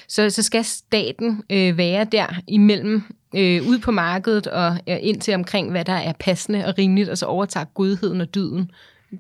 så, 0.09 0.31
så 0.31 0.43
skal 0.43 0.65
staten 0.65 1.43
øh, 1.51 1.79
være 1.79 2.07
der 2.13 2.27
imellem 2.47 3.03
øh, 3.35 3.69
ud 3.69 3.79
på 3.79 3.91
markedet 3.91 4.47
og 4.47 4.79
ind 4.87 5.21
til 5.21 5.35
omkring, 5.35 5.71
hvad 5.71 5.85
der 5.85 5.93
er 5.93 6.13
passende 6.21 6.67
og 6.67 6.75
rimeligt, 6.79 7.09
og 7.09 7.19
så 7.19 7.27
overtager 7.27 7.67
godheden 7.75 8.21
og 8.21 8.35
dyden 8.35 8.71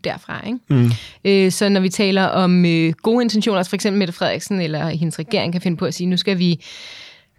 derfra. 0.05 0.47
Ikke? 0.47 0.59
Mm. 0.71 0.90
Øh, 1.25 1.53
så 1.53 1.68
når 1.68 1.81
vi 1.81 1.88
taler 1.88 2.25
om 2.25 2.64
øh, 2.64 2.92
gode 3.03 3.23
intentioner, 3.23 3.59
altså 3.59 3.71
for 3.71 3.75
eksempel 3.75 3.99
Mette 3.99 4.14
Frederiksen 4.14 4.61
eller 4.61 4.88
hendes 4.88 5.18
regering 5.18 5.53
kan 5.53 5.62
finde 5.62 5.77
på 5.77 5.85
at 5.85 5.94
sige, 5.94 6.07
nu 6.07 6.16
skal 6.16 6.38
vi 6.38 6.64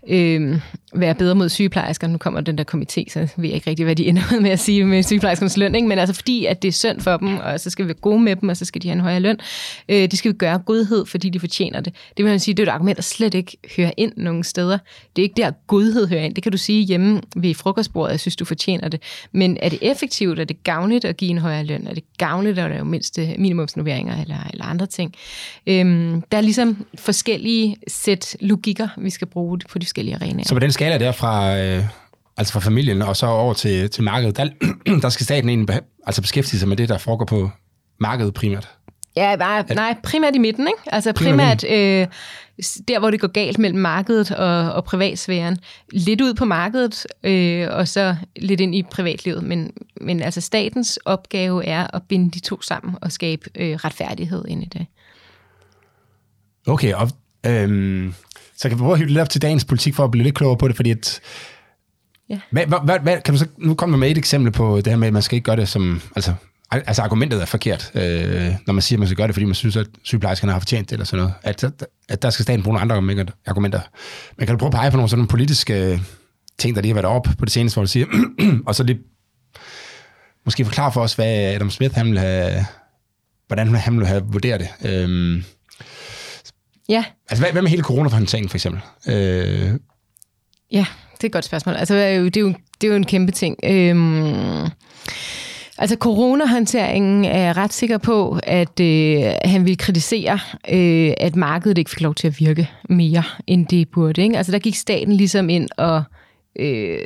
øh, 0.08 0.60
være 0.94 1.16
bedre 1.16 1.36
mod 1.36 1.50
sygeplejersker. 1.50 2.08
Nu 2.08 2.18
kommer 2.18 2.42
den 2.42 2.58
der 2.58 2.64
komité, 2.74 3.04
så 3.14 3.20
ved 3.20 3.46
jeg 3.46 3.56
ikke 3.56 3.70
rigtig, 3.70 3.86
hvad 3.86 3.96
de 3.96 4.06
ender 4.06 4.42
med 4.42 4.50
at 4.50 4.60
sige 4.60 4.86
med 4.86 5.04
sygeplejerskernes 5.04 5.58
løn. 5.58 5.76
Ikke? 5.76 5.88
Men 5.88 6.00
altså 6.00 6.14
fordi, 6.14 6.46
at 6.46 6.62
det 6.62 6.68
er 6.68 6.72
synd 6.72 7.02
for 7.02 7.18
dem, 7.18 7.38
og 7.38 7.60
så 7.60 7.70
skal 7.70 7.86
vi 7.86 7.88
være 7.88 7.98
gode 8.02 8.20
med 8.20 8.36
dem, 8.36 8.50
og 8.50 8.58
så 8.58 8.66
skal 8.66 8.82
de 8.82 8.88
have 8.88 8.96
en 8.96 9.02
højere 9.02 9.20
løn. 9.20 9.38
Øh, 9.90 9.96
det 9.96 10.18
skal 10.18 10.32
vi 10.32 10.38
gøre 10.38 10.58
godhed, 10.58 11.06
fordi 11.06 11.30
de 11.30 11.40
fortjener 11.40 11.82
det. 11.82 11.94
Det 12.18 12.26
vil 12.26 12.32
man 12.32 12.40
sige, 12.40 12.56
det 12.56 12.64
er 12.64 12.72
et 12.72 12.74
argument, 12.74 12.96
der 12.96 13.02
slet 13.02 13.34
ikke 13.34 13.58
hører 13.78 13.92
ind 13.98 14.14
nogen 14.18 14.44
steder. 14.44 14.78
Det 15.16 15.22
er 15.22 15.24
ikke 15.24 15.42
der, 15.42 15.52
godhed 15.68 16.08
hører 16.08 16.24
ind. 16.24 16.36
Det 16.36 16.44
kan 16.44 16.52
du 16.52 16.58
sige 16.58 16.84
hjemme 16.84 17.22
ved 17.36 17.54
frokostbordet, 17.54 18.12
jeg 18.12 18.20
synes, 18.20 18.36
du 18.36 18.46
fortjener 18.46 18.88
det. 18.88 19.02
Men 19.32 19.58
er 19.62 19.70
det 19.70 19.80
effektivt? 19.82 20.40
Er 20.40 20.44
det 20.44 20.64
gavnligt 20.64 21.06
at 21.06 21.18
give 21.18 21.32
en 21.32 21.38
højere 21.38 21.64
løn? 21.64 21.88
Er 21.88 21.94
det 21.94 22.04
gavnligt 22.18 22.60
at 22.60 22.72
lave 22.72 22.86
mindste 22.86 23.22
øh, 23.22 23.36
minimumsnoveringer 23.38 24.22
eller, 24.22 24.50
eller 24.52 24.66
andre 24.66 24.86
ting? 24.86 25.16
Øh, 25.68 26.16
der 26.32 26.38
er 26.38 26.42
ligesom 26.42 26.86
forskellige 26.96 27.76
sæt 27.88 28.38
logikker, 28.40 28.88
vi 28.98 29.10
skal 29.10 29.28
bruge 29.28 29.60
på 29.70 29.80
de 29.80 29.86
forskellige 30.00 30.16
arenaer. 30.16 30.48
Så 30.48 30.56
på 30.56 30.60
den 30.60 30.72
skala 30.72 30.98
der 30.98 31.12
fra, 31.12 31.58
øh, 31.58 31.84
altså 32.38 32.54
fra 32.54 32.60
familien 32.60 33.02
og 33.02 33.18
så 33.18 33.26
over 33.26 33.54
til, 33.54 33.90
til 33.90 34.04
markedet, 34.04 34.38
der, 34.38 34.50
der 35.02 35.10
skal 35.10 35.24
staten 35.24 35.50
egentlig 35.50 35.80
altså 36.08 36.22
beskæftige 36.22 36.60
sig 36.60 36.70
med 36.70 36.78
det, 36.78 36.90
der 36.90 36.98
foregår 36.98 37.26
på 37.26 37.50
markedet 38.00 38.34
primært? 38.34 38.70
Ja, 39.16 39.36
bare, 39.36 39.64
nej, 39.76 39.96
primært 40.04 40.36
i 40.36 40.40
midten, 40.40 40.68
ikke? 40.68 40.94
Altså 40.94 41.14
primært 41.14 41.64
øh, 41.64 42.08
der, 42.88 43.00
hvor 43.00 43.12
det 43.12 43.20
går 43.20 43.28
galt 43.28 43.60
mellem 43.60 43.80
markedet 43.80 44.32
og, 44.32 44.74
og 44.74 44.84
privatsfæren. 44.84 45.58
Lidt 45.92 46.22
ud 46.22 46.34
på 46.34 46.46
markedet, 46.46 47.06
øh, 47.24 47.68
og 47.72 47.88
så 47.88 48.16
lidt 48.36 48.62
ind 48.62 48.76
i 48.76 48.84
privatlivet. 48.84 49.44
Men, 49.44 49.72
men 50.02 50.22
altså 50.22 50.42
statens 50.42 50.98
opgave 51.06 51.66
er 51.66 51.88
at 51.96 52.02
binde 52.10 52.32
de 52.32 52.40
to 52.40 52.62
sammen 52.62 52.96
og 53.02 53.12
skabe 53.12 53.50
øh, 53.56 53.76
retfærdighed 53.76 54.46
ind 54.48 54.64
i 54.64 54.68
det. 54.74 54.86
Okay, 56.68 56.94
og 56.94 57.10
øhm, 57.46 58.14
så 58.60 58.70
kan 58.70 58.78
vi 58.78 58.82
prøve 58.82 58.92
at 58.92 58.98
hive 58.98 59.08
lidt 59.08 59.20
op 59.20 59.30
til 59.30 59.42
dagens 59.42 59.66
politik 59.66 59.96
for 59.96 60.04
at 60.04 60.12
blive 60.12 60.24
lidt 60.24 60.36
klogere 60.36 60.58
på 60.58 60.68
det, 60.68 60.76
fordi 60.76 60.92
at, 60.92 61.20
ja. 62.30 62.40
hvad, 62.52 62.66
hvad, 62.66 63.00
hvad, 63.00 63.22
kan 63.22 63.34
du 63.34 63.38
så, 63.38 63.48
nu 63.58 63.74
kommer 63.74 63.98
med 63.98 64.12
et 64.12 64.18
eksempel 64.18 64.52
på 64.52 64.78
det 64.78 64.88
her 64.88 64.98
med, 64.98 65.08
at 65.08 65.14
man 65.14 65.22
skal 65.22 65.36
ikke 65.36 65.46
gøre 65.46 65.56
det 65.56 65.70
som, 65.70 66.02
altså, 66.16 66.34
altså 66.72 67.02
argumentet 67.02 67.42
er 67.42 67.46
forkert, 67.46 67.92
øh, 67.96 68.54
når 68.68 68.72
man 68.74 68.82
siger, 68.82 68.98
at 68.98 69.00
man 69.00 69.08
skal 69.08 69.18
gøre 69.18 69.28
det, 69.28 69.36
fordi 69.36 69.46
man 69.46 69.56
synes, 69.56 69.78
at 69.78 69.88
sygeplejerskerne 70.04 70.52
har 70.52 70.60
fortjent 70.60 70.90
det, 70.90 70.94
eller 70.94 71.06
sådan 71.06 71.24
noget. 71.24 71.34
At, 71.44 71.84
at 72.10 72.22
der 72.22 72.30
skal 72.30 72.44
staten 72.44 72.64
bruge 72.64 72.74
nogle 72.74 72.82
andre 72.82 72.96
argumenter. 73.48 73.82
Men 74.38 74.48
kan 74.48 74.56
du 74.56 74.60
prøve 74.60 74.68
at 74.68 74.74
pege 74.74 74.92
på 74.92 74.98
nogle 74.98 75.10
sådan 75.10 75.20
nogle 75.20 75.28
politiske 75.28 76.02
ting, 76.58 76.76
der 76.76 76.82
lige 76.82 76.90
har 76.90 77.02
været 77.02 77.16
op 77.16 77.28
på 77.38 77.46
det 77.46 77.52
seneste, 77.52 77.76
hvor 77.76 77.84
du 77.84 77.88
siger, 77.88 78.06
og 78.68 78.76
så 78.76 78.84
lige 78.84 79.00
måske 80.46 80.66
forklare 80.66 80.92
for 80.92 81.02
os, 81.02 81.14
hvad 81.14 81.56
Adam 81.56 81.70
Smith, 81.70 81.96
han 81.96 82.12
vil 82.12 82.20
have, 82.20 82.66
hvordan 83.48 83.76
han 83.76 83.98
vil 83.98 84.08
have 84.08 84.24
vurderet 84.26 84.60
det. 84.60 84.92
Øh, 84.92 85.44
Ja. 86.90 87.04
Altså, 87.30 87.44
hvad, 87.44 87.52
hvad 87.52 87.62
med 87.62 87.70
hele 87.70 87.84
coronaforhandlingen 87.84 88.50
for 88.50 88.58
eksempel? 88.58 88.82
Øh... 89.08 89.80
Ja, 90.72 90.86
det 91.14 91.24
er 91.24 91.28
et 91.28 91.32
godt 91.32 91.46
spørgsmål. 91.46 91.76
Altså, 91.76 91.96
det 91.96 92.04
er 92.04 92.10
jo, 92.10 92.26
det 92.26 92.38
er 92.84 92.88
jo, 92.88 92.96
en 92.96 93.06
kæmpe 93.06 93.32
ting. 93.32 93.56
Øhm, 93.64 94.64
altså, 95.78 95.96
coronahåndteringen 96.00 97.26
er 97.26 97.40
jeg 97.40 97.58
ret 97.58 97.74
sikker 97.74 97.98
på, 97.98 98.40
at 98.44 98.80
øh, 98.80 99.34
han 99.46 99.66
vil 99.66 99.78
kritisere, 99.78 100.40
øh, 100.70 101.14
at 101.18 101.36
markedet 101.36 101.78
ikke 101.78 101.90
fik 101.90 102.02
lov 102.02 102.16
til 102.16 102.28
at 102.28 102.40
virke 102.40 102.70
mere, 102.90 103.24
end 103.48 103.68
det 103.68 103.90
burde. 103.90 104.22
Ikke? 104.22 104.38
Altså, 104.38 104.52
der 104.52 104.60
gik 104.60 104.76
staten 104.76 105.14
ligesom 105.14 105.50
ind 105.50 105.70
og 105.78 106.04
øh, 106.60 107.00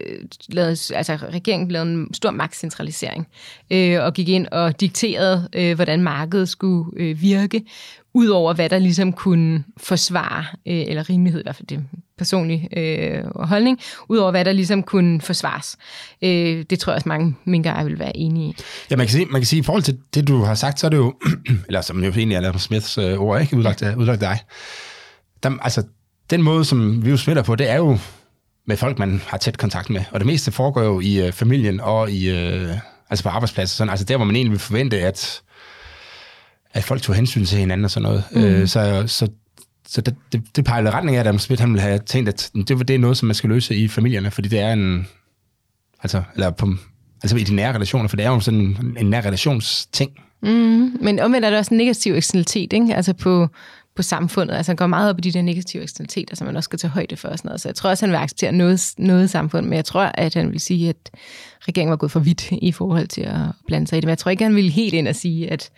lavede, 0.50 0.78
altså 0.96 1.16
regeringen 1.16 1.72
lavede 1.72 1.94
en 1.94 2.14
stor 2.14 2.32
magtcentralisering 2.32 3.28
øh, 3.72 4.04
og 4.04 4.14
gik 4.14 4.30
ind 4.30 4.48
og 4.52 4.82
dikterede, 4.82 5.50
øh, 5.54 5.76
hvordan 5.76 6.04
markedet 6.04 6.50
skulle 6.50 6.86
øh, 6.98 7.22
virke, 7.22 7.62
Udover 8.14 8.54
hvad 8.54 8.70
der 8.70 8.80
ligesom 8.80 9.14
kunne 9.14 9.64
forsvare, 9.78 10.46
øh, 10.68 10.84
eller 10.88 11.10
rimelighed 11.10 11.40
i 11.42 11.44
hvert 11.44 11.56
fald, 11.56 11.68
det 11.68 11.78
er 11.78 11.82
personlig 12.18 12.70
øh, 12.78 13.24
holdning, 13.36 13.80
udover 14.10 14.32
hvad 14.32 14.46
der 14.46 14.52
ligesom 14.52 14.84
kunne 14.84 15.22
forsvares. 15.22 15.78
Øh, 16.22 16.66
det 16.70 16.80
tror 16.80 16.92
jeg 16.92 16.96
også 16.96 17.10
mange 17.10 17.36
minkere 17.46 17.86
vil 17.86 18.00
være 18.00 18.18
enige 18.18 18.50
i. 18.50 18.56
Ja, 18.92 18.96
man 18.96 19.08
kan, 19.08 19.12
sige, 19.12 19.26
man 19.26 19.42
kan 19.42 19.46
sige, 19.46 19.60
i 19.60 19.64
forhold 19.64 19.84
til 19.84 19.98
det, 20.14 20.28
du 20.28 20.44
har 20.44 20.56
sagt, 20.56 20.80
så 20.80 20.88
er 20.88 20.90
det 20.90 20.98
jo, 20.98 21.14
eller 21.68 21.82
som 21.82 22.04
jo 22.04 22.12
egentlig 22.12 22.36
er 22.36 22.40
Adam 22.40 22.60
Smiths 22.60 22.98
øh, 22.98 23.20
ord, 23.20 23.42
ikke 23.42 23.58
udlagt, 23.58 23.84
udlagt 23.98 24.22
dig. 24.22 24.40
Der, 25.44 25.58
altså, 25.62 25.84
den 26.30 26.42
måde, 26.42 26.66
som 26.66 27.06
vi 27.06 27.10
jo 27.10 27.18
smitter 27.18 27.44
på, 27.44 27.56
det 27.56 27.70
er 27.70 27.76
jo 27.76 27.98
med 28.68 28.78
folk, 28.78 29.00
man 29.00 29.22
har 29.28 29.38
tæt 29.38 29.58
kontakt 29.58 29.90
med. 29.90 30.02
Og 30.12 30.20
det 30.20 30.28
meste 30.28 30.52
foregår 30.52 30.82
jo 30.82 31.00
i 31.00 31.28
øh, 31.28 31.32
familien 31.32 31.80
og 31.80 32.12
i, 32.12 32.30
øh, 32.30 32.70
altså 33.10 33.24
på 33.24 33.30
arbejdspladser. 33.30 33.76
Sådan, 33.76 33.90
altså 33.92 34.06
der, 34.06 34.18
hvor 34.18 34.26
man 34.26 34.36
egentlig 34.36 34.52
vil 34.52 34.60
forvente, 34.60 35.02
at 35.02 35.42
at 36.74 36.84
folk 36.84 37.02
tog 37.02 37.16
hensyn 37.16 37.46
til 37.46 37.58
hinanden 37.58 37.86
og 37.86 37.92
sådan 37.92 38.10
noget. 38.10 38.24
Mm. 38.32 38.44
Øh, 38.44 38.68
så 38.68 39.04
så, 39.08 39.28
så 39.88 40.02
det, 40.02 40.16
det, 40.32 40.42
det 40.56 40.66
pejlede 40.66 40.94
retning 40.94 41.18
af, 41.18 41.20
at 41.20 41.28
Adam 41.28 41.40
Smith 41.40 41.62
han 41.62 41.70
ville 41.70 41.82
have 41.82 42.00
tænkt, 42.00 42.30
at 42.30 42.52
det, 42.54 42.88
det 42.88 42.90
er 42.90 43.00
noget, 43.00 43.18
som 43.18 43.28
man 43.28 43.36
skal 43.36 43.50
løse 43.50 43.76
i 43.76 43.88
familierne, 43.88 44.32
fordi 44.32 44.48
det 44.48 44.60
er 44.60 44.74
en... 44.74 45.08
Altså, 46.04 46.24
eller 46.34 46.52
på, 46.52 46.68
altså 47.24 47.38
i 47.38 47.44
de 47.44 47.56
nære 47.56 47.74
relationer, 47.74 48.08
for 48.08 48.16
det 48.16 48.26
er 48.26 48.30
jo 48.30 48.40
sådan 48.40 48.60
en, 48.60 48.98
en 49.00 49.10
nær 49.10 49.22
relationsting. 49.22 50.12
Mm, 50.42 50.98
men 51.02 51.20
omvendt 51.20 51.46
er 51.46 51.50
der 51.50 51.58
også 51.58 51.74
en 51.74 51.78
negativ 51.78 52.14
eksternalitet, 52.14 52.74
ikke? 52.74 52.96
Altså 52.96 53.14
på, 53.14 53.48
på 53.96 54.02
samfundet. 54.02 54.56
Altså 54.56 54.70
han 54.72 54.76
går 54.76 54.88
meget 54.88 55.10
op 55.10 55.20
i 55.20 55.22
de 55.22 55.32
der 55.32 55.42
negative 55.42 55.84
eksternaliteter, 55.84 56.36
som 56.36 56.48
man 56.48 56.56
også 56.56 56.68
skal 56.68 56.80
tage 56.80 56.92
højde 56.92 57.18
for. 57.18 57.28
Og 57.28 57.38
sådan 57.38 57.50
noget. 57.50 57.62
Så 57.62 57.70
jeg 57.70 57.76
tror 57.76 57.90
også, 57.90 58.06
han 58.06 58.12
vil 58.12 58.18
acceptere 58.18 58.52
noget, 58.52 58.94
noget 58.98 59.30
samfund, 59.30 59.66
men 59.66 59.74
jeg 59.74 59.86
tror, 59.86 60.02
at 60.02 60.34
han 60.34 60.52
vil 60.52 60.60
sige, 60.60 60.90
at 60.90 61.12
regeringen 61.62 61.90
var 61.90 61.98
gået 61.98 62.12
for 62.12 62.20
vidt 62.20 62.52
i 62.52 62.72
forhold 62.72 63.08
til 63.08 63.22
at 63.22 63.40
blande 63.68 63.88
sig 63.88 63.98
i 63.98 64.00
det. 64.00 64.06
Men 64.06 64.10
jeg 64.10 64.18
tror 64.18 64.32
ikke, 64.32 64.44
han 64.44 64.56
vil 64.56 64.70
helt 64.70 64.94
ind 64.94 65.08
og 65.08 65.16
sige, 65.16 65.52
at 65.52 65.70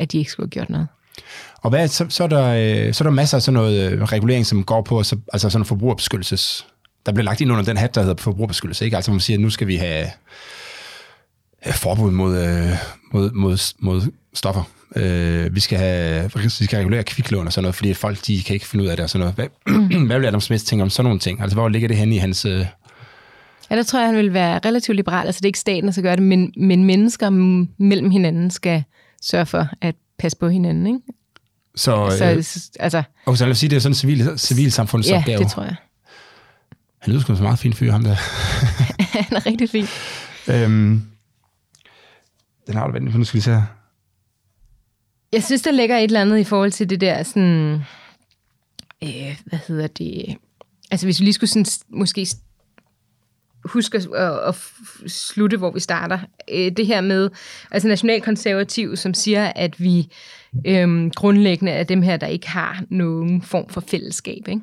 at 0.00 0.12
de 0.12 0.18
ikke 0.18 0.30
skulle 0.30 0.46
have 0.46 0.50
gjort 0.50 0.70
noget. 0.70 0.88
Og 1.62 1.70
hvad, 1.70 1.88
så, 1.88 2.06
så, 2.08 2.24
er 2.24 2.28
der, 2.28 2.46
øh, 2.86 2.94
så 2.94 3.04
er 3.04 3.06
der 3.06 3.10
masser 3.10 3.36
af 3.36 3.42
sådan 3.42 3.54
noget 3.54 3.92
øh, 3.92 4.02
regulering, 4.02 4.46
som 4.46 4.64
går 4.64 4.82
på 4.82 5.02
så, 5.02 5.16
altså 5.32 5.50
sådan 5.50 5.64
forbrugerbeskyttelses... 5.64 6.66
Der 7.06 7.12
bliver 7.12 7.24
lagt 7.24 7.40
ind 7.40 7.52
under 7.52 7.64
den 7.64 7.76
hat, 7.76 7.94
der 7.94 8.00
hedder 8.00 8.22
forbrugerbeskyttelse. 8.22 8.84
Ikke? 8.84 8.96
Altså 8.96 9.10
man 9.10 9.20
siger, 9.20 9.36
at 9.36 9.40
nu 9.40 9.50
skal 9.50 9.66
vi 9.66 9.76
have 9.76 10.06
forbud 11.72 12.10
mod, 12.10 12.38
øh, 12.38 12.70
mod, 13.12 13.30
mod, 13.30 13.74
mod 13.78 14.02
stoffer. 14.34 14.62
Øh, 14.96 15.54
vi, 15.54 15.60
skal 15.60 15.78
have, 15.78 16.30
vi 16.34 16.48
skal 16.48 16.76
regulere 16.76 17.02
kviklån 17.02 17.46
og 17.46 17.52
sådan 17.52 17.62
noget, 17.62 17.74
fordi 17.74 17.94
folk 17.94 18.26
de 18.26 18.42
kan 18.42 18.54
ikke 18.54 18.66
finde 18.66 18.84
ud 18.84 18.88
af 18.88 18.96
det 18.96 19.04
og 19.04 19.10
sådan 19.10 19.20
noget. 19.20 19.34
Hvad, 19.34 19.46
mm. 19.90 20.06
hvad 20.06 20.18
vil 20.18 20.26
Adam 20.26 20.40
Smith 20.40 20.64
tænke 20.64 20.82
om 20.82 20.90
sådan 20.90 21.04
nogle 21.04 21.20
ting? 21.20 21.40
Altså 21.40 21.56
hvor 21.56 21.68
ligger 21.68 21.88
det 21.88 21.96
henne 21.96 22.14
i 22.14 22.18
hans... 22.18 22.44
Øh... 22.44 22.66
Ja, 23.70 23.76
der 23.76 23.82
tror 23.82 23.98
jeg, 23.98 24.08
han 24.08 24.16
vil 24.16 24.34
være 24.34 24.60
relativt 24.64 24.96
liberal. 24.96 25.26
Altså 25.26 25.38
det 25.38 25.44
er 25.44 25.48
ikke 25.48 25.58
staten, 25.58 25.84
der 25.84 25.90
skal 25.90 26.02
gøre 26.02 26.16
det, 26.16 26.22
men, 26.22 26.52
men 26.56 26.84
mennesker 26.84 27.30
mellem 27.78 28.10
hinanden 28.10 28.50
skal, 28.50 28.84
sørge 29.20 29.46
for 29.46 29.68
at 29.80 29.94
passe 30.18 30.38
på 30.38 30.48
hinanden, 30.48 30.86
ikke? 30.86 31.00
Så, 31.76 32.14
så 32.18 32.24
øh, 32.24 32.84
altså, 32.84 33.02
og 33.26 33.36
så 33.38 33.44
lad 33.44 33.50
os 33.50 33.58
sige, 33.58 33.70
det 33.70 33.76
er 33.76 33.80
sådan 33.80 33.90
en 33.90 33.94
civil, 33.94 34.38
civilsamfundsopgave. 34.38 35.38
Ja, 35.38 35.38
det 35.38 35.50
tror 35.50 35.62
jeg. 35.62 35.76
Han 36.98 37.12
lyder 37.12 37.22
sgu 37.22 37.36
så 37.36 37.42
meget 37.42 37.58
fin 37.58 37.72
fyr, 37.72 37.92
ham 37.92 38.04
der. 38.04 38.14
han 39.28 39.36
er 39.36 39.46
rigtig 39.46 39.70
fin. 39.70 39.86
øhm, 40.48 41.02
den 42.66 42.76
har 42.76 42.86
du 42.86 42.92
vendt, 42.92 43.14
nu 43.14 43.24
skal 43.24 43.38
vi 43.38 43.42
se 43.42 43.64
Jeg 45.32 45.44
synes, 45.44 45.62
der 45.62 45.70
ligger 45.70 45.98
et 45.98 46.04
eller 46.04 46.20
andet 46.20 46.38
i 46.38 46.44
forhold 46.44 46.70
til 46.70 46.90
det 46.90 47.00
der 47.00 47.22
sådan... 47.22 47.82
Øh, 49.02 49.40
hvad 49.44 49.58
hedder 49.68 49.86
det? 49.86 50.36
Altså, 50.90 51.06
hvis 51.06 51.20
vi 51.20 51.24
lige 51.24 51.34
skulle 51.34 51.50
sådan, 51.50 51.66
måske 51.88 52.26
huske 53.70 53.98
at, 53.98 54.48
at 54.48 54.54
slutte, 55.06 55.56
hvor 55.56 55.70
vi 55.70 55.80
starter. 55.80 56.18
Øh, 56.52 56.72
det 56.76 56.86
her 56.86 57.00
med, 57.00 57.30
altså 57.70 57.88
nationalkonservativ, 57.88 58.96
som 58.96 59.14
siger, 59.14 59.52
at 59.56 59.80
vi 59.80 60.08
øhm, 60.66 61.10
grundlæggende 61.10 61.72
er 61.72 61.84
dem 61.84 62.02
her, 62.02 62.16
der 62.16 62.26
ikke 62.26 62.48
har 62.48 62.82
nogen 62.88 63.42
form 63.42 63.68
for 63.68 63.80
fællesskab. 63.80 64.48
Ikke? 64.48 64.60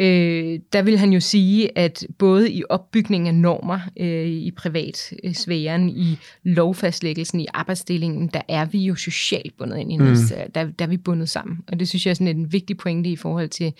Øh, 0.00 0.58
der 0.72 0.82
vil 0.82 0.98
han 0.98 1.12
jo 1.12 1.20
sige, 1.20 1.78
at 1.78 2.06
både 2.18 2.50
i 2.52 2.62
opbygningen 2.68 3.26
af 3.26 3.34
normer 3.34 3.80
øh, 4.00 4.26
i 4.26 4.50
privatsfæren, 4.50 5.88
i 5.88 6.18
lovfastlæggelsen, 6.44 7.40
i 7.40 7.46
arbejdsdelingen, 7.54 8.30
der 8.34 8.40
er 8.48 8.64
vi 8.64 8.78
jo 8.78 8.94
socialt 8.94 9.52
bundet 9.58 9.78
ind 9.78 9.92
i 9.92 9.96
mm. 9.96 10.16
der, 10.54 10.64
der 10.78 10.84
er 10.84 10.86
vi 10.86 10.96
bundet 10.96 11.28
sammen. 11.28 11.58
Og 11.72 11.80
det 11.80 11.88
synes 11.88 12.06
jeg 12.06 12.10
er 12.10 12.14
sådan 12.14 12.36
en 12.36 12.52
vigtig 12.52 12.76
pointe 12.76 13.10
i 13.10 13.16
forhold 13.16 13.48
til, 13.48 13.72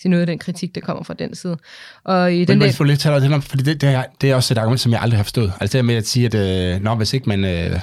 til 0.00 0.10
noget 0.10 0.20
af 0.20 0.26
den 0.26 0.38
kritik, 0.38 0.74
der 0.74 0.80
kommer 0.80 1.02
fra 1.02 1.14
den 1.14 1.34
side. 1.34 1.58
Og 2.04 2.34
i 2.34 2.38
Men 2.38 2.48
den 2.48 2.60
der... 2.60 2.72
få 2.72 2.84
lidt 2.84 3.00
tale 3.00 3.34
om, 3.34 3.42
fordi 3.42 3.62
det, 3.62 3.80
det, 3.80 3.88
er, 3.88 4.04
det 4.20 4.30
er 4.30 4.34
også 4.34 4.54
et 4.54 4.58
argument, 4.58 4.80
som 4.80 4.92
jeg 4.92 5.00
aldrig 5.00 5.18
har 5.18 5.24
forstået. 5.24 5.52
Altså 5.60 5.78
det 5.78 5.84
med 5.84 5.94
at 5.94 6.06
sige, 6.06 6.26
at 6.26 6.74
øh, 6.74 6.82
når 6.82 6.94
hvis 6.94 7.14
ikke 7.14 7.28
man... 7.28 7.44
Øh, 7.44 7.80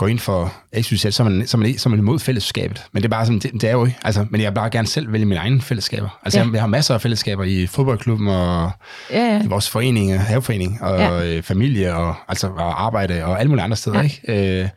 går 0.00 0.08
ind 0.08 0.18
for 0.18 0.52
XYZ, 0.80 1.14
så 1.14 1.22
er 1.22 1.28
man, 1.28 1.46
så 1.46 1.56
er 1.56 1.58
man, 1.58 1.78
så 1.78 1.88
er 1.88 1.90
man 1.90 1.98
imod 1.98 2.18
fællesskabet. 2.18 2.82
Men 2.92 3.02
det 3.02 3.08
er 3.08 3.10
bare 3.10 3.26
sådan, 3.26 3.38
det, 3.38 3.52
det 3.52 3.64
er 3.64 3.72
jo 3.72 3.84
ikke. 3.84 3.98
Altså, 4.04 4.26
men 4.30 4.40
jeg 4.40 4.50
vil 4.50 4.54
bare 4.54 4.70
gerne 4.70 4.88
selv 4.88 5.12
vælge 5.12 5.26
mine 5.26 5.40
egne 5.40 5.62
fællesskaber. 5.62 6.18
Altså, 6.22 6.38
ja. 6.38 6.44
jeg, 6.44 6.52
jeg 6.52 6.62
har 6.62 6.66
masser 6.66 6.94
af 6.94 7.00
fællesskaber 7.00 7.44
i 7.44 7.66
fodboldklubben 7.66 8.28
og 8.28 8.70
ja, 9.10 9.24
ja. 9.24 9.42
i 9.44 9.46
vores 9.46 9.70
forening, 9.70 10.20
haveforening 10.20 10.82
og 10.82 10.98
ja. 10.98 11.26
øh, 11.26 11.42
familie 11.42 11.94
og, 11.94 12.14
altså, 12.28 12.46
og 12.46 12.84
arbejde 12.84 13.24
og 13.24 13.40
alle 13.40 13.48
mulige 13.48 13.64
andre 13.64 13.76
steder. 13.76 13.96
Ja. 13.96 14.02
Ikke? 14.02 14.60
Øh, 14.62 14.68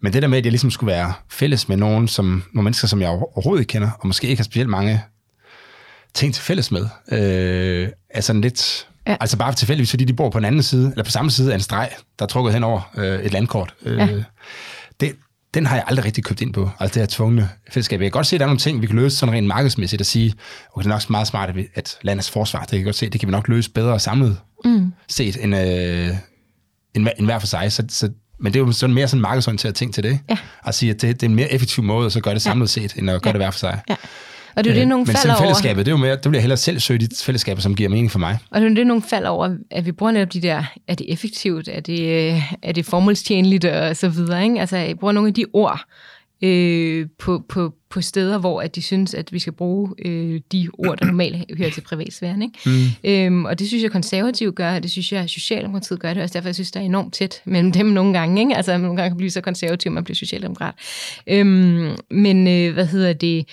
men 0.00 0.12
det 0.12 0.22
der 0.22 0.28
med, 0.28 0.38
at 0.38 0.44
jeg 0.44 0.52
ligesom 0.52 0.70
skulle 0.70 0.92
være 0.92 1.12
fælles 1.30 1.68
med 1.68 1.76
nogen, 1.76 2.08
som, 2.08 2.42
nogle 2.52 2.64
mennesker, 2.64 2.88
som 2.88 3.00
jeg 3.00 3.08
overhovedet 3.08 3.62
ikke 3.62 3.70
kender, 3.70 3.90
og 4.00 4.06
måske 4.06 4.28
ikke 4.28 4.40
har 4.40 4.44
specielt 4.44 4.70
mange 4.70 5.02
ting 6.14 6.34
til 6.34 6.42
fælles 6.42 6.70
med, 6.70 6.86
øh, 7.12 7.88
er 8.10 8.20
sådan 8.20 8.40
lidt... 8.40 8.88
Ja. 9.06 9.16
Altså 9.20 9.38
bare 9.38 9.52
tilfældigvis, 9.52 9.90
fordi 9.90 10.04
de 10.04 10.12
bor 10.12 10.30
på 10.30 10.38
den 10.38 10.44
anden 10.44 10.62
side, 10.62 10.90
eller 10.90 11.04
på 11.04 11.10
samme 11.10 11.30
side 11.30 11.50
af 11.50 11.54
en 11.54 11.60
streg, 11.60 11.90
der 12.18 12.24
er 12.24 12.28
trukket 12.28 12.54
hen 12.54 12.64
over 12.64 12.90
øh, 12.96 13.20
et 13.20 13.32
landkort. 13.32 13.74
Øh, 13.82 13.98
ja 13.98 14.08
det, 15.02 15.16
den 15.54 15.66
har 15.66 15.76
jeg 15.76 15.84
aldrig 15.86 16.04
rigtig 16.04 16.24
købt 16.24 16.40
ind 16.40 16.52
på, 16.52 16.70
altså 16.80 16.94
det 16.94 17.02
her 17.02 17.06
tvungne 17.06 17.48
fællesskab. 17.70 18.00
Jeg 18.00 18.06
kan 18.06 18.10
godt 18.10 18.26
se, 18.26 18.36
at 18.36 18.40
der 18.40 18.46
er 18.46 18.48
nogle 18.48 18.58
ting, 18.58 18.82
vi 18.82 18.86
kan 18.86 18.96
løse 18.96 19.16
sådan 19.16 19.34
rent 19.34 19.46
markedsmæssigt 19.46 20.00
at 20.00 20.06
sige, 20.06 20.34
okay, 20.72 20.84
det 20.84 20.90
er 20.90 20.94
nok 20.94 21.10
meget 21.10 21.26
smart, 21.26 21.50
at 21.74 21.98
landets 22.02 22.30
forsvar, 22.30 22.60
det 22.60 22.68
kan 22.68 22.78
jeg 22.78 22.84
godt 22.84 22.96
se, 22.96 23.10
det 23.10 23.20
kan 23.20 23.26
vi 23.26 23.30
nok 23.30 23.48
løse 23.48 23.70
bedre 23.70 24.00
samlet 24.00 24.38
mm. 24.64 24.92
set, 25.08 25.44
end, 25.44 25.56
øh, 25.56 26.08
end, 26.94 27.08
end 27.18 27.26
hver 27.26 27.38
for 27.38 27.46
sig. 27.46 27.72
Så, 27.72 27.84
så, 27.88 28.10
men 28.40 28.52
det 28.52 28.60
er 28.60 28.64
jo 28.64 28.72
sådan 28.72 28.94
mere 28.94 29.08
sådan 29.08 29.18
en 29.18 29.22
markedsorienteret 29.22 29.74
ting 29.74 29.94
til 29.94 30.04
det. 30.04 30.18
Ja. 30.30 30.38
At 30.64 30.74
sige, 30.74 30.90
at 30.90 31.02
det, 31.02 31.20
det 31.20 31.26
er 31.26 31.30
en 31.30 31.36
mere 31.36 31.52
effektiv 31.52 31.84
måde 31.84 32.06
at 32.06 32.12
så 32.12 32.20
gøre 32.20 32.34
det 32.34 32.42
samlet 32.42 32.76
ja. 32.76 32.82
set, 32.82 32.94
end 32.96 33.10
at 33.10 33.22
gøre 33.22 33.28
ja. 33.28 33.32
det 33.32 33.40
hver 33.40 33.50
for 33.50 33.58
sig. 33.58 33.80
Ja. 33.88 33.94
Og 34.56 34.64
det 34.64 34.70
er 34.70 34.74
jo 34.74 34.80
det, 34.80 34.88
nogle 34.88 35.04
Men 35.04 35.16
falder 35.16 35.36
fællesskabet, 35.36 35.86
det 35.86 35.92
er 35.92 35.96
jo 35.96 36.02
mere, 36.02 36.16
det 36.16 36.32
jeg 36.32 36.40
hellere 36.40 36.56
selv 36.56 36.80
søge 36.80 36.98
de 36.98 37.08
fællesskaber, 37.22 37.60
som 37.60 37.74
giver 37.74 37.88
mening 37.88 38.10
for 38.10 38.18
mig. 38.18 38.38
Og 38.50 38.60
det 38.60 38.66
er 38.66 38.70
jo 38.70 38.76
det, 38.76 38.86
nogle 38.86 39.02
falder 39.02 39.28
over, 39.28 39.56
at 39.70 39.86
vi 39.86 39.92
bruger 39.92 40.12
netop 40.12 40.32
de 40.32 40.42
der, 40.42 40.64
er 40.88 40.94
det 40.94 41.12
effektivt, 41.12 41.68
er 41.68 41.80
det, 41.80 42.32
er 42.62 42.72
det 42.72 42.84
formålstjenligt 42.86 43.64
og 43.64 43.96
så 43.96 44.08
videre. 44.08 44.42
Ikke? 44.42 44.60
Altså, 44.60 44.76
jeg 44.76 44.98
bruger 44.98 45.12
nogle 45.12 45.28
af 45.28 45.34
de 45.34 45.44
ord, 45.52 45.80
øh, 46.42 47.06
på, 47.18 47.44
på, 47.48 47.74
på 47.90 48.00
steder, 48.00 48.38
hvor 48.38 48.60
at 48.60 48.74
de 48.74 48.82
synes, 48.82 49.14
at 49.14 49.32
vi 49.32 49.38
skal 49.38 49.52
bruge 49.52 49.90
øh, 50.04 50.40
de 50.52 50.68
ord, 50.78 50.98
der 50.98 51.04
normalt 51.04 51.58
hører 51.58 51.70
til 51.70 51.80
privatsfæren. 51.80 52.42
Ikke? 52.42 52.58
Mm. 52.66 53.10
Øhm, 53.10 53.44
og 53.44 53.58
det 53.58 53.68
synes 53.68 53.82
jeg, 53.82 53.90
konservative 53.90 54.52
gør, 54.52 54.74
og 54.74 54.82
det 54.82 54.90
synes 54.90 55.12
jeg, 55.12 55.30
Socialdemokratiet 55.30 56.00
gør 56.00 56.14
det 56.14 56.22
også. 56.22 56.32
Derfor 56.32 56.48
jeg 56.48 56.54
synes, 56.54 56.70
der 56.70 56.80
er 56.80 56.84
enormt 56.84 57.14
tæt 57.14 57.42
mellem 57.44 57.72
dem 57.72 57.86
nogle 57.86 58.18
gange. 58.18 58.40
Ikke? 58.42 58.56
Altså, 58.56 58.78
nogle 58.78 58.96
gange 58.96 59.10
kan 59.10 59.16
blive 59.16 59.30
så 59.30 59.40
konservativ, 59.40 59.92
man 59.92 60.04
bliver 60.04 60.16
socialdemokrat. 60.16 60.74
Øhm, 61.26 61.90
men 62.10 62.48
øh, 62.48 62.72
hvad 62.72 62.86
hedder 62.86 63.12
det? 63.12 63.48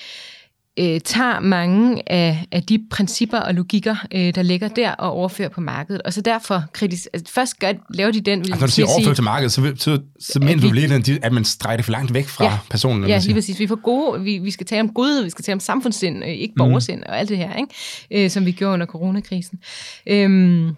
Øh, 0.80 1.00
tager 1.02 1.40
mange 1.40 2.12
af, 2.12 2.46
af 2.52 2.64
de 2.64 2.80
principper 2.92 3.38
og 3.38 3.54
logikker, 3.54 3.96
øh, 4.12 4.36
der 4.36 4.42
ligger 4.42 4.68
der, 4.68 4.92
og 4.92 5.12
overfører 5.12 5.50
på 5.50 5.62
markedet. 5.62 6.02
Og 6.02 6.14
så 6.14 6.22
derfor 6.22 6.64
kritis, 6.74 7.10
altså 7.14 7.34
først 7.34 7.60
gør, 7.60 7.74
laver 7.90 8.12
de 8.12 8.22
den... 8.22 8.40
Altså, 8.40 8.56
når 8.60 8.68
du 8.68 8.72
siger 8.72 8.86
overfører 8.88 9.16
til 9.16 9.24
markedet, 9.24 9.52
så, 9.52 9.74
så, 9.76 10.00
så 10.20 10.40
mener 10.40 10.62
du 10.62 10.72
lige, 10.72 11.20
at 11.24 11.34
man 11.34 11.46
streger 11.46 11.76
det 11.76 11.86
for 11.86 11.92
langt 11.92 12.14
væk 12.14 12.28
fra 12.28 12.46
ja, 12.46 12.58
personen. 12.70 13.10
Ja, 13.10 13.20
lige 13.20 13.34
præcis. 13.34 13.60
Vi, 13.60 13.68
får 13.68 13.82
gode, 13.82 14.24
vi, 14.24 14.38
vi 14.38 14.52
skal 14.52 14.66
tale 14.66 14.82
om 14.82 14.90
godhed, 14.90 15.24
vi 15.24 15.30
skal 15.30 15.46
tale 15.46 15.54
om 15.54 15.60
samfundssind, 15.60 16.24
øh, 16.24 16.30
ikke 16.30 16.54
borgersind 16.58 17.00
mm. 17.00 17.06
og 17.10 17.20
alt 17.20 17.30
det 17.30 17.38
her, 17.38 17.56
ikke? 17.56 18.26
Øh, 18.26 18.30
som 18.30 18.46
vi 18.46 18.52
gjorde 18.52 18.74
under 18.74 18.86
coronakrisen. 18.86 19.60
Øhm, 20.08 20.76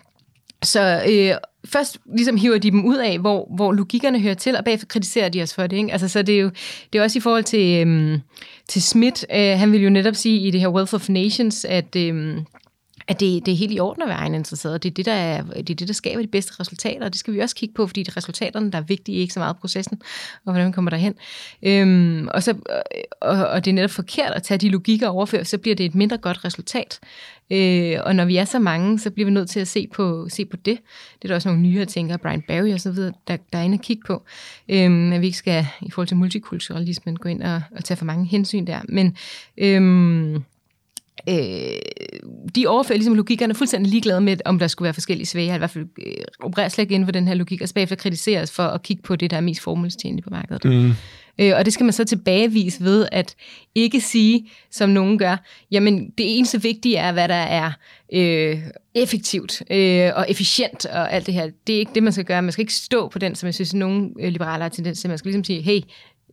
så 0.64 1.04
øh, 1.10 1.36
først 1.66 1.98
ligesom 2.18 2.38
hiver 2.38 2.58
de 2.58 2.72
dem 2.72 2.86
ud 2.86 2.98
af, 2.98 3.20
hvor, 3.20 3.48
hvor 3.56 3.72
logikkerne 3.72 4.20
hører 4.20 4.34
til, 4.34 4.56
og 4.56 4.66
bagefter 4.66 4.88
kritiserer 4.88 5.30
de 5.30 5.42
os 5.42 5.54
for 5.54 5.68
det. 5.68 5.78
Ikke? 5.78 5.92
Altså, 5.92 6.08
så 6.08 6.22
det 6.22 6.36
er 6.36 6.40
jo 6.40 6.52
det 6.94 7.00
er 7.00 7.04
også 7.04 7.18
i 7.18 7.22
forhold 7.22 7.44
til, 7.44 7.82
øhm, 7.82 8.20
til 8.68 8.82
Smith. 8.82 9.24
Øh, 9.34 9.60
han 9.60 9.72
vil 9.72 9.84
jo 9.84 9.90
netop 9.90 10.16
sige 10.16 10.40
i 10.40 10.52
det 10.52 10.60
her 10.60 10.68
Wealth 10.68 10.94
of 10.94 11.10
Nations, 11.10 11.66
at, 11.66 11.96
øhm, 11.96 12.46
at 13.08 13.20
det, 13.20 13.46
det 13.46 13.52
er 13.52 13.56
helt 13.56 13.74
i 13.74 13.80
orden 13.80 14.04
at 14.04 14.10
være 14.10 14.18
egeninteresseret. 14.18 14.84
Det 14.84 14.90
er 14.90 14.94
det, 14.94 15.06
der 15.06 15.14
er, 15.14 15.44
det 15.44 15.70
er 15.70 15.76
det, 15.76 15.88
der 15.88 15.94
skaber 15.94 16.22
de 16.22 16.28
bedste 16.28 16.54
resultater, 16.60 17.06
og 17.06 17.12
det 17.12 17.20
skal 17.20 17.34
vi 17.34 17.40
også 17.40 17.56
kigge 17.56 17.74
på, 17.74 17.88
fordi 17.88 18.04
det 18.04 18.12
er 18.12 18.18
resultaterne, 18.18 18.72
der 18.72 18.78
er 18.78 18.82
vigtige, 18.82 19.18
ikke 19.18 19.34
så 19.34 19.40
meget 19.40 19.58
processen, 19.58 20.02
og 20.46 20.52
hvordan 20.52 20.66
man 20.66 20.74
kommer 20.74 20.92
derhen. 20.92 21.14
Øhm, 21.64 22.28
og, 22.34 22.44
så, 22.44 22.52
øh, 22.52 22.56
og, 23.22 23.48
og 23.48 23.66
det 23.66 23.72
er 23.72 23.76
netop 23.76 23.92
forkert 23.92 24.32
at 24.32 24.44
tage 24.44 24.58
de 24.58 24.70
logikker 24.70 25.08
og 25.08 25.16
overføre, 25.16 25.46
så 25.46 25.58
bliver 25.58 25.76
det 25.76 25.86
et 25.86 25.96
mindre 25.96 26.18
godt 26.18 26.46
resultat. 26.46 27.00
Øh, 27.52 28.00
og 28.06 28.16
når 28.16 28.26
vi 28.26 28.38
er 28.38 28.46
så 28.46 28.60
mange, 28.60 29.00
så 29.00 29.12
bliver 29.12 29.26
vi 29.26 29.32
nødt 29.32 29.50
til 29.50 29.60
at 29.60 29.68
se 29.68 29.88
på, 29.94 30.30
se 30.30 30.46
på 30.46 30.58
det. 30.58 30.78
Det 31.16 31.24
er 31.24 31.28
der 31.28 31.36
også 31.36 31.50
nogle 31.50 31.62
nyere 31.62 31.86
tænkere, 31.86 32.18
Brian 32.18 32.44
Barry 32.48 32.74
og 32.74 32.80
så 32.80 32.92
videre, 32.92 33.14
der, 33.28 33.38
der 33.54 33.60
er 33.60 33.64
inde 33.64 33.76
og 33.76 33.82
kigge 33.82 34.04
på. 34.08 34.24
Øh, 34.70 35.14
at 35.14 35.22
vi 35.22 35.26
ikke 35.26 35.38
skal, 35.38 35.66
i 35.82 35.92
forhold 35.92 36.08
til 36.08 36.18
multikulturalismen, 36.18 37.16
gå 37.16 37.30
ind 37.30 37.44
og, 37.44 37.62
og 37.78 37.84
tage 37.84 37.98
for 37.98 38.06
mange 38.06 38.26
hensyn 38.26 38.68
der. 38.68 38.80
Men... 38.90 39.16
Øh, 39.58 40.42
øh, 41.30 41.82
de 42.56 42.68
overfører 42.68 42.98
ligesom 42.98 43.16
logikkerne 43.16 43.56
fuldstændig 43.56 43.92
ligeglade 43.92 44.22
med, 44.22 44.38
om 44.46 44.60
der 44.60 44.68
skulle 44.68 44.84
være 44.84 44.94
forskellige 44.94 45.28
svære, 45.28 45.56
i 45.56 45.58
hvert 45.58 45.70
fald 45.70 45.88
øh, 46.06 46.14
opererer 46.40 46.70
slet 46.70 46.84
ikke 46.84 46.96
inden 46.96 47.08
for 47.08 47.12
den 47.12 47.28
her 47.28 47.34
logik, 47.34 47.62
og 47.62 47.68
så 47.68 47.74
bagefter 47.74 47.96
kritiseres 47.96 48.52
for 48.52 48.64
at 48.64 48.84
kigge 48.84 49.04
på 49.04 49.16
det, 49.16 49.32
der 49.32 49.38
er 49.38 49.42
mest 49.42 49.62
formålstjenligt 49.62 50.24
på 50.24 50.30
markedet. 50.30 50.66
Mm. 50.66 50.92
Øh, 51.40 51.54
og 51.58 51.66
det 51.66 51.74
skal 51.74 51.84
man 51.84 51.94
så 51.94 52.04
tilbagevise 52.04 52.84
ved 52.84 53.08
at 53.12 53.36
ikke 53.76 54.02
sige, 54.02 54.50
som 54.72 54.90
nogen 54.90 55.18
gør, 55.18 55.38
jamen 55.72 56.10
det 56.10 56.38
eneste 56.38 56.62
vigtige 56.62 56.98
er, 56.98 57.12
hvad 57.12 57.28
der 57.28 57.36
er 57.36 57.72
øh, 58.14 58.60
effektivt 58.96 59.62
øh, 59.72 60.12
og 60.16 60.26
efficient 60.30 60.86
og 60.86 61.14
alt 61.14 61.26
det 61.26 61.34
her. 61.34 61.50
Det 61.68 61.76
er 61.76 61.80
ikke 61.80 61.92
det, 61.96 62.04
man 62.04 62.14
skal 62.14 62.26
gøre. 62.26 62.42
Man 62.42 62.52
skal 62.52 62.62
ikke 62.62 62.74
stå 62.74 63.08
på 63.10 63.20
den, 63.20 63.36
som 63.36 63.48
jeg 63.48 63.54
synes, 63.54 63.74
nogle 63.74 64.10
øh, 64.20 64.32
liberale 64.32 64.62
har 64.62 64.70
tendens 64.70 65.00
til. 65.00 65.10
Man 65.10 65.18
skal 65.18 65.30
ligesom 65.30 65.44
sige, 65.44 65.62
hey, 65.62 65.82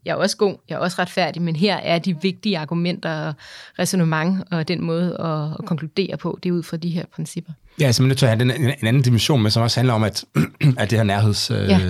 jeg 0.04 0.12
er 0.12 0.16
også 0.16 0.36
god, 0.36 0.56
jeg 0.68 0.74
er 0.74 0.78
også 0.78 0.96
retfærdig, 0.98 1.42
men 1.42 1.56
her 1.56 1.76
er 1.76 1.98
de 1.98 2.22
vigtige 2.22 2.58
argumenter 2.58 3.10
og 3.10 3.34
resonemang 3.78 4.44
og 4.50 4.68
den 4.68 4.82
måde 4.82 5.16
at, 5.20 5.58
at 5.58 5.64
konkludere 5.64 6.16
på, 6.16 6.38
det 6.42 6.48
er 6.48 6.52
ud 6.52 6.62
fra 6.62 6.76
de 6.76 6.88
her 6.88 7.04
principper. 7.14 7.52
Ja, 7.80 7.92
så 7.92 8.02
man 8.02 8.06
er 8.06 8.08
nødt 8.08 8.18
til 8.18 8.26
at 8.26 8.30
have 8.30 8.40
den, 8.40 8.50
en, 8.50 8.74
en 8.80 8.86
anden 8.86 9.02
dimension 9.02 9.42
med, 9.42 9.50
som 9.50 9.62
også 9.62 9.80
handler 9.80 9.94
om, 9.94 10.02
at, 10.02 10.24
at 10.78 10.90
det 10.90 10.98
her 10.98 11.02
nærheds... 11.02 11.50
Øh, 11.50 11.68
ja. 11.68 11.80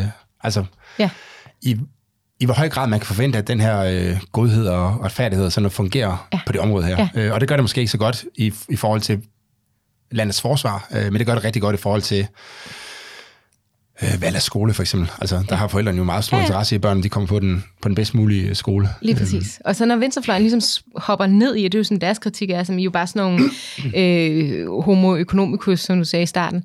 Altså, 0.41 0.65
ja. 0.99 1.11
i, 1.63 1.77
i 2.41 2.45
hvor 2.45 2.55
høj 2.55 2.69
grad 2.69 2.89
man 2.89 3.01
kan 3.01 3.07
forvente, 3.07 3.39
at 3.39 3.49
den 3.49 3.61
her 3.61 3.81
øh, 3.81 4.21
godhed 4.33 4.67
og 4.67 5.05
retfærdighed 5.05 5.51
sådan 5.51 5.63
noget 5.63 5.73
fungerer 5.73 6.29
ja. 6.33 6.41
på 6.47 6.53
det 6.53 6.61
område 6.61 6.87
her. 6.87 7.09
Ja. 7.15 7.21
Øh, 7.21 7.35
og 7.35 7.41
det 7.41 7.49
gør 7.49 7.57
det 7.57 7.65
måske 7.65 7.81
ikke 7.81 7.91
så 7.91 7.99
godt 7.99 8.25
i, 8.35 8.53
i 8.69 8.77
forhold 8.77 9.01
til 9.01 9.23
landets 10.11 10.41
forsvar, 10.41 10.89
øh, 10.91 11.05
men 11.05 11.15
det 11.15 11.27
gør 11.27 11.35
det 11.35 11.45
rigtig 11.45 11.63
godt 11.63 11.75
i 11.77 11.79
forhold 11.79 12.03
til 12.03 12.27
øh, 14.03 14.23
valg 14.23 14.37
af 14.37 14.43
skole 14.43 14.75
for 14.75 14.83
eksempel. 14.83 15.11
Altså, 15.21 15.45
der 15.49 15.55
har 15.57 15.69
forældrene 15.69 15.99
jo 15.99 16.05
meget 16.05 16.25
stor 16.25 16.37
ja, 16.37 16.41
ja. 16.41 16.47
interesse 16.47 16.75
i, 16.75 16.77
at 16.77 16.83
børnene 16.83 17.03
de 17.03 17.09
kommer 17.09 17.27
på 17.27 17.41
den, 17.41 17.65
på 17.83 17.89
den 17.89 17.95
bedst 17.95 18.15
mulige 18.15 18.55
skole. 18.55 18.89
Lige 19.01 19.15
øhm. 19.15 19.21
præcis. 19.21 19.61
Og 19.65 19.77
så 19.77 19.85
når 19.85 19.97
venstrefløjen 19.97 20.43
ligesom 20.43 20.85
hopper 20.97 21.27
ned 21.27 21.57
i, 21.57 21.65
og 21.65 21.73
det 21.73 21.79
er 21.79 21.81
jo 21.81 21.85
sådan 21.85 22.01
deres 22.01 22.19
kritik 22.19 22.51
er, 22.51 22.63
som 22.63 22.79
I 22.79 22.85
jo 22.85 22.91
bare 22.91 23.07
sådan 23.07 23.23
nogle 23.23 23.45
øh, 24.03 24.81
homo 24.83 25.17
economicus, 25.17 25.81
som 25.81 25.99
du 25.99 26.05
sagde 26.05 26.23
i 26.23 26.27
starten, 26.27 26.65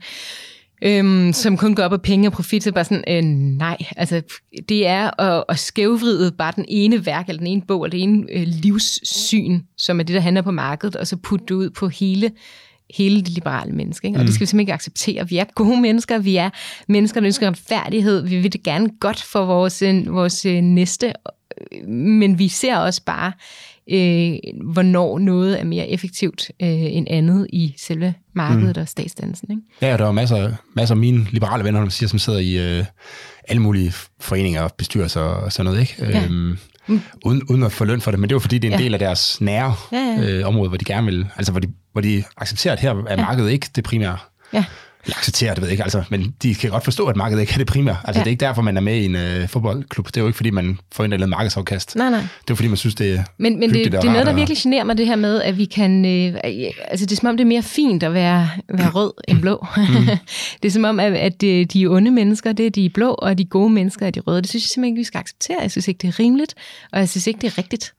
øhm, 0.83 1.33
som 1.33 1.57
kun 1.57 1.75
går 1.75 1.83
op 1.83 1.93
af 1.93 2.01
penge 2.01 2.27
og 2.27 2.33
profit, 2.33 2.63
så 2.63 2.71
bare 2.71 2.83
sådan, 2.83 3.03
øh, 3.07 3.23
nej, 3.57 3.77
altså 3.97 4.21
det 4.69 4.87
er 4.87 5.21
at, 5.21 5.43
at 5.49 5.59
skævvride 5.59 6.31
bare 6.31 6.53
den 6.55 6.65
ene 6.67 7.05
værk, 7.05 7.29
eller 7.29 7.39
den 7.39 7.47
ene 7.47 7.61
bog, 7.67 7.85
eller 7.85 7.91
det 7.91 8.03
ene 8.03 8.25
øh, 8.31 8.47
livssyn, 8.47 9.59
som 9.77 9.99
er 9.99 10.03
det, 10.03 10.13
der 10.13 10.21
handler 10.21 10.41
på 10.41 10.51
markedet, 10.51 10.95
og 10.95 11.07
så 11.07 11.17
putte 11.17 11.45
det 11.45 11.53
ud 11.55 11.69
på 11.69 11.87
hele 11.87 12.31
hele 12.97 13.21
det 13.21 13.29
liberale 13.29 13.71
menneske. 13.71 14.07
Ikke? 14.07 14.17
Og 14.17 14.21
mm. 14.21 14.25
det 14.25 14.35
skal 14.35 14.41
vi 14.41 14.45
simpelthen 14.45 14.59
ikke 14.59 14.73
acceptere. 14.73 15.29
Vi 15.29 15.37
er 15.37 15.43
gode 15.55 15.81
mennesker, 15.81 16.17
vi 16.17 16.35
er 16.35 16.49
mennesker, 16.87 17.19
der 17.19 17.27
ønsker 17.27 17.47
retfærdighed, 17.47 18.27
vi 18.27 18.37
vil 18.37 18.53
det 18.53 18.63
gerne 18.63 18.89
godt 18.99 19.21
for 19.21 19.45
vores, 19.45 19.81
øh, 19.81 20.13
vores 20.13 20.45
øh, 20.45 20.61
næste, 20.61 21.13
men 21.87 22.39
vi 22.39 22.47
ser 22.47 22.77
også 22.77 23.01
bare, 23.05 23.31
øh, 23.91 24.37
hvornår 24.73 25.19
noget 25.19 25.59
er 25.59 25.63
mere 25.63 25.89
effektivt 25.89 26.51
øh, 26.61 26.67
end 26.69 27.07
andet 27.09 27.47
i 27.53 27.73
selve 27.77 28.13
markedet 28.33 28.75
mm. 28.75 28.81
og 28.81 28.87
statsdansen. 28.87 29.51
Ikke? 29.51 29.61
Ja, 29.81 29.97
der 29.97 30.07
er 30.07 30.11
masser, 30.11 30.51
masser 30.75 30.95
af 30.95 30.99
mine 30.99 31.27
liberale 31.31 31.63
venner, 31.63 31.89
siger, 31.89 32.09
som 32.09 32.19
sidder 32.19 32.39
i 32.39 32.77
øh, 32.77 32.85
alle 33.47 33.61
mulige 33.61 33.93
foreninger 34.19 34.61
og 34.61 34.73
bestyrelser 34.77 35.21
og 35.21 35.51
sådan 35.51 35.71
noget. 35.71 35.81
Ikke? 35.81 35.95
Ja. 35.99 36.23
Øhm, 36.23 36.57
mm. 36.87 37.01
uden, 37.25 37.43
uden 37.49 37.63
at 37.63 37.71
få 37.71 37.85
løn 37.85 38.01
for 38.01 38.11
det, 38.11 38.19
men 38.19 38.29
det 38.29 38.33
er 38.33 38.35
jo 38.35 38.39
fordi, 38.39 38.57
det 38.57 38.67
er 38.67 38.73
en 38.73 38.79
ja. 38.79 38.83
del 38.83 38.93
af 38.93 38.99
deres 38.99 39.41
nære 39.41 39.75
ja, 39.91 39.97
ja. 39.97 40.29
Øh, 40.29 40.47
område, 40.47 40.69
hvor 40.69 40.77
de 40.77 40.85
gerne 40.85 41.05
vil, 41.05 41.27
altså 41.35 41.51
hvor 41.51 41.59
de, 41.59 41.67
hvor 41.91 42.01
de 42.01 42.23
accepterer, 42.37 42.73
at 42.73 42.79
her 42.79 42.89
er 43.07 43.17
markedet 43.17 43.51
ikke 43.51 43.67
det 43.75 43.83
primære. 43.83 44.17
Ja 44.53 44.65
acceptere 45.11 45.55
det, 45.55 45.61
ved 45.61 45.67
jeg 45.67 45.71
ikke, 45.71 45.83
altså, 45.83 46.03
men 46.09 46.35
de 46.43 46.55
kan 46.55 46.69
godt 46.69 46.83
forstå, 46.83 47.05
at 47.05 47.15
markedet 47.15 47.41
ikke 47.41 47.53
er 47.53 47.57
det 47.57 47.67
primære. 47.67 47.97
Altså, 48.03 48.19
ja. 48.19 48.23
det 48.23 48.27
er 48.27 48.31
ikke 48.31 48.45
derfor, 48.45 48.61
man 48.61 48.77
er 48.77 48.81
med 48.81 48.95
i 48.95 49.05
en 49.05 49.15
uh, 49.15 49.49
fodboldklub. 49.49 50.07
Det 50.07 50.17
er 50.17 50.21
jo 50.21 50.27
ikke, 50.27 50.37
fordi 50.37 50.49
man 50.49 50.79
får 50.91 51.03
en 51.03 51.13
eller 51.13 51.25
anden 51.25 51.29
markedsafkast. 51.29 51.95
Nej, 51.95 52.09
nej. 52.09 52.19
Det 52.41 52.49
er 52.49 52.55
fordi, 52.55 52.67
man 52.67 52.77
synes, 52.77 52.95
det 52.95 53.13
er 53.13 53.23
Men, 53.37 53.59
men 53.59 53.73
det, 53.73 53.91
det 53.91 53.93
er 53.93 54.03
noget, 54.03 54.25
der 54.25 54.33
virkelig 54.33 54.57
generer 54.57 54.83
mig, 54.83 54.97
det 54.97 55.07
her 55.07 55.15
med, 55.15 55.41
at 55.41 55.57
vi 55.57 55.65
kan... 55.65 56.05
Øh, 56.05 56.39
altså, 56.87 57.05
det 57.05 57.11
er 57.11 57.15
som 57.15 57.29
om, 57.29 57.37
det 57.37 57.43
er 57.43 57.47
mere 57.47 57.63
fint 57.63 58.03
at 58.03 58.13
være, 58.13 58.49
være 58.69 58.89
rød 58.89 59.13
end 59.27 59.41
blå. 59.41 59.65
Mm. 59.77 59.83
det 60.63 60.67
er 60.67 60.71
som 60.71 60.83
om, 60.83 60.99
at, 60.99 61.13
at 61.13 61.43
øh, 61.43 61.65
de 61.73 61.85
onde 61.87 62.11
mennesker, 62.11 62.53
det 62.53 62.65
er 62.65 62.69
de 62.69 62.89
blå, 62.89 63.09
og 63.09 63.37
de 63.37 63.45
gode 63.45 63.69
mennesker 63.69 64.07
er 64.07 64.11
de 64.11 64.19
røde. 64.19 64.41
Det 64.41 64.49
synes 64.49 64.63
jeg 64.63 64.69
simpelthen 64.69 64.93
ikke, 64.93 64.99
vi 64.99 65.03
skal 65.03 65.19
acceptere. 65.19 65.57
Jeg 65.61 65.71
synes 65.71 65.87
ikke, 65.87 65.97
det 65.97 66.07
er 66.07 66.19
rimeligt, 66.19 66.53
og 66.91 66.99
jeg 66.99 67.09
synes 67.09 67.27
ikke, 67.27 67.41
det 67.41 67.47
er 67.47 67.57
rigtigt. 67.57 67.93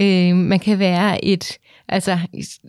Øh, 0.00 0.36
man 0.36 0.60
kan 0.60 0.78
være 0.78 1.24
et 1.24 1.58
Altså, 1.88 2.18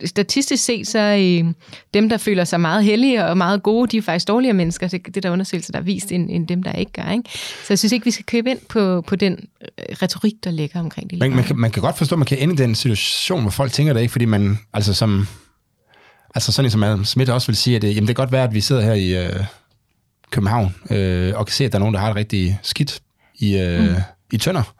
statistisk 0.04 0.64
set, 0.64 0.88
så 0.88 0.98
øh, 0.98 1.54
dem, 1.94 2.08
der 2.08 2.16
føler 2.16 2.44
sig 2.44 2.60
meget 2.60 2.84
heldige 2.84 3.26
og 3.26 3.36
meget 3.36 3.62
gode, 3.62 3.88
de 3.90 3.96
er 3.96 4.02
faktisk 4.02 4.28
dårligere 4.28 4.54
mennesker. 4.54 4.88
Det, 4.88 5.14
det 5.14 5.22
der 5.22 5.30
undersøgelser, 5.30 5.72
der 5.72 5.78
er 5.78 5.82
vist, 5.82 6.12
end, 6.12 6.30
end 6.30 6.48
dem, 6.48 6.62
der 6.62 6.72
ikke 6.72 6.92
gør. 6.92 7.10
Ikke? 7.10 7.30
Så 7.32 7.66
jeg 7.68 7.78
synes 7.78 7.92
ikke, 7.92 8.04
vi 8.04 8.10
skal 8.10 8.24
købe 8.24 8.50
ind 8.50 8.58
på, 8.68 9.00
på 9.00 9.16
den 9.16 9.32
øh, 9.62 9.96
retorik, 10.02 10.34
der 10.44 10.50
ligger 10.50 10.80
omkring 10.80 11.10
det. 11.10 11.18
Man, 11.18 11.34
man, 11.34 11.44
kan, 11.44 11.56
man 11.56 11.70
kan 11.70 11.82
godt 11.82 11.98
forstå, 11.98 12.14
at 12.14 12.18
man 12.18 12.26
kan 12.26 12.38
ende 12.38 12.54
i 12.54 12.56
den 12.56 12.74
situation, 12.74 13.40
hvor 13.40 13.50
folk 13.50 13.72
tænker 13.72 13.92
det 13.92 14.00
ikke, 14.00 14.12
fordi 14.12 14.24
man, 14.24 14.58
altså 14.72 14.94
som, 14.94 15.26
altså 16.34 16.52
sådan 16.52 16.70
som 16.70 16.82
Adam 16.82 17.04
Smith 17.04 17.32
også 17.32 17.46
vil 17.46 17.56
sige, 17.56 17.76
at 17.76 17.82
det, 17.82 17.88
jamen 17.88 18.08
det 18.08 18.16
kan 18.16 18.22
godt 18.22 18.32
være, 18.32 18.44
at 18.44 18.54
vi 18.54 18.60
sidder 18.60 18.82
her 18.82 18.94
i 18.94 19.26
øh, 19.26 19.44
København 20.30 20.74
øh, 20.90 21.32
og 21.36 21.46
kan 21.46 21.52
se, 21.52 21.64
at 21.64 21.72
der 21.72 21.78
er 21.78 21.80
nogen, 21.80 21.94
der 21.94 22.00
har 22.00 22.06
det 22.06 22.16
rigtig 22.16 22.58
skidt 22.62 23.00
i, 23.38 23.58
øh, 23.58 23.80
mm. 23.80 23.94
i 24.32 24.38
tønder. 24.38 24.74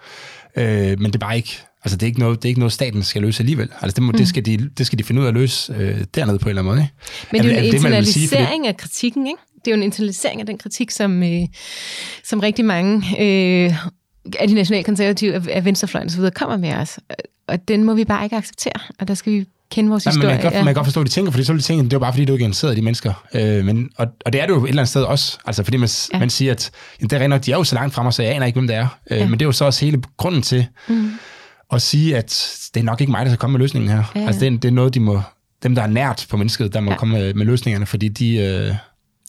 Øh, 0.56 1.00
men 1.00 1.04
det 1.04 1.14
er 1.14 1.18
bare 1.18 1.36
ikke 1.36 1.60
Altså, 1.86 1.96
det 1.96 2.02
er 2.02 2.06
ikke 2.06 2.20
noget, 2.20 2.42
det 2.42 2.48
er 2.48 2.50
ikke 2.50 2.60
noget 2.60 2.72
staten 2.72 3.02
skal 3.02 3.22
løse 3.22 3.40
alligevel. 3.40 3.68
Altså, 3.82 3.94
det, 3.94 4.02
må, 4.02 4.12
mm. 4.12 4.18
det, 4.18 4.28
skal 4.28 4.46
de, 4.46 4.70
det 4.78 4.86
skal 4.86 4.98
de 4.98 5.04
finde 5.04 5.20
ud 5.20 5.26
af 5.26 5.28
at 5.28 5.34
løse 5.34 5.72
øh, 5.72 6.04
dernede 6.14 6.38
på 6.38 6.44
en 6.44 6.48
eller 6.48 6.62
anden 6.62 6.74
måde. 6.74 6.80
Ikke? 6.80 6.94
Men 7.32 7.42
det 7.42 7.50
er 7.50 7.54
jo 7.54 7.58
en 7.58 7.74
internalisering 7.74 8.62
sige, 8.62 8.68
af 8.68 8.76
kritikken, 8.76 9.26
ikke? 9.26 9.38
Det 9.64 9.70
er 9.70 9.70
jo 9.70 9.76
en 9.76 9.82
internalisering 9.82 10.40
af 10.40 10.46
den 10.46 10.58
kritik, 10.58 10.90
som, 10.90 11.22
øh, 11.22 11.42
som 12.24 12.40
rigtig 12.40 12.64
mange 12.64 12.96
øh, 13.20 13.74
af 14.38 14.48
de 14.48 14.54
nationalkonservative, 14.54 15.50
af 15.50 15.64
venstrefløjen 15.64 16.08
osv. 16.08 16.30
kommer 16.30 16.56
med 16.56 16.72
os. 16.72 16.98
Og 17.48 17.68
den 17.68 17.84
må 17.84 17.94
vi 17.94 18.04
bare 18.04 18.24
ikke 18.24 18.36
acceptere, 18.36 18.80
og 19.00 19.08
der 19.08 19.14
skal 19.14 19.32
vi 19.32 19.46
kende 19.70 19.90
vores 19.90 20.04
historie. 20.04 20.26
Men 20.26 20.34
man, 20.34 20.42
kan 20.42 20.52
ja. 20.52 20.58
man 20.58 20.66
kan 20.66 20.74
godt 20.74 20.86
forstå, 20.86 21.00
at 21.00 21.06
de 21.06 21.12
tænker, 21.12 21.30
fordi 21.30 21.44
så 21.44 21.52
vil 21.52 21.62
de 21.62 21.66
tænke, 21.66 21.84
det 21.84 21.92
var 21.92 21.98
bare 21.98 22.12
fordi, 22.12 22.24
du 22.24 22.32
ikke 22.32 22.42
er 22.42 22.46
interesseret 22.46 22.72
i 22.72 22.76
de 22.76 22.82
mennesker. 22.82 23.26
Øh, 23.34 23.64
men, 23.64 23.90
og, 23.96 24.06
og 24.24 24.32
det 24.32 24.40
er 24.40 24.46
det 24.46 24.52
jo 24.52 24.64
et 24.64 24.68
eller 24.68 24.82
andet 24.82 24.90
sted 24.90 25.02
også, 25.02 25.38
altså 25.46 25.62
fordi 25.62 25.76
man, 25.76 25.88
ja. 26.12 26.18
man 26.18 26.30
siger, 26.30 26.52
at 26.52 26.70
jamen, 27.00 27.10
det 27.10 27.22
er 27.22 27.34
rent 27.34 27.46
de 27.46 27.52
er 27.52 27.56
jo 27.56 27.64
så 27.64 27.74
langt 27.74 27.94
frem, 27.94 28.12
så 28.12 28.22
jeg 28.22 28.34
aner 28.34 28.46
ikke, 28.46 28.56
hvem 28.56 28.66
det 28.66 28.76
er. 28.76 28.98
Øh, 29.10 29.18
ja. 29.18 29.24
Men 29.24 29.32
det 29.32 29.42
er 29.42 29.46
jo 29.46 29.52
så 29.52 29.64
også 29.64 29.84
hele 29.84 30.02
grunden 30.16 30.42
til, 30.42 30.66
mm 30.88 31.10
og 31.68 31.82
sige, 31.82 32.16
at 32.16 32.60
det 32.74 32.80
er 32.80 32.84
nok 32.84 33.00
ikke 33.00 33.10
mig, 33.10 33.26
der 33.26 33.32
skal 33.32 33.38
komme 33.38 33.52
med 33.52 33.60
løsningen 33.60 33.90
her. 33.90 34.04
Ja. 34.14 34.26
Altså, 34.26 34.40
det 34.40 34.46
er, 34.46 34.58
det 34.58 34.64
er 34.68 34.72
noget, 34.72 34.94
de 34.94 35.00
må, 35.00 35.20
dem, 35.62 35.74
der 35.74 35.82
er 35.82 35.86
nært 35.86 36.26
på 36.30 36.36
mennesket, 36.36 36.74
der 36.74 36.80
må 36.80 36.90
ja. 36.90 36.96
komme 36.96 37.18
med, 37.18 37.34
med 37.34 37.46
løsningerne, 37.46 37.86
fordi 37.86 38.08
de, 38.08 38.36
øh, 38.36 38.74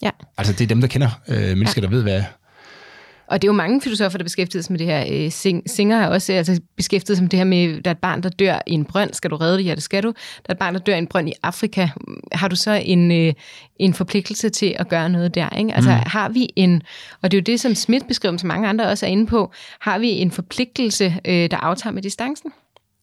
ja. 0.01 0.09
altså, 0.37 0.53
det 0.53 0.61
er 0.61 0.67
dem, 0.67 0.81
der 0.81 0.87
kender 0.87 1.09
øh, 1.27 1.57
mennesker, 1.57 1.81
ja. 1.81 1.85
der 1.85 1.91
ved, 1.91 2.01
hvad, 2.01 2.23
og 3.27 3.41
det 3.41 3.47
er 3.47 3.49
jo 3.49 3.53
mange 3.53 3.81
filosofer, 3.81 4.17
der 4.17 4.23
beskæftiger 4.23 4.61
sig 4.61 4.71
med 4.71 4.79
det 4.79 4.87
her. 4.87 5.05
Øh, 5.11 5.61
Singer 5.65 5.97
har 5.97 6.07
også 6.07 6.33
altså, 6.33 6.61
beskæftiget 6.77 7.17
sig 7.17 7.23
med 7.23 7.29
det 7.29 7.39
her 7.39 7.45
med, 7.45 7.81
der 7.81 7.91
er 7.91 7.95
et 7.95 7.97
barn, 7.97 8.23
der 8.23 8.29
dør 8.29 8.59
i 8.67 8.71
en 8.71 8.85
brønd. 8.85 9.13
Skal 9.13 9.29
du 9.29 9.35
redde 9.35 9.57
det? 9.57 9.65
Ja, 9.65 9.75
det 9.75 9.83
skal 9.83 10.03
du. 10.03 10.07
Der 10.07 10.13
er 10.49 10.53
et 10.53 10.59
barn, 10.59 10.73
der 10.73 10.79
dør 10.79 10.95
i 10.95 10.97
en 10.97 11.07
brønd 11.07 11.29
i 11.29 11.33
Afrika. 11.43 11.87
Har 12.31 12.47
du 12.47 12.55
så 12.55 12.71
en, 12.71 13.11
øh, 13.11 13.33
en 13.79 13.93
forpligtelse 13.93 14.49
til 14.49 14.75
at 14.79 14.89
gøre 14.89 15.09
noget 15.09 15.35
der? 15.35 15.49
Ikke? 15.49 15.73
Altså 15.73 15.91
mm. 15.91 15.97
har 16.05 16.29
vi 16.29 16.49
en, 16.55 16.81
og 17.21 17.31
det 17.31 17.37
er 17.37 17.41
jo 17.41 17.43
det, 17.43 17.59
som 17.59 17.75
Smith 17.75 18.07
beskriver, 18.07 18.37
som 18.37 18.47
mange 18.47 18.67
andre 18.67 18.87
også 18.87 19.05
er 19.05 19.09
inde 19.09 19.25
på, 19.25 19.51
har 19.79 19.99
vi 19.99 20.09
en 20.09 20.31
forpligtelse, 20.31 21.15
øh, 21.25 21.51
der 21.51 21.57
aftager 21.57 21.93
med 21.93 22.01
distancen? 22.01 22.51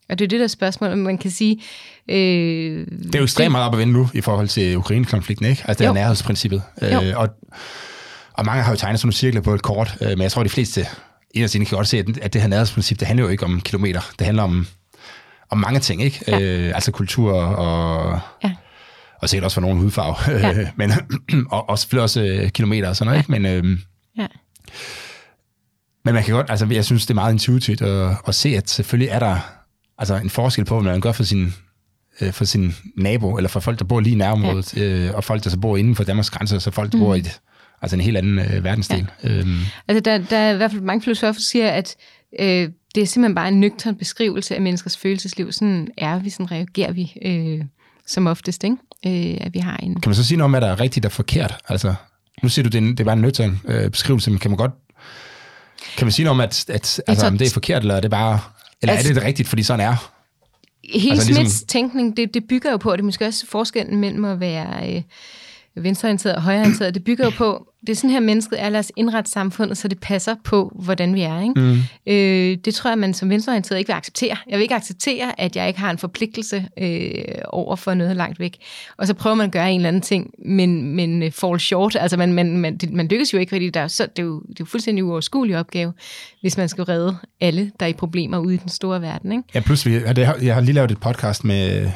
Og 0.08 0.18
det 0.18 0.24
er 0.24 0.28
det 0.28 0.40
der 0.40 0.46
spørgsmål, 0.46 0.96
man 0.96 1.18
kan 1.18 1.30
sige... 1.30 1.60
Øh, 2.08 2.16
det 2.16 3.14
er 3.14 3.18
jo 3.18 3.22
ekstremt 3.22 3.52
meget 3.52 3.66
op 3.66 3.72
at 3.74 3.78
vende 3.78 3.92
nu 3.92 4.08
i 4.14 4.20
forhold 4.20 4.48
til 4.48 4.76
Ukraine-konflikten, 4.76 5.46
ikke? 5.46 5.62
Altså 5.66 5.84
det 5.84 5.88
er 5.88 5.92
nærhedsprincippet. 5.92 6.62
Øh, 6.82 7.12
og 7.16 7.28
og 8.34 8.44
mange 8.44 8.62
har 8.62 8.72
jo 8.72 8.76
tegnet 8.76 9.00
sådan 9.00 9.06
nogle 9.06 9.14
cirkler 9.14 9.40
på 9.40 9.54
et 9.54 9.62
kort, 9.62 9.96
øh, 10.00 10.08
men 10.08 10.22
jeg 10.22 10.32
tror, 10.32 10.42
de 10.42 10.48
fleste 10.48 10.86
inderst 11.34 11.54
inde 11.54 11.66
kan 11.66 11.76
godt 11.76 11.88
se, 11.88 11.98
at, 11.98 12.18
at 12.22 12.32
det 12.32 12.40
her 12.40 12.48
nærhedsprincip, 12.48 13.00
det 13.00 13.06
handler 13.06 13.24
jo 13.24 13.30
ikke 13.30 13.44
om 13.44 13.60
kilometer. 13.60 14.00
Det 14.18 14.24
handler 14.24 14.42
om, 14.42 14.66
om 15.50 15.58
mange 15.58 15.80
ting, 15.80 16.02
ikke? 16.02 16.24
Ja. 16.28 16.40
Øh, 16.40 16.74
altså 16.74 16.92
kultur 16.92 17.32
og... 17.32 18.20
Ja. 18.44 18.52
Og 19.22 19.28
sikkert 19.28 19.44
også 19.44 19.54
for 19.54 19.60
nogle 19.60 19.80
hudfarve, 19.80 20.16
ja. 20.46 20.70
men, 20.76 20.92
og, 21.50 21.68
og 21.68 21.78
selvfølgelig 21.78 22.02
også 22.02 22.22
øh, 22.22 22.50
kilometer 22.50 22.88
og 22.88 22.96
sådan 22.96 23.06
noget, 23.06 23.16
ja. 23.16 23.20
ikke? 23.20 23.32
Men, 23.32 23.46
øh, 23.46 23.78
ja. 24.18 24.26
men 26.04 26.14
man 26.14 26.24
kan 26.24 26.34
godt, 26.34 26.50
altså 26.50 26.66
jeg 26.70 26.84
synes, 26.84 27.06
det 27.06 27.10
er 27.10 27.14
meget 27.14 27.32
intuitivt 27.32 27.82
at, 27.82 28.16
at 28.28 28.34
se, 28.34 28.48
at 28.48 28.70
selvfølgelig 28.70 29.08
er 29.08 29.18
der 29.18 29.38
altså 29.98 30.16
en 30.16 30.30
forskel 30.30 30.64
på, 30.64 30.80
hvad 30.80 30.92
man 30.92 31.00
gør 31.00 31.12
for 31.12 31.22
sin, 31.22 31.54
øh, 32.20 32.32
for 32.32 32.44
sin 32.44 32.74
nabo, 32.96 33.36
eller 33.36 33.48
for 33.48 33.60
folk, 33.60 33.78
der 33.78 33.84
bor 33.84 34.00
lige 34.00 34.14
i 34.14 34.18
nærområdet, 34.18 34.76
ja. 34.76 34.82
øh, 34.82 35.14
og 35.14 35.24
folk, 35.24 35.44
der 35.44 35.50
så 35.50 35.58
bor 35.58 35.76
inden 35.76 35.96
for 35.96 36.04
Danmarks 36.04 36.30
grænser, 36.30 36.58
så 36.58 36.70
folk, 36.70 36.92
der 36.92 36.98
mm. 36.98 37.04
bor 37.04 37.14
i 37.14 37.18
et 37.18 37.40
Altså 37.84 37.96
en 37.96 38.00
helt 38.00 38.16
anden 38.16 38.38
øh, 38.38 38.64
verdensdel. 38.64 39.06
Ja. 39.24 39.28
Øhm. 39.28 39.58
Altså 39.88 40.00
der, 40.00 40.18
der 40.18 40.36
er 40.36 40.54
i 40.54 40.56
hvert 40.56 40.70
fald 40.70 40.82
mange 40.82 41.02
filosofer, 41.02 41.32
der 41.32 41.40
siger, 41.40 41.70
at 41.70 41.96
øh, 42.40 42.68
det 42.94 43.02
er 43.02 43.06
simpelthen 43.06 43.34
bare 43.34 43.48
en 43.48 43.60
nøgtern 43.60 43.96
beskrivelse 43.96 44.54
af 44.54 44.60
menneskers 44.60 44.96
følelsesliv. 44.96 45.52
Sådan 45.52 45.88
er 45.98 46.18
vi, 46.18 46.30
sådan 46.30 46.50
reagerer 46.50 46.92
vi 46.92 47.12
øh, 47.24 47.64
som 48.06 48.26
oftest, 48.26 48.64
ikke? 48.64 48.76
Øh, 49.06 49.36
at 49.40 49.54
vi 49.54 49.58
har 49.58 49.76
en... 49.76 50.00
Kan 50.00 50.10
man 50.10 50.14
så 50.16 50.24
sige 50.24 50.38
noget 50.38 50.44
om, 50.44 50.50
hvad 50.50 50.60
der 50.60 50.66
er 50.66 50.80
rigtigt 50.80 51.06
og 51.06 51.12
forkert? 51.12 51.54
Altså, 51.68 51.94
nu 52.42 52.48
siger 52.48 52.62
du, 52.62 52.68
det 52.68 52.78
er, 52.78 52.90
det 52.90 53.00
er 53.00 53.04
bare 53.04 53.12
en 53.12 53.20
nøgtern 53.20 53.60
øh, 53.64 53.90
beskrivelse, 53.90 54.30
men 54.30 54.38
kan 54.38 54.50
man 54.50 54.58
godt... 54.58 54.72
Kan 55.96 56.06
man 56.06 56.12
sige 56.12 56.24
noget 56.24 56.36
om, 56.36 56.40
at, 56.40 56.64
at 56.68 56.72
altså, 57.06 57.20
tror, 57.20 57.26
om 57.28 57.38
det 57.38 57.46
er 57.46 57.50
forkert, 57.50 57.82
eller 57.82 57.94
er 57.94 58.00
det 58.00 58.10
bare... 58.10 58.40
Eller 58.82 58.92
altså, 58.92 59.08
er 59.08 59.12
det, 59.12 59.20
det 59.20 59.28
rigtigt, 59.28 59.48
fordi 59.48 59.62
sådan 59.62 59.86
er 59.86 60.10
Hele 60.92 61.10
altså, 61.10 61.26
Smiths 61.26 61.40
ligesom... 61.40 61.66
tænkning, 61.66 62.16
det, 62.16 62.34
det 62.34 62.44
bygger 62.48 62.70
jo 62.70 62.76
på, 62.76 62.90
og 62.90 62.98
det 62.98 63.02
er 63.02 63.06
måske 63.06 63.26
også 63.26 63.46
forskellen 63.46 64.00
mellem 64.00 64.24
at 64.24 64.40
være 64.40 64.96
øh, 64.96 65.02
venstreorienteret 65.76 66.36
og 66.36 66.42
højreorienteret, 66.42 66.94
det 66.94 67.04
bygger 67.04 67.24
jo 67.24 67.30
på, 67.30 67.66
det 67.80 67.92
er 67.92 67.96
sådan 67.96 68.10
her, 68.10 68.20
mennesket 68.20 68.62
er, 68.62 68.68
lad 68.68 68.80
os 68.80 68.92
indrette 68.96 69.30
samfundet, 69.30 69.78
så 69.78 69.88
det 69.88 70.00
passer 70.00 70.34
på, 70.44 70.72
hvordan 70.74 71.14
vi 71.14 71.22
er. 71.22 71.40
Ikke? 71.40 71.60
Mm. 71.60 71.78
Øh, 72.06 72.58
det 72.64 72.74
tror 72.74 72.90
jeg, 72.90 72.98
man 72.98 73.14
som 73.14 73.30
venstreorienteret 73.30 73.78
ikke 73.78 73.88
vil 73.88 73.94
acceptere. 73.94 74.36
Jeg 74.48 74.58
vil 74.58 74.62
ikke 74.62 74.74
acceptere, 74.74 75.40
at 75.40 75.56
jeg 75.56 75.68
ikke 75.68 75.80
har 75.80 75.90
en 75.90 75.98
forpligtelse 75.98 76.68
øh, 76.78 77.24
over 77.44 77.76
for 77.76 77.94
noget 77.94 78.16
langt 78.16 78.40
væk. 78.40 78.56
Og 78.96 79.06
så 79.06 79.14
prøver 79.14 79.36
man 79.36 79.46
at 79.46 79.52
gøre 79.52 79.72
en 79.72 79.80
eller 79.80 79.88
anden 79.88 80.02
ting, 80.02 80.30
men, 80.46 80.96
men 80.96 81.22
øh, 81.22 81.32
fall 81.32 81.60
short. 81.60 81.96
Altså 82.00 82.16
man, 82.16 82.32
man, 82.32 82.58
man, 82.58 82.80
man 82.92 83.08
lykkes 83.08 83.32
jo 83.32 83.38
ikke, 83.38 83.50
fordi 83.50 83.70
der 83.70 83.80
er 83.80 83.88
så, 83.88 84.06
det, 84.16 84.22
er 84.22 84.26
jo, 84.26 84.40
det 84.40 84.50
er 84.50 84.54
jo 84.60 84.64
fuldstændig 84.64 85.04
uoverskuelig 85.04 85.58
opgave, 85.58 85.92
hvis 86.40 86.56
man 86.56 86.68
skal 86.68 86.84
redde 86.84 87.16
alle, 87.40 87.72
der 87.80 87.86
er 87.86 87.90
i 87.90 87.92
problemer 87.92 88.38
ude 88.38 88.54
i 88.54 88.58
den 88.58 88.68
store 88.68 89.00
verden. 89.02 89.32
Ikke? 89.32 89.44
Ja, 89.54 89.60
pludselig. 89.60 90.16
Jeg 90.42 90.54
har 90.54 90.60
lige 90.60 90.74
lavet 90.74 90.90
et 90.90 91.00
podcast 91.00 91.44
med 91.44 91.90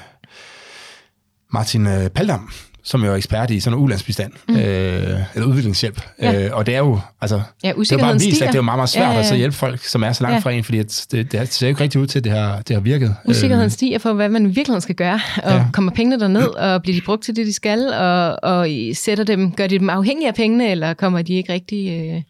Martin 1.52 1.86
øh, 1.86 2.10
Paldam, 2.10 2.50
som 2.88 3.04
jo 3.04 3.12
er 3.12 3.16
ekspert 3.16 3.50
i 3.50 3.60
sådan 3.60 3.78
en 3.78 3.84
ulandsbistand, 3.84 4.32
mm. 4.48 4.56
øh, 4.56 5.20
eller 5.34 5.48
udviklingshjælp. 5.48 6.02
Ja. 6.22 6.46
Øh, 6.46 6.56
og 6.56 6.66
det 6.66 6.74
er 6.74 6.78
jo, 6.78 7.00
altså, 7.20 7.42
ja, 7.64 7.72
det 7.78 7.92
er 7.92 7.98
bare 7.98 8.12
vist, 8.12 8.24
stiger. 8.24 8.46
at 8.46 8.52
det 8.52 8.58
er 8.58 8.62
meget, 8.62 8.78
meget 8.78 8.88
svært 8.88 9.02
ja, 9.02 9.10
ja, 9.10 9.20
ja. 9.20 9.30
at 9.30 9.36
hjælpe 9.36 9.56
folk, 9.56 9.84
som 9.84 10.02
er 10.02 10.12
så 10.12 10.22
langt 10.22 10.34
ja. 10.34 10.40
fra 10.40 10.50
en, 10.50 10.64
fordi 10.64 10.78
at 10.78 11.06
det, 11.10 11.32
det 11.32 11.52
ser 11.52 11.66
jo 11.66 11.68
ikke 11.68 11.80
rigtig 11.80 12.00
ud 12.00 12.06
til, 12.06 12.18
at 12.18 12.24
det 12.24 12.32
har, 12.32 12.62
det 12.62 12.76
har 12.76 12.80
virket. 12.80 13.14
Usikkerheden 13.24 13.66
øh, 13.66 13.70
stiger 13.70 13.98
for, 13.98 14.12
hvad 14.12 14.28
man 14.28 14.56
virkelig 14.56 14.82
skal 14.82 14.94
gøre, 14.94 15.20
og 15.42 15.52
ja. 15.52 15.64
kommer 15.72 15.92
pengene 15.92 16.20
derned, 16.20 16.48
og 16.48 16.82
bliver 16.82 17.00
de 17.00 17.04
brugt 17.04 17.22
til 17.22 17.36
det, 17.36 17.46
de 17.46 17.52
skal, 17.52 17.88
og, 17.92 18.38
og 18.42 18.68
sætter 18.94 19.24
dem, 19.24 19.52
gør 19.52 19.66
de 19.66 19.78
dem 19.78 19.90
afhængige 19.90 20.28
af 20.28 20.34
pengene, 20.34 20.70
eller 20.70 20.94
kommer 20.94 21.22
de 21.22 21.34
ikke 21.34 21.52
rigtig 21.52 22.00
øh, 22.00 22.22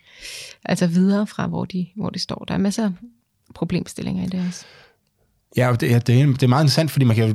altså 0.65 0.87
videre 0.87 1.27
fra, 1.27 1.47
hvor 1.47 1.65
de, 1.65 1.87
hvor 1.97 2.11
de 2.11 2.19
står. 2.19 2.45
Der 2.49 2.55
er 2.55 2.59
masser 2.59 2.85
af 2.85 2.91
problemstillinger 3.55 4.25
i 4.25 4.27
det 4.27 4.45
også. 4.49 4.65
Ja, 5.57 5.71
det, 5.71 5.81
det, 5.81 6.21
er, 6.21 6.27
det 6.27 6.43
er 6.43 6.47
meget 6.47 6.63
interessant, 6.63 6.91
fordi 6.91 7.05
man 7.05 7.17
kan 7.17 7.29
jo, 7.29 7.35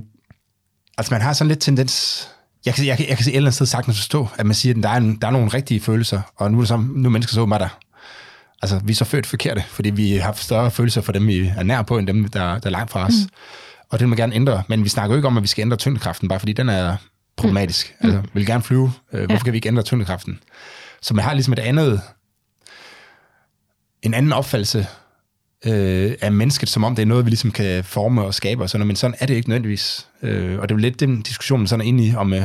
altså 0.98 1.14
man 1.14 1.22
har 1.22 1.34
sådan 1.34 1.48
lidt 1.48 1.60
tendens, 1.60 2.28
jeg 2.66 2.74
kan, 2.74 2.86
jeg, 2.86 2.98
kan, 2.98 3.10
jeg 3.10 3.18
kan 3.18 3.24
se 3.24 3.32
et 3.32 3.36
eller 3.36 3.48
andet 3.48 3.56
sted 3.56 3.66
sagtens 3.66 3.98
forstå, 3.98 4.28
at 4.38 4.46
man 4.46 4.56
siger, 4.56 4.76
at 4.78 4.84
der 4.84 4.90
er, 4.90 4.98
en, 4.98 5.16
der 5.16 5.28
er 5.28 5.32
nogle 5.32 5.48
rigtige 5.48 5.80
følelser, 5.80 6.22
og 6.36 6.52
nu 6.52 6.58
er, 6.58 6.62
det 6.62 6.68
så, 6.68 6.78
nu 6.78 7.10
er 7.10 7.12
mennesker 7.12 7.34
så 7.34 7.42
åbenbart 7.42 7.62
der. 7.62 7.80
Altså, 8.62 8.82
vi 8.84 8.92
er 8.92 8.96
så 8.96 9.06
født 9.06 9.26
forkerte, 9.26 9.64
fordi 9.68 9.90
vi 9.90 10.12
har 10.12 10.34
større 10.34 10.72
følelser 10.72 11.02
for 11.02 11.12
dem, 11.12 11.28
vi 11.28 11.52
er 11.58 11.64
nær 11.64 11.82
på, 11.82 11.98
end 11.98 12.08
dem, 12.08 12.28
der, 12.28 12.60
der 12.60 12.68
er 12.68 12.70
langt 12.70 12.92
fra 12.92 13.06
os. 13.06 13.14
Mm. 13.14 13.30
Og 13.90 14.00
det 14.00 14.00
vil 14.00 14.10
man 14.10 14.18
gerne 14.18 14.36
ændre. 14.36 14.64
Men 14.68 14.84
vi 14.84 14.90
snakker 14.90 15.16
jo 15.16 15.18
ikke 15.18 15.28
om, 15.28 15.38
at 15.38 15.44
vi 15.44 15.48
skal 15.48 15.62
ændre 15.62 15.78
tyngdekraften, 15.78 16.28
bare 16.28 16.40
fordi 16.40 16.54
den 16.54 16.70
er 16.70 16.96
problematisk. 17.36 17.96
Mm. 18.02 18.08
Altså, 18.08 18.22
vi 18.22 18.30
vil 18.34 18.46
gerne 18.46 18.64
flyve. 18.64 18.92
Øh, 19.14 19.20
hvorfor 19.20 19.34
ja. 19.34 19.44
kan 19.44 19.54
vi 19.54 19.58
ikke 19.58 19.68
ændre 19.68 19.84
tyngdekraften? 19.84 20.40
Så 21.02 21.14
man 21.14 21.26
har 21.26 21.34
ligesom 21.34 21.54
et 21.54 21.60
andet, 21.60 22.02
en 24.02 24.14
anden 24.14 24.34
opfattelse 24.34 24.88
øh, 25.66 26.14
af 26.22 26.32
mennesket, 26.32 26.70
som 26.70 26.84
om 26.84 26.96
det 26.96 27.02
er 27.02 27.06
noget, 27.06 27.26
vi 27.26 27.30
ligesom 27.30 27.52
kan 27.52 27.84
forme 27.84 28.22
og 28.22 28.34
skabe 28.34 28.64
og 28.64 28.70
sådan 28.70 28.88
men 28.88 28.96
sådan 28.96 29.16
er 29.20 29.26
det 29.26 29.34
ikke 29.34 29.50
nødvendigvis. 29.50 30.08
Øh, 30.22 30.60
og 30.60 30.70
det 30.70 30.76
er 30.76 30.78
jo 30.78 30.82
lidt 30.82 31.00
den 31.00 31.22
diskussion, 31.22 31.60
man 31.60 31.68
sådan 31.68 31.82
er 31.82 31.88
inde 31.88 32.06
i, 32.06 32.16
om, 32.16 32.34
øh, 32.34 32.42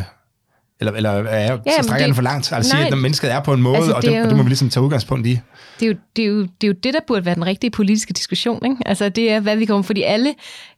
eller, 0.81 0.93
eller 0.93 1.11
er 1.11 1.59
ja, 1.67 1.73
så 1.77 1.83
strækker 1.83 1.97
det, 1.97 2.07
den 2.07 2.15
for 2.15 2.23
langt? 2.23 2.53
Altså 2.53 2.75
nej, 2.75 2.83
sige, 2.83 2.93
at 2.93 2.99
mennesket 2.99 3.33
er 3.33 3.41
på 3.41 3.53
en 3.53 3.63
måde, 3.63 3.77
altså, 3.77 3.93
og, 3.93 4.03
det, 4.03 4.19
jo, 4.19 4.23
og 4.23 4.29
det 4.29 4.37
må 4.37 4.43
vi 4.43 4.49
ligesom 4.49 4.71
tage 4.71 4.85
udgangspunkt 4.85 5.27
i. 5.27 5.41
Det 5.81 5.87
er, 5.87 5.91
jo, 5.91 5.97
det, 6.17 6.23
er 6.23 6.29
jo, 6.29 6.43
det 6.43 6.65
er 6.65 6.69
jo 6.69 6.73
det, 6.73 6.95
der 6.95 7.01
burde 7.07 7.25
være 7.25 7.35
den 7.35 7.47
rigtige 7.47 7.71
politiske 7.71 8.13
diskussion. 8.13 8.65
Ikke? 8.65 8.77
Altså 8.87 9.09
det 9.09 9.33
er, 9.33 9.41
hvad 9.41 9.57
vi 9.57 9.65
kommer, 9.65 9.83
fordi 9.83 10.03
alle, 10.03 10.29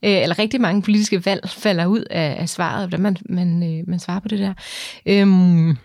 øh, 0.05 0.23
eller 0.23 0.39
rigtig 0.39 0.61
mange 0.61 0.83
politiske 0.83 1.27
valg 1.27 1.49
falder 1.49 1.87
ud 1.87 2.05
af, 2.11 2.37
af 2.41 2.49
svaret, 2.49 2.89
hvordan 2.89 3.03
man, 3.03 3.17
man, 3.29 3.79
øh, 3.79 3.89
man 3.89 3.99
svarer 3.99 4.21
på 4.21 4.29
det 4.29 4.39
der. 4.39 4.53
Øhm, 5.07 5.77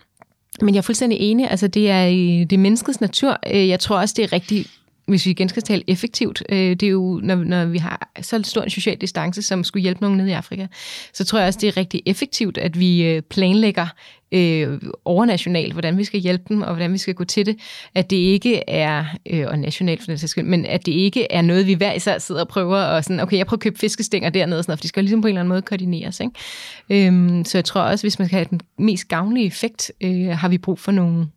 men 0.62 0.74
jeg 0.74 0.78
er 0.78 0.82
fuldstændig 0.82 1.20
enig. 1.20 1.52
Altså, 1.52 1.68
det 1.68 1.90
er, 1.90 2.06
det 2.46 2.54
er 2.54 2.58
menneskets 2.58 3.02
natur. 3.02 3.40
Øh, 3.54 3.68
jeg 3.68 3.80
tror 3.80 4.00
også, 4.00 4.14
det 4.18 4.24
er 4.24 4.34
rigtig 4.34 4.66
hvis 5.08 5.26
vi 5.26 5.32
igen 5.32 5.50
skal 5.50 5.64
tale 5.64 5.84
effektivt, 5.88 6.44
øh, 6.50 6.58
det 6.58 6.84
er 6.84 6.88
jo, 6.88 7.20
når, 7.24 7.36
når 7.36 7.66
vi 7.66 7.78
har 7.78 8.12
så 8.22 8.42
stor 8.44 8.62
en 8.62 8.70
social 8.70 8.98
distance, 8.98 9.42
som 9.42 9.64
skulle 9.64 9.84
hjælpe 9.84 10.02
nogen 10.02 10.18
nede 10.18 10.30
i 10.30 10.34
Afrika, 10.34 10.68
så 11.14 11.26
tror 11.26 11.40
jeg 11.40 11.48
også, 11.48 11.60
det 11.62 11.68
er 11.68 11.78
rigtig 11.78 12.02
effektivt, 12.06 12.58
at 12.58 12.80
vi 12.80 13.04
øh, 13.04 13.22
planlægger 13.22 13.88
øh, 14.32 14.82
overnationalt, 15.06 15.74
hvordan 15.74 15.98
vi 15.98 16.04
skal 16.04 16.20
hjælpe 16.20 16.44
dem, 16.50 16.62
og 16.62 16.68
hvordan 16.68 16.94
vi 16.94 16.98
skal 16.98 17.14
gå 17.14 17.24
til 17.24 17.46
det. 17.46 17.58
At 17.96 18.10
det 18.10 18.16
ikke 18.16 18.70
er, 18.70 19.06
øh, 19.30 19.46
og 19.48 19.60
nationalt 19.60 20.02
for 20.02 20.08
den 20.08 20.18
sags 20.18 20.32
skyld, 20.32 20.46
men 20.46 20.66
at 20.66 20.86
det 20.86 20.92
ikke 20.92 21.32
er 21.32 21.42
noget, 21.42 21.68
vi 21.68 21.74
hver 21.74 21.94
især 21.94 22.18
sidder 22.18 22.42
og 22.42 22.48
prøver, 22.48 22.78
og 22.78 23.04
sådan, 23.04 23.20
okay, 23.20 23.38
jeg 23.38 23.46
prøver 23.46 23.58
at 23.58 23.64
købe 23.64 23.80
fiskestænger 23.80 24.30
dernede, 24.30 24.64
sådan 24.64 24.72
noget, 24.72 24.80
for 24.80 24.82
de 24.82 24.88
skal 24.88 25.04
ligesom 25.04 25.22
på 25.22 25.28
en 25.28 25.32
eller 25.32 25.42
anden 25.42 25.50
måde 25.50 25.62
koordineres. 25.62 26.20
Ikke? 26.20 27.08
Øhm, 27.08 27.46
så 27.46 27.58
jeg 27.58 27.66
tror 27.66 27.82
også, 27.82 28.04
hvis 28.04 28.20
man 28.20 28.28
skal 28.28 28.38
have 28.38 28.48
den 28.50 28.62
mest 28.80 29.08
gavnlige 29.08 29.48
effekt, 29.48 29.92
øh, 30.02 30.28
har 30.28 30.50
vi 30.50 30.58
brug 30.58 30.80
for 30.80 30.92
nogle 30.92 31.28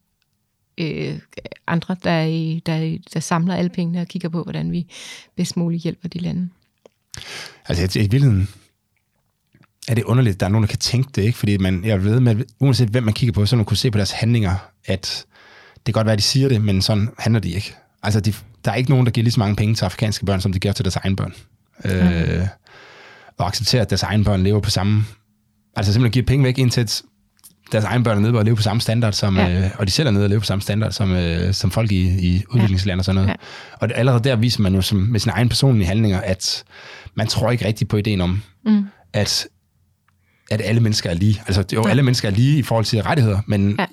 øh, 0.79 1.19
andre, 1.67 1.97
der, 2.05 2.61
der, 2.67 2.99
der 3.15 3.21
samler 3.21 3.55
alle 3.55 3.71
pengene 3.71 4.01
og 4.01 4.07
kigger 4.07 4.29
på, 4.29 4.43
hvordan 4.43 4.73
vi 4.73 4.87
bedst 5.37 5.57
muligt 5.57 5.83
hjælper 5.83 6.09
de 6.09 6.19
lande. 6.19 6.49
Altså 7.69 7.99
i 7.99 8.03
virkeligheden 8.03 8.49
er 9.89 9.95
det 9.95 10.05
underligt, 10.05 10.35
at 10.35 10.41
der 10.41 10.47
er 10.47 10.51
nogen, 10.51 10.63
der 10.63 10.69
kan 10.69 10.79
tænke 10.79 11.11
det, 11.15 11.23
ikke? 11.23 11.39
fordi 11.39 11.57
man, 11.57 11.85
jeg 11.85 12.05
ved 12.05 12.21
med, 12.21 12.45
uanset 12.61 12.89
hvem 12.89 13.03
man 13.03 13.15
kigger 13.15 13.33
på, 13.33 13.47
så 13.47 13.57
man 13.57 13.65
kunne 13.65 13.77
se 13.77 13.91
på 13.91 13.99
deres 13.99 14.11
handlinger, 14.11 14.57
at 14.85 15.27
det 15.75 15.85
kan 15.85 15.93
godt 15.93 16.05
være, 16.05 16.13
at 16.13 16.19
de 16.19 16.23
siger 16.23 16.49
det, 16.49 16.63
men 16.63 16.83
sådan 16.83 17.09
handler 17.19 17.41
de 17.41 17.51
ikke. 17.51 17.75
Altså, 18.03 18.21
de, 18.21 18.35
der 18.65 18.71
er 18.71 18.75
ikke 18.75 18.91
nogen, 18.91 19.07
der 19.07 19.13
giver 19.13 19.23
lige 19.23 19.33
så 19.33 19.41
mange 19.41 19.57
penge 19.57 19.75
til 19.75 19.85
afrikanske 19.85 20.27
børn, 20.27 20.41
som 20.41 20.53
de 20.53 20.59
giver 20.59 20.75
til 20.75 20.85
deres 20.85 20.97
egne 20.97 21.17
børn. 21.17 21.35
Mm. 21.85 21.91
Øh, 21.91 22.47
og 23.39 23.47
accepterer, 23.47 23.83
at 23.83 23.91
deres 23.91 24.03
egne 24.03 24.25
børn 24.25 24.41
lever 24.41 24.61
på 24.61 24.71
samme... 24.71 25.05
Altså 25.77 25.93
simpelthen 25.93 26.13
giver 26.13 26.27
penge 26.27 26.45
væk 26.45 26.59
ind 26.59 26.71
til 26.71 26.83
et 26.83 27.03
deres 27.73 27.85
egen 27.85 28.03
børn 28.03 28.17
er 28.17 28.21
nede 28.21 28.39
og 28.39 28.45
leve 28.45 28.57
på 28.57 28.63
samme 28.63 28.81
standard, 28.81 29.13
som, 29.13 29.37
ja. 29.37 29.65
øh, 29.65 29.71
og 29.79 29.87
de 29.87 29.93
selv 29.93 30.09
er 30.09 30.13
nede 30.13 30.25
og 30.25 30.31
leve 30.31 30.41
på 30.41 30.47
samme 30.47 30.63
standard, 30.63 30.93
som, 30.93 31.13
øh, 31.13 31.55
som 31.55 31.71
folk 31.71 31.93
i, 31.93 32.29
i 32.29 32.45
udviklingslande 32.51 33.01
og 33.01 33.05
sådan 33.05 33.15
noget. 33.15 33.29
Ja. 33.29 33.35
Og 33.81 33.89
allerede 33.95 34.25
der 34.25 34.37
viser 34.37 34.63
man 34.63 34.75
jo 34.75 34.83
som, 34.83 34.99
med 34.99 35.21
sine 35.21 35.33
egne 35.33 35.49
personlige 35.49 35.87
handlinger, 35.87 36.21
at 36.21 36.65
man 37.15 37.27
tror 37.27 37.51
ikke 37.51 37.67
rigtigt 37.67 37.91
på 37.91 37.97
ideen 37.97 38.21
om, 38.21 38.43
mm. 38.65 38.85
at, 39.13 39.47
at 40.51 40.61
alle 40.65 40.81
mennesker 40.81 41.11
er 41.11 41.15
lige. 41.15 41.43
Altså 41.47 41.65
jo, 41.73 41.83
ja. 41.85 41.91
alle 41.91 42.03
mennesker 42.03 42.29
er 42.29 42.33
lige 42.33 42.59
i 42.59 42.63
forhold 42.63 42.85
til 42.85 43.03
rettigheder, 43.03 43.41
men, 43.47 43.77
ja. 43.79 43.87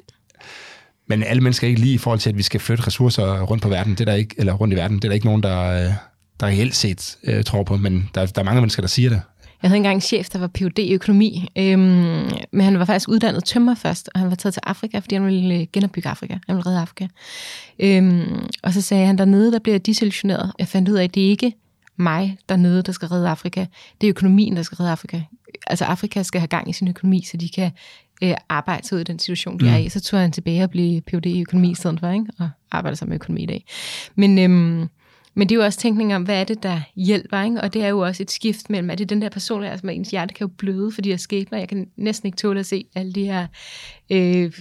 men 1.07 1.23
alle 1.23 1.43
mennesker 1.43 1.67
er 1.67 1.69
ikke 1.69 1.82
lige 1.82 1.93
i 1.93 1.97
forhold 1.97 2.19
til, 2.19 2.30
at 2.30 2.38
vi 2.38 2.43
skal 2.43 2.59
flytte 2.59 2.88
ressourcer 2.88 3.41
rundt 3.41 3.63
på 3.63 3.69
verden. 3.69 3.91
Det 3.91 4.01
er 4.01 4.05
der 4.05 4.13
ikke, 4.13 4.36
eller 4.38 4.53
rundt 4.53 4.73
i 4.73 4.78
verden. 4.78 4.97
Det 4.97 5.03
er 5.03 5.09
der 5.09 5.13
ikke 5.13 5.26
nogen, 5.26 5.43
der, 5.43 5.61
øh, 5.61 5.93
der 6.39 6.47
reelt 6.47 6.76
set 6.76 7.17
øh, 7.23 7.43
tror 7.43 7.63
på, 7.63 7.78
men 7.78 8.09
der, 8.15 8.26
der 8.26 8.41
er 8.41 8.45
mange 8.45 8.61
mennesker, 8.61 8.82
der 8.82 8.88
siger 8.88 9.09
det. 9.09 9.21
Jeg 9.66 9.70
havde 9.70 9.78
engang 9.78 9.95
en 9.95 10.01
chef, 10.01 10.30
der 10.30 10.39
var 10.39 10.47
Ph.D. 10.47 10.80
i 10.80 10.93
økonomi, 10.93 11.47
øhm, 11.55 11.80
men 12.51 12.61
han 12.61 12.80
var 12.80 12.86
faktisk 12.86 13.09
uddannet 13.09 13.43
tømmer 13.43 13.76
først, 13.76 14.09
og 14.13 14.20
han 14.20 14.30
var 14.30 14.36
taget 14.36 14.53
til 14.53 14.61
Afrika, 14.66 14.99
fordi 14.99 15.16
han 15.16 15.26
ville 15.26 15.55
øh, 15.55 15.68
genopbygge 15.74 16.09
Afrika. 16.09 16.38
Han 16.47 16.55
ville 16.55 16.66
redde 16.66 16.80
Afrika. 16.80 17.07
Øhm, 17.80 18.47
og 18.63 18.74
så 18.74 18.82
sagde 18.82 19.05
han, 19.05 19.18
dernede, 19.18 19.51
der 19.51 19.59
bliver 19.59 19.78
desillusioneret. 19.78 20.51
Jeg 20.59 20.68
fandt 20.68 20.89
ud 20.89 20.95
af, 20.95 21.03
at 21.03 21.16
det 21.16 21.22
ikke 21.22 21.53
mig 21.97 22.38
dernede, 22.49 22.82
der 22.82 22.91
skal 22.91 23.07
redde 23.07 23.30
Afrika. 23.30 23.66
Det 24.01 24.07
er 24.07 24.09
økonomien, 24.09 24.55
der 24.55 24.63
skal 24.63 24.76
redde 24.76 24.91
Afrika. 24.91 25.22
Altså 25.68 25.86
Afrika 25.86 26.24
skal 26.24 26.41
have 26.41 26.47
gang 26.47 26.70
i 26.70 26.74
sin 26.74 26.88
økonomi, 26.88 27.24
så 27.24 27.38
de 27.38 27.49
kan 27.49 27.72
øh, 28.24 28.34
arbejde 28.49 28.88
sig 28.88 28.95
ud 28.95 29.01
i 29.01 29.03
den 29.03 29.20
situation, 29.20 29.59
de 29.59 29.66
mm. 29.66 29.72
er 29.72 29.78
i. 29.78 29.89
Så 29.89 30.01
tog 30.01 30.20
han 30.20 30.32
tilbage 30.32 30.63
og 30.63 30.70
blev 30.70 31.01
Ph.D. 31.01 31.26
i 31.26 31.41
økonomi 31.41 31.72
i 31.72 31.76
stedet 31.76 31.99
for, 31.99 32.09
ikke? 32.09 32.26
og 32.39 32.49
arbejder 32.72 32.95
sammen 32.95 33.09
med 33.09 33.16
økonomi 33.16 33.43
i 33.43 33.45
dag. 33.45 33.66
Men 34.16 34.39
øhm, 34.39 34.89
men 35.36 35.50
det 35.50 35.56
er 35.56 35.60
jo 35.60 35.66
også 35.66 35.80
tænkning 35.80 36.16
om, 36.16 36.24
hvad 36.24 36.40
er 36.40 36.44
det, 36.44 36.64
der 36.64 36.82
hjælper, 36.96 37.42
ikke? 37.42 37.62
Og 37.62 37.74
det 37.74 37.84
er 37.84 37.88
jo 37.88 38.00
også 38.00 38.24
et 38.24 38.32
skift 38.32 38.70
mellem, 38.70 38.90
er 38.90 38.96
det 38.96 39.10
den 39.10 39.22
der 39.22 39.30
person, 39.30 39.64
altså 39.64 39.88
ens 39.88 40.12
hjerte 40.12 40.34
kan 40.34 40.48
jo 40.48 40.54
bløde 40.58 40.92
for 40.92 41.02
de 41.02 41.10
her 41.10 41.18
skæbner. 41.18 41.58
Jeg 41.58 41.70
kan 41.70 41.88
næsten 41.96 42.28
ikke 42.28 42.38
tåle 42.38 42.60
at 42.60 42.66
se 42.66 42.86
alle 42.96 43.14
de 43.14 43.26
her 43.26 43.48
øh, 44.10 44.52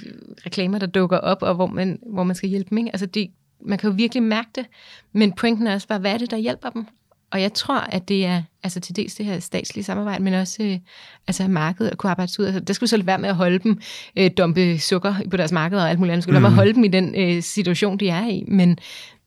reklamer, 0.47 0.79
der 0.79 0.87
dukker 0.87 1.19
op, 1.19 1.43
og 1.43 1.55
hvor 1.55 1.67
man, 1.67 1.99
hvor 2.13 2.25
man 2.25 2.37
skal 2.37 2.49
hjælpe 2.49 2.71
dem, 2.71 2.79
ikke? 2.79 2.91
Altså 2.91 3.07
det, 3.07 3.31
man 3.61 3.79
kan 3.79 3.91
jo 3.91 3.97
virkelig 3.97 4.23
mærke 4.23 4.49
det, 4.55 4.67
men 5.13 5.33
pointen 5.33 5.67
er 5.67 5.75
også 5.75 5.89
bare, 5.89 5.99
hvad 5.99 6.13
er 6.13 6.19
det, 6.19 6.31
der 6.31 6.37
hjælper 6.37 6.71
dem? 6.71 6.87
Og 7.31 7.41
jeg 7.41 7.53
tror, 7.53 7.79
at 7.79 8.09
det 8.09 8.27
er 8.27 8.43
altså 8.63 8.81
til 8.81 8.97
dels 8.97 9.15
det 9.15 9.27
her 9.27 9.39
statslige 9.39 9.85
samarbejde, 9.85 10.23
men 10.25 10.35
også 10.35 10.63
øh, 10.63 10.79
altså 11.27 11.49
markedet 11.49 11.91
at 11.91 11.99
kunne 11.99 12.11
arbejde 12.11 12.33
ud. 12.39 12.45
Altså, 12.45 12.61
der 12.61 12.73
skulle 12.73 12.91
så 12.91 13.03
være 13.03 13.19
med 13.19 13.29
at 13.29 13.35
holde 13.35 13.59
dem, 13.59 13.81
øh, 14.17 14.31
dumpe 14.37 14.79
sukker 14.79 15.15
på 15.31 15.37
deres 15.37 15.53
marked 15.53 15.79
og 15.79 15.91
alt 15.91 15.99
muligt 15.99 16.13
andet. 16.13 16.23
Skulle 16.23 16.39
mm. 16.39 16.43
være 16.43 16.51
med 16.51 16.59
at 16.59 16.65
holde 16.65 16.75
dem 16.75 16.85
i 16.85 16.89
den 16.89 17.15
øh, 17.15 17.43
situation, 17.43 17.99
de 17.99 18.09
er 18.09 18.29
i. 18.29 18.45
Men, 18.49 18.79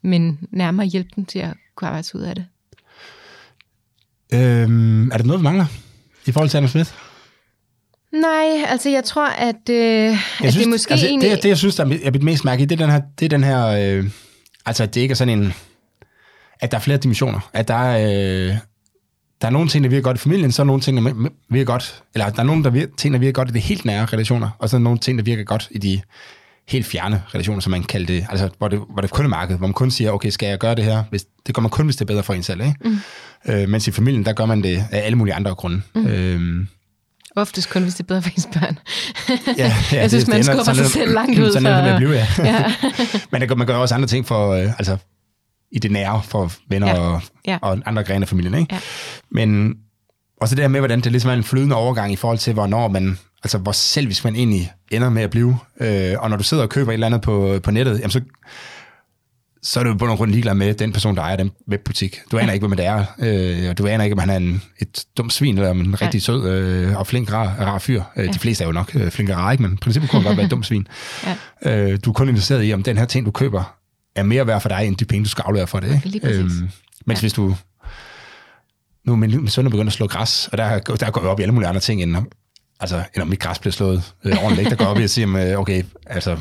men 0.07 0.39
nærmere 0.51 0.87
hjælpe 0.87 1.09
dem 1.15 1.25
til 1.25 1.39
at 1.39 1.53
kunne 1.75 1.87
arbejde 1.87 2.07
ud 2.15 2.21
af 2.21 2.35
det. 2.35 2.45
Øhm, 4.33 5.11
er 5.11 5.17
der 5.17 5.23
noget, 5.23 5.39
vi 5.39 5.43
mangler 5.43 5.65
i 6.25 6.31
forhold 6.31 6.49
til 6.49 6.57
Anna 6.57 6.69
Smith? 6.69 6.91
Nej, 8.11 8.65
altså 8.67 8.89
jeg 8.89 9.03
tror, 9.03 9.27
at, 9.27 9.69
øh, 9.69 9.75
jeg 9.75 10.19
at 10.43 10.51
synes, 10.51 10.55
det 10.55 10.67
måske 10.67 10.91
altså, 10.91 11.07
egentlig... 11.07 11.31
Det, 11.31 11.43
det, 11.43 11.49
jeg 11.49 11.57
synes, 11.57 11.75
der 11.75 11.83
er 11.83 12.11
mit 12.11 12.23
mest 12.23 12.45
mærke 12.45 12.63
i, 12.63 12.65
det 12.65 12.81
er 12.81 12.85
den 12.85 12.93
her... 12.93 13.01
Det 13.19 13.25
er 13.25 13.29
den 13.29 13.43
her 13.43 13.65
øh, 13.67 14.09
altså, 14.65 14.85
det 14.85 15.01
ikke 15.01 15.11
er 15.11 15.15
sådan 15.15 15.39
en... 15.39 15.53
At 16.59 16.71
der 16.71 16.77
er 16.77 16.81
flere 16.81 16.97
dimensioner. 16.97 17.49
At 17.53 17.67
der 17.67 17.73
er... 17.73 18.49
Øh, 18.49 18.57
der 19.41 19.47
er 19.47 19.51
nogle 19.51 19.69
ting, 19.69 19.83
der 19.83 19.89
virker 19.89 20.03
godt 20.03 20.17
i 20.17 20.19
familien, 20.19 20.51
så 20.51 20.61
er 20.61 20.65
nogle 20.65 20.81
ting, 20.81 20.97
der 20.97 21.29
virker 21.49 21.65
godt, 21.65 22.03
eller 22.13 22.29
der 22.29 22.39
er 22.39 22.43
nogle 22.43 22.63
der 22.63 22.69
virker, 22.69 22.95
ting, 22.97 23.13
der 23.13 23.19
virker 23.19 23.33
godt 23.33 23.49
i 23.49 23.53
de 23.53 23.59
helt 23.59 23.85
nære 23.85 24.05
relationer, 24.05 24.49
og 24.59 24.69
så 24.69 24.77
er 24.77 24.79
nogle 24.79 24.99
ting, 24.99 25.17
der 25.17 25.23
virker 25.23 25.43
godt 25.43 25.67
i 25.71 25.77
de 25.77 26.01
helt 26.67 26.85
fjerne 26.85 27.23
relationer, 27.33 27.61
som 27.61 27.71
man 27.71 27.83
kalder 27.83 28.07
det, 28.07 28.27
altså 28.29 28.49
hvor 28.57 28.67
det, 28.67 28.79
hvor 28.89 29.01
det 29.01 29.11
kun 29.11 29.25
er 29.25 29.29
markedet, 29.29 29.57
hvor 29.57 29.67
man 29.67 29.73
kun 29.73 29.91
siger, 29.91 30.11
okay, 30.11 30.29
skal 30.29 30.49
jeg 30.49 30.59
gøre 30.59 30.75
det 30.75 30.83
her? 30.83 31.03
Hvis, 31.09 31.25
det 31.47 31.55
gør 31.55 31.61
man 31.61 31.69
kun, 31.69 31.85
hvis 31.85 31.95
det 31.95 32.01
er 32.01 32.05
bedre 32.05 32.23
for 32.23 32.33
en 32.33 32.43
selv, 32.43 32.61
ikke? 32.61 32.75
Mm. 32.85 32.99
Øh, 33.47 33.69
mens 33.69 33.87
i 33.87 33.91
familien, 33.91 34.25
der 34.25 34.33
gør 34.33 34.45
man 34.45 34.63
det 34.63 34.83
af 34.91 35.05
alle 35.05 35.17
mulige 35.17 35.33
andre 35.33 35.55
grunde. 35.55 35.81
Mm. 35.95 36.07
Øhm, 36.07 36.67
Oftest 37.35 37.69
kun, 37.69 37.83
hvis 37.83 37.93
det 37.95 38.03
er 38.03 38.07
bedre 38.07 38.21
for 38.21 38.29
ens 38.29 38.47
børn. 38.53 38.79
ja, 39.57 39.75
ja, 39.91 40.01
jeg 40.01 40.09
synes, 40.09 40.23
det, 40.23 40.33
man 40.33 40.43
skubber 40.43 40.73
sig 40.73 40.85
selv 40.85 41.13
langt 41.13 41.39
ud. 41.39 41.51
Sådan 41.51 41.65
er 41.65 41.89
det 41.89 41.97
blive, 41.97 42.11
ja. 42.11 42.27
ja. 42.43 42.73
Men 43.31 43.41
det, 43.41 43.57
man 43.57 43.67
gør 43.67 43.75
også 43.75 43.95
andre 43.95 44.07
ting 44.07 44.27
for, 44.27 44.51
øh, 44.51 44.69
altså 44.79 44.97
i 45.71 45.79
det 45.79 45.91
nære 45.91 46.21
for 46.23 46.51
venner 46.69 46.87
ja. 46.87 46.99
Og, 46.99 47.21
ja. 47.47 47.57
og 47.61 47.77
andre 47.85 48.03
grene 48.03 48.23
af 48.23 48.29
familien. 48.29 48.53
Ikke? 48.53 48.75
Ja. 48.75 48.79
Men 49.31 49.77
og 50.41 50.47
så 50.47 50.55
det 50.55 50.63
her 50.63 50.67
med, 50.67 50.79
hvordan 50.79 51.01
det 51.01 51.11
ligesom 51.11 51.29
er 51.29 51.33
en 51.33 51.43
flydende 51.43 51.75
overgang 51.75 52.13
i 52.13 52.15
forhold 52.15 52.37
til, 52.37 52.53
hvornår 52.53 52.87
man, 52.87 53.19
altså 53.43 53.57
hvor 53.57 53.71
selvisk 53.71 54.23
man 54.23 54.35
egentlig 54.35 54.71
ender 54.91 55.09
med 55.09 55.21
at 55.21 55.29
blive. 55.29 55.57
Øh, 55.79 56.13
og 56.19 56.29
når 56.29 56.37
du 56.37 56.43
sidder 56.43 56.63
og 56.63 56.69
køber 56.69 56.91
et 56.91 56.93
eller 56.93 57.07
andet 57.07 57.21
på, 57.21 57.59
på 57.63 57.71
nettet, 57.71 57.99
jamen 57.99 58.11
så, 58.11 58.21
så 59.61 59.79
er 59.79 59.83
du 59.83 59.97
på 59.97 60.05
nogen 60.05 60.17
grund 60.17 60.31
ligeglad 60.31 60.53
med 60.53 60.73
den 60.73 60.93
person, 60.93 61.15
der 61.15 61.21
ejer 61.21 61.35
den 61.35 61.51
webbutik. 61.69 62.19
Du 62.31 62.37
aner 62.37 62.53
ikke, 62.53 62.67
hvem 62.67 62.77
det 62.77 62.85
er, 62.85 63.05
øh, 63.19 63.69
og 63.69 63.77
du 63.77 63.87
aner 63.87 64.03
ikke, 64.03 64.13
om 64.13 64.19
han 64.19 64.29
er 64.29 64.37
en, 64.37 64.61
et 64.79 65.05
dumt 65.17 65.33
svin, 65.33 65.57
eller 65.57 65.69
om 65.69 65.79
en 65.79 66.01
rigtig 66.01 66.21
sød 66.21 66.49
øh, 66.49 66.97
og 66.97 67.07
flink, 67.07 67.33
rar, 67.33 67.55
rar 67.59 67.79
fyr. 67.79 68.03
Øh, 68.17 68.25
ja. 68.25 68.31
De 68.31 68.39
fleste 68.39 68.63
er 68.63 68.67
jo 68.67 68.71
nok 68.71 68.95
øh, 68.95 69.11
flinke 69.11 69.33
og 69.33 69.39
rare, 69.39 69.53
ikke? 69.53 69.63
men 69.63 69.73
i 69.73 69.75
princippet 69.75 70.11
kunne 70.11 70.21
han 70.21 70.27
godt 70.27 70.37
være 70.37 70.45
et 70.45 70.51
dumt 70.51 70.65
svin. 70.65 70.87
Ja. 71.65 71.91
Øh, 71.91 71.99
du 72.05 72.09
er 72.09 72.13
kun 72.13 72.29
interesseret 72.29 72.65
i, 72.65 72.73
om 72.73 72.83
den 72.83 72.97
her 72.97 73.05
ting, 73.05 73.25
du 73.25 73.31
køber, 73.31 73.77
er 74.15 74.23
mere 74.23 74.47
værd 74.47 74.61
for 74.61 74.69
dig, 74.69 74.87
end 74.87 74.95
de 74.95 75.05
penge, 75.05 75.23
du 75.23 75.29
skal 75.29 75.43
aflevere 75.47 75.67
for 75.67 75.79
det. 75.79 76.01
Ikke? 76.05 76.27
Øhm, 76.27 76.69
mens 77.05 77.19
ja. 77.19 77.21
hvis 77.21 77.33
du... 77.33 77.55
Nu 79.05 79.13
er 79.13 79.17
min, 79.17 79.31
min 79.31 79.47
søn 79.47 79.65
er 79.65 79.69
begyndt 79.69 79.87
at 79.87 79.93
slå 79.93 80.07
græs, 80.07 80.49
og 80.51 80.57
der, 80.57 80.79
der 80.79 81.11
går 81.11 81.21
jeg 81.21 81.29
op 81.29 81.39
i 81.39 81.43
alle 81.43 81.53
mulige 81.53 81.69
andre 81.69 81.81
ting, 81.81 82.01
end 82.01 82.17
altså, 82.79 83.03
eller 83.13 83.25
mit 83.25 83.39
græs 83.39 83.59
bliver 83.59 83.71
slået 83.71 84.13
øh, 84.23 84.43
ordentligt. 84.43 84.69
Der 84.69 84.75
går 84.75 84.85
op 84.85 84.99
i 84.99 85.03
at 85.03 85.09
sige, 85.09 85.51
øh, 85.51 85.59
okay, 85.59 85.83
altså, 86.05 86.37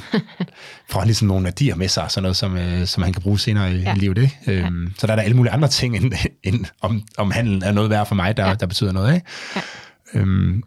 får 0.90 0.98
han 0.98 1.06
ligesom 1.06 1.28
nogle 1.28 1.44
værdier 1.44 1.74
med 1.74 1.88
sig, 1.88 2.06
sådan 2.08 2.22
noget, 2.22 2.36
som, 2.36 2.56
øh, 2.56 2.86
som 2.86 3.02
han 3.02 3.12
kan 3.12 3.22
bruge 3.22 3.38
senere 3.38 3.74
i, 3.74 3.76
ja. 3.76 3.94
livet. 3.94 4.18
Ikke? 4.18 4.38
Øhm, 4.46 4.84
ja. 4.84 4.90
Så 4.98 5.06
der 5.06 5.12
er 5.12 5.16
der 5.16 5.22
alle 5.22 5.36
mulige 5.36 5.52
andre 5.52 5.68
ting, 5.68 5.96
end, 5.96 6.12
end 6.42 6.64
om, 6.80 7.02
om 7.18 7.30
handelen 7.30 7.62
er 7.62 7.72
noget 7.72 7.90
værd 7.90 8.06
for 8.06 8.14
mig, 8.14 8.36
der, 8.36 8.48
ja. 8.48 8.54
der 8.54 8.66
betyder 8.66 8.92
noget. 8.92 9.14
Ikke? 9.14 9.26
Ja. 9.56 9.60
Øhm, 10.14 10.62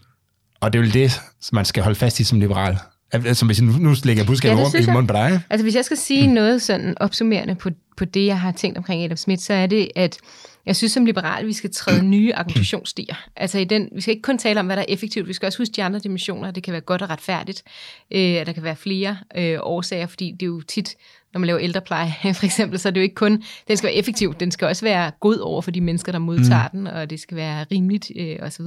og 0.60 0.74
det 0.74 0.80
er 0.80 0.84
jo 0.84 0.92
det, 0.92 1.22
man 1.52 1.66
skal 1.66 1.84
holde 1.84 1.96
fast 1.96 2.20
i 2.20 2.24
som 2.24 2.40
liberal. 2.40 2.78
Altså, 3.12 3.46
hvis 3.46 3.60
jeg 3.60 3.68
nu, 3.68 3.74
nu 3.78 3.96
lægger 4.04 4.24
budskabet 4.24 4.74
ja, 4.74 4.80
i 4.80 4.86
munden 4.86 5.08
på 5.08 5.14
dig. 5.14 5.42
Altså, 5.50 5.64
hvis 5.64 5.76
jeg 5.76 5.86
skal 5.86 5.98
sige 5.98 6.28
mm. 6.28 6.34
noget 6.34 6.62
sådan 6.62 6.96
opsummerende 7.00 7.56
på, 7.56 7.70
på 7.98 8.06
det, 8.06 8.26
jeg 8.26 8.40
har 8.40 8.52
tænkt 8.52 8.78
omkring 8.78 9.04
Adam 9.04 9.18
Smith, 9.18 9.42
så 9.42 9.54
er 9.54 9.68
det, 9.68 9.90
at 9.96 10.18
jeg 10.66 10.76
synes 10.76 10.92
som 10.92 11.06
liberal, 11.06 11.48
vi 11.48 11.54
skal 11.54 11.74
træde 11.74 12.04
nye 12.06 12.34
argumentationsstier. 12.34 13.16
Altså 13.36 13.60
i 13.60 13.64
den, 13.64 13.90
vi 13.96 14.02
skal 14.02 14.12
ikke 14.12 14.22
kun 14.22 14.38
tale 14.38 14.60
om, 14.60 14.66
hvad 14.66 14.76
der 14.76 14.82
er 14.82 14.86
effektivt, 14.90 15.28
vi 15.28 15.34
skal 15.34 15.46
også 15.46 15.58
huske 15.58 15.74
de 15.74 15.84
andre 15.84 16.00
dimensioner. 16.00 16.52
Det 16.52 16.64
kan 16.64 16.72
være 16.72 16.82
godt 16.82 17.02
og 17.02 17.10
retfærdigt, 17.10 17.64
øh, 18.12 18.20
der 18.22 18.54
kan 18.54 18.64
være 18.64 18.76
flere 18.76 19.18
øh, 19.36 19.58
årsager, 19.62 20.08
fordi 20.08 20.32
det 20.32 20.42
er 20.42 20.48
jo 20.48 20.62
tit, 20.62 20.96
når 21.34 21.40
man 21.40 21.48
laver 21.48 21.60
ældrepleje 21.60 22.14
for 22.40 22.46
eksempel, 22.46 22.80
så 22.80 22.90
er 22.90 22.92
det 22.92 23.00
jo 23.00 23.04
ikke 23.04 23.16
kun, 23.16 23.44
den 23.68 23.78
skal 23.78 23.88
være 23.88 23.96
effektiv, 23.96 24.34
den 24.34 24.52
skal 24.52 24.68
også 24.68 24.86
være 24.86 25.12
god 25.20 25.38
over 25.38 25.62
for 25.62 25.72
de 25.72 25.82
mennesker, 25.82 26.12
der 26.12 26.20
modtager 26.20 26.70
mm. 26.74 26.80
den, 26.80 26.88
og 26.88 27.10
det 27.10 27.20
skal 27.20 27.38
være 27.38 27.66
rimeligt 27.72 28.12
øh, 28.16 28.38
osv. 28.42 28.66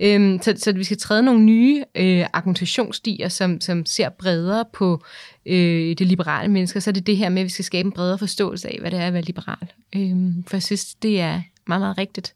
Øhm, 0.00 0.42
så, 0.42 0.54
så 0.56 0.72
vi 0.72 0.84
skal 0.84 0.98
træde 0.98 1.22
nogle 1.22 1.40
nye 1.40 1.84
øh, 1.94 2.26
argumentationsstier, 2.32 3.28
som, 3.28 3.60
som 3.60 3.86
ser 3.86 4.08
bredere 4.08 4.64
på 4.72 5.04
øh, 5.46 5.96
det 5.98 6.06
liberale 6.06 6.52
mennesker, 6.52 6.80
så 6.80 6.90
er 6.90 6.92
det 6.92 7.06
det 7.06 7.16
her 7.16 7.28
med, 7.28 7.42
at 7.42 7.44
vi 7.44 7.50
skal 7.50 7.64
skabe 7.64 7.86
en 7.86 7.92
bredere 7.92 8.18
forståelse 8.18 8.68
af, 8.68 8.76
hvad 8.80 8.90
det 8.90 9.00
er 9.00 9.06
at 9.06 9.12
være 9.12 9.22
liberal. 9.22 9.72
Øhm, 9.96 10.44
for 10.46 10.56
jeg 10.56 10.62
synes, 10.62 10.94
det 10.94 11.20
er 11.20 11.42
meget, 11.66 11.80
meget 11.80 11.98
rigtigt. 11.98 12.34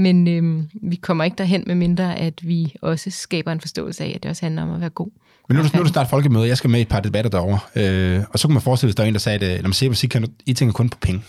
Men 0.00 0.28
øhm, 0.28 0.68
vi 0.82 0.96
kommer 0.96 1.24
ikke 1.24 1.34
derhen 1.38 1.64
med 1.66 1.74
mindre, 1.74 2.18
at 2.18 2.34
vi 2.42 2.74
også 2.82 3.10
skaber 3.10 3.52
en 3.52 3.60
forståelse 3.60 4.04
af, 4.04 4.12
at 4.16 4.22
det 4.22 4.30
også 4.30 4.46
handler 4.46 4.62
om 4.62 4.74
at 4.74 4.80
være 4.80 4.90
god. 4.90 5.10
Men 5.48 5.56
nu, 5.56 5.62
nu 5.62 5.78
er 5.78 5.82
det 5.82 5.92
snart 5.92 6.10
folkemøde, 6.10 6.48
jeg 6.48 6.56
skal 6.56 6.70
med 6.70 6.78
i 6.78 6.82
et 6.82 6.88
par 6.88 7.00
debatter 7.00 7.30
derovre, 7.30 7.58
øh, 7.76 8.22
og 8.32 8.38
så 8.38 8.48
kunne 8.48 8.54
man 8.54 8.62
forestille 8.62 8.92
sig, 8.92 8.94
at 8.94 8.96
der 8.96 9.02
er 9.02 9.08
en, 9.08 9.14
der 9.14 9.20
sagde, 9.20 9.46
at 9.46 9.62
når 9.62 9.68
man 9.68 9.72
ser 9.72 9.88
musik, 9.88 10.10
kan 10.10 10.26
I 10.46 10.52
tænker 10.54 10.72
kun 10.72 10.88
på 10.88 10.98
penge. 11.00 11.22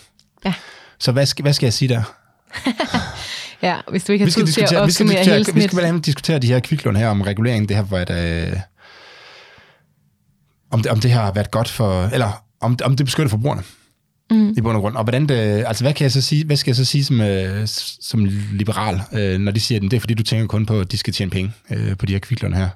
Ja. 0.44 0.54
Så 0.98 1.12
hvad 1.12 1.26
skal, 1.26 1.42
hvad 1.42 1.52
skal 1.52 1.66
jeg 1.66 1.72
sige 1.72 1.88
der? 1.88 2.02
ja, 3.68 3.76
hvis 3.90 4.04
du 4.04 4.12
ikke 4.12 4.24
har 4.24 4.30
tid 4.30 4.46
til 4.46 4.60
at 4.60 4.86
vi 4.86 4.92
skal 4.92 5.54
vi 5.54 5.62
skal 5.62 5.92
vel 5.92 6.00
diskutere 6.00 6.38
de 6.38 6.46
her 6.46 6.60
kviklån 6.60 6.96
her 6.96 7.08
om 7.08 7.20
reguleringen, 7.20 7.68
det 7.68 7.76
her, 7.76 7.82
hvor 7.82 7.98
det, 7.98 8.48
øh, 8.48 8.56
om, 10.70 10.82
det, 10.82 10.90
om 10.90 11.00
det 11.00 11.10
har 11.10 11.32
været 11.32 11.50
godt 11.50 11.68
for, 11.68 12.04
eller 12.12 12.44
om, 12.60 12.78
om 12.84 12.96
det 12.96 13.06
beskytter 13.06 13.30
forbrugerne 13.30 13.62
mm. 14.32 14.54
i 14.56 14.60
bund 14.60 14.76
og 14.76 14.82
grund. 14.82 14.96
Og 14.96 15.02
hvordan 15.02 15.26
det, 15.26 15.34
altså 15.66 15.84
hvad, 15.84 15.92
kan 15.94 16.04
jeg 16.04 16.12
så 16.12 16.20
sige, 16.20 16.44
hvad 16.44 16.56
skal 16.56 16.70
jeg 16.70 16.76
så 16.76 16.84
sige 16.84 17.04
som, 17.04 17.20
øh, 17.20 17.62
som 18.00 18.28
liberal, 18.52 19.00
øh, 19.12 19.40
når 19.40 19.52
de 19.52 19.60
siger, 19.60 19.78
at 19.78 19.82
det 19.82 19.92
er 19.92 20.00
fordi, 20.00 20.14
du 20.14 20.22
tænker 20.22 20.46
kun 20.46 20.66
på, 20.66 20.80
at 20.80 20.92
de 20.92 20.98
skal 20.98 21.12
tjene 21.12 21.30
penge 21.30 21.52
øh, 21.70 21.96
på 21.96 22.06
de 22.06 22.12
her 22.12 22.20
kviklån 22.20 22.54
her? 22.54 22.68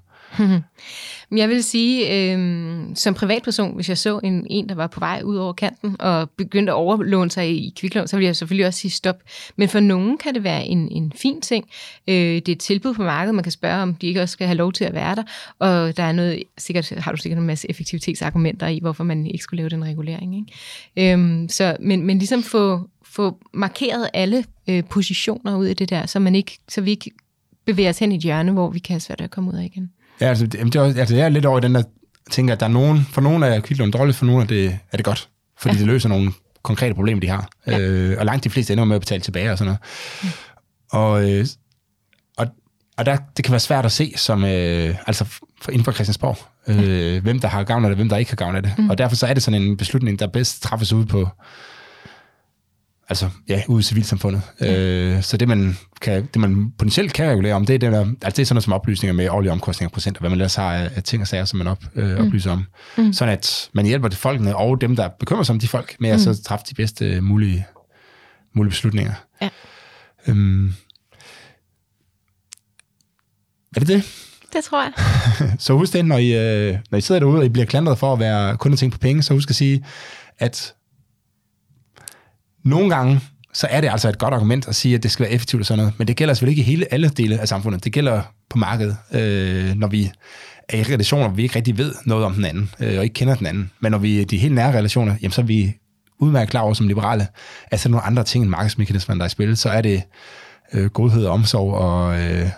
Jeg 1.37 1.49
vil 1.49 1.65
sige, 1.65 2.33
øh, 2.33 2.73
som 2.95 3.15
privatperson, 3.15 3.75
hvis 3.75 3.89
jeg 3.89 3.99
så 3.99 4.21
en, 4.25 4.47
en, 4.51 4.69
der 4.69 4.75
var 4.75 4.87
på 4.87 5.01
vej 5.01 5.23
ud 5.25 5.37
over 5.37 5.53
kanten 5.53 5.97
og 5.99 6.31
begyndte 6.31 6.73
at 6.73 6.77
overlåne 6.77 7.31
sig 7.31 7.51
i 7.51 7.73
kviklån, 7.77 8.09
så 8.09 8.17
ville 8.17 8.27
jeg 8.27 8.37
selvfølgelig 8.37 8.67
også 8.67 8.81
sige 8.81 8.91
stop. 8.91 9.17
Men 9.57 9.69
for 9.69 9.81
nogen 9.81 10.19
kan 10.19 10.35
det 10.35 10.45
være 10.45 10.65
en, 10.65 10.89
en 10.93 11.13
fin 11.17 11.41
ting. 11.41 11.69
Øh, 12.09 12.15
det 12.15 12.49
er 12.49 12.53
et 12.53 12.61
tilbud 12.61 12.95
på 12.95 13.03
markedet, 13.03 13.35
man 13.35 13.43
kan 13.43 13.53
spørge, 13.53 13.83
om 13.83 13.95
de 13.95 14.07
ikke 14.07 14.23
også 14.23 14.33
skal 14.33 14.47
have 14.47 14.57
lov 14.57 14.73
til 14.73 14.85
at 14.85 14.95
være 14.95 15.15
der. 15.15 15.23
Og 15.59 15.97
der 15.97 16.03
er 16.03 16.13
noget, 16.13 16.43
sikkert 16.59 16.89
har 16.89 17.13
du 17.13 17.17
sikkert 17.17 17.39
en 17.39 17.47
masse 17.47 17.71
effektivitetsargumenter 17.71 18.67
i, 18.67 18.79
hvorfor 18.79 19.05
man 19.05 19.27
ikke 19.27 19.43
skulle 19.43 19.59
lave 19.59 19.69
den 19.69 19.85
regulering. 19.85 20.37
Ikke? 20.97 21.15
Øh, 21.15 21.49
så, 21.49 21.77
men, 21.81 22.03
men 22.07 22.19
ligesom 22.19 22.43
få, 22.43 22.89
få 23.05 23.39
markeret 23.55 24.09
alle 24.15 24.45
øh, 24.69 24.85
positioner 24.85 25.57
ud 25.57 25.67
af 25.67 25.77
det 25.77 25.91
der, 25.91 26.07
så, 26.07 26.19
man 26.19 26.35
ikke, 26.35 26.59
så 26.69 26.81
vi 26.81 26.91
ikke 26.91 27.11
bevæger 27.65 27.91
os 27.91 27.99
hen 27.99 28.13
i 28.13 28.17
et 28.17 28.23
hjørne, 28.23 28.53
hvor 28.53 28.71
vi 28.71 28.79
kan 28.79 28.95
have 28.95 29.01
svært 29.01 29.21
at 29.21 29.31
komme 29.31 29.51
ud 29.51 29.57
af 29.57 29.65
igen. 29.65 29.91
Ja, 30.21 30.29
altså, 30.29 30.47
det, 30.47 30.73
det 30.73 30.77
er, 30.77 30.83
altså, 30.83 31.17
jeg 31.17 31.25
er 31.25 31.29
lidt 31.29 31.47
over 31.47 31.59
i 31.59 31.61
den 31.61 31.75
der, 31.75 31.83
tænker, 32.31 32.55
at 32.55 32.61
der 32.61 32.67
er 32.67 32.71
nogen, 32.71 33.07
for 33.11 33.21
nogle 33.21 33.47
er 33.47 33.61
kviklån 33.61 33.91
dårligt, 33.91 34.17
for 34.17 34.27
nogle 34.27 34.43
er 34.43 34.47
det, 34.47 34.79
er 34.93 34.97
det 34.97 35.05
godt, 35.05 35.29
fordi 35.59 35.75
ja. 35.75 35.79
det 35.79 35.87
løser 35.87 36.09
nogle 36.09 36.33
konkrete 36.63 36.95
problemer, 36.95 37.21
de 37.21 37.29
har. 37.29 37.49
Ja. 37.67 37.79
Øh, 37.79 38.19
og 38.19 38.27
langt 38.27 38.45
de 38.45 38.51
fleste 38.51 38.73
ender 38.73 38.85
med 38.85 38.97
at 38.97 39.03
betale 39.03 39.23
tilbage 39.23 39.53
og 39.53 39.59
sådan 39.59 39.69
noget. 39.69 39.81
Ja. 40.25 40.99
Og, 40.99 41.31
øh, 41.31 41.47
og, 42.37 42.47
og 42.97 43.07
der, 43.07 43.17
det 43.37 43.45
kan 43.45 43.53
være 43.53 43.61
svært 43.61 43.85
at 43.85 43.93
se, 43.93 44.13
som, 44.17 44.45
øh, 44.45 44.95
altså 45.07 45.25
for, 45.63 45.71
inden 45.71 45.85
for 45.85 45.93
Christiansborg, 45.93 46.39
øh, 46.67 47.15
ja. 47.15 47.21
hvem 47.21 47.41
der 47.41 47.49
har 47.49 47.65
gavn 47.65 47.85
af 47.85 47.91
det, 47.91 47.99
hvem 47.99 48.09
der 48.09 48.17
ikke 48.17 48.31
har 48.31 48.37
gavn 48.37 48.57
af 48.57 48.63
det. 48.63 48.73
Mm. 48.79 48.91
Og 48.91 48.99
derfor 48.99 49.17
så 49.17 49.27
er 49.27 49.35
det 49.35 49.43
sådan 49.43 49.63
en 49.63 49.77
beslutning, 49.77 50.19
der 50.19 50.27
bedst 50.27 50.63
træffes 50.63 50.93
ud 50.93 51.05
på, 51.05 51.29
altså 53.09 53.31
ja, 53.49 53.63
ude 53.69 53.81
i 53.81 53.83
civilsamfundet. 53.83 54.43
Ja. 54.61 54.81
Øh, 54.81 55.23
så 55.23 55.37
det 55.37 55.49
man, 55.49 55.79
kan, 56.01 56.29
det, 56.35 56.41
man 56.41 56.73
potentielt 56.79 57.13
kan 57.13 57.31
regulere 57.31 57.55
om, 57.55 57.67
det 57.67 57.75
er, 57.75 57.79
det 57.79 57.93
der, 57.93 58.01
altså 58.01 58.17
det 58.23 58.39
er 58.39 58.45
sådan 58.45 58.55
noget 58.55 58.65
som 58.65 58.73
oplysninger 58.73 59.15
med 59.15 59.29
årlige 59.29 59.53
omkostninger 59.53 59.93
procent, 59.93 60.17
og 60.17 60.21
hvad 60.21 60.31
man 60.31 60.39
ellers 60.39 60.55
har 60.55 60.75
af, 60.75 60.91
af 60.97 61.03
ting 61.03 61.23
og 61.23 61.29
sager, 61.29 61.45
som 61.45 61.59
man 61.59 61.67
op, 61.67 61.85
øh, 61.95 62.19
mm. 62.19 62.27
oplyser 62.27 62.51
om. 62.51 62.65
Mm. 62.99 63.13
Sådan 63.13 63.35
at 63.35 63.71
man 63.73 63.87
hjælper 63.87 64.09
de 64.09 64.17
folkene 64.17 64.57
og 64.57 64.81
dem, 64.81 64.97
der 64.97 65.09
bekymrer 65.09 65.43
sig 65.43 65.53
om 65.53 65.59
de 65.59 65.69
folk, 65.69 65.97
med 66.01 66.11
mm. 66.11 66.15
at 66.15 66.21
så 66.21 66.43
træffe 66.43 66.65
de 66.69 66.75
bedste 66.75 67.21
mulige, 67.21 67.67
mulige 68.55 68.71
beslutninger. 68.71 69.13
Ja. 69.43 69.49
Øhm, 70.27 70.75
er 73.77 73.81
det 73.81 73.89
det? 73.89 74.27
Det 74.53 74.65
tror 74.65 74.83
jeg. 74.83 74.93
så 75.59 75.73
husk 75.73 75.93
det, 75.93 76.05
når 76.05 76.19
I, 76.19 76.33
øh, 76.33 76.79
når 76.91 76.99
I 76.99 77.01
sidder 77.01 77.19
derude, 77.19 77.39
og 77.39 77.45
I 77.45 77.49
bliver 77.49 77.67
klandret 77.67 77.99
for 77.99 78.13
at 78.13 78.19
være 78.19 78.57
kun 78.57 78.73
at 78.73 78.79
tænke 78.79 78.95
på 78.95 78.99
penge, 78.99 79.23
så 79.23 79.35
husk 79.35 79.51
at 79.51 79.57
sige, 79.57 79.85
at 80.39 80.75
nogle 82.67 82.95
gange, 82.95 83.21
så 83.53 83.67
er 83.71 83.81
det 83.81 83.89
altså 83.89 84.09
et 84.09 84.19
godt 84.19 84.35
argument 84.35 84.69
at 84.69 84.75
sige, 84.75 84.95
at 84.95 85.03
det 85.03 85.11
skal 85.11 85.25
være 85.25 85.33
effektivt 85.33 85.61
og 85.61 85.67
sådan 85.67 85.79
noget. 85.79 85.99
Men 85.99 86.09
det 86.09 86.17
gælder 86.17 86.35
selvfølgelig 86.35 86.59
ikke 86.59 86.69
i 86.69 86.73
hele 86.73 86.93
alle 86.93 87.09
dele 87.09 87.39
af 87.39 87.49
samfundet. 87.49 87.85
Det 87.85 87.93
gælder 87.93 88.23
på 88.51 88.59
markedet, 88.59 88.97
øh, 89.13 89.75
når 89.75 89.89
vi 89.89 90.11
er 90.69 90.79
i 90.79 90.83
relationer, 90.83 91.29
hvor 91.29 91.37
vi 91.37 91.43
ikke 91.43 91.57
rigtig 91.57 91.79
ved 91.79 91.95
noget 92.05 92.25
om 92.25 92.35
den 92.35 92.45
anden, 92.45 92.71
øh, 92.81 92.99
og 92.99 93.05
ikke 93.05 93.15
kender 93.15 93.35
den 93.35 93.47
anden. 93.47 93.71
Men 93.81 93.93
når 93.93 93.99
vi 93.99 94.17
er 94.17 94.21
i 94.21 94.25
de 94.25 94.39
helt 94.39 94.55
nære 94.55 94.79
relationer, 94.79 95.17
jamen, 95.23 95.33
så 95.33 95.41
er 95.41 95.45
vi 95.47 95.75
udmærket 96.19 96.51
klar 96.51 96.61
over 96.61 96.75
som 96.75 96.89
liberale, 96.89 97.29
at 97.67 97.81
så 97.81 97.89
er 97.89 97.91
nogle 97.91 98.07
andre 98.07 98.25
ting 98.25 98.43
end 98.43 98.51
markedsmekanismen, 98.51 99.19
der 99.19 99.25
er 99.25 99.27
i 99.27 99.31
spil. 99.31 99.57
Så 99.57 99.69
er 99.69 99.81
det 99.81 100.03
øh, 100.73 100.87
godhed 100.87 101.27
og 101.27 101.33
omsorg 101.33 101.75
og, 101.75 102.21
øh, 102.21 102.49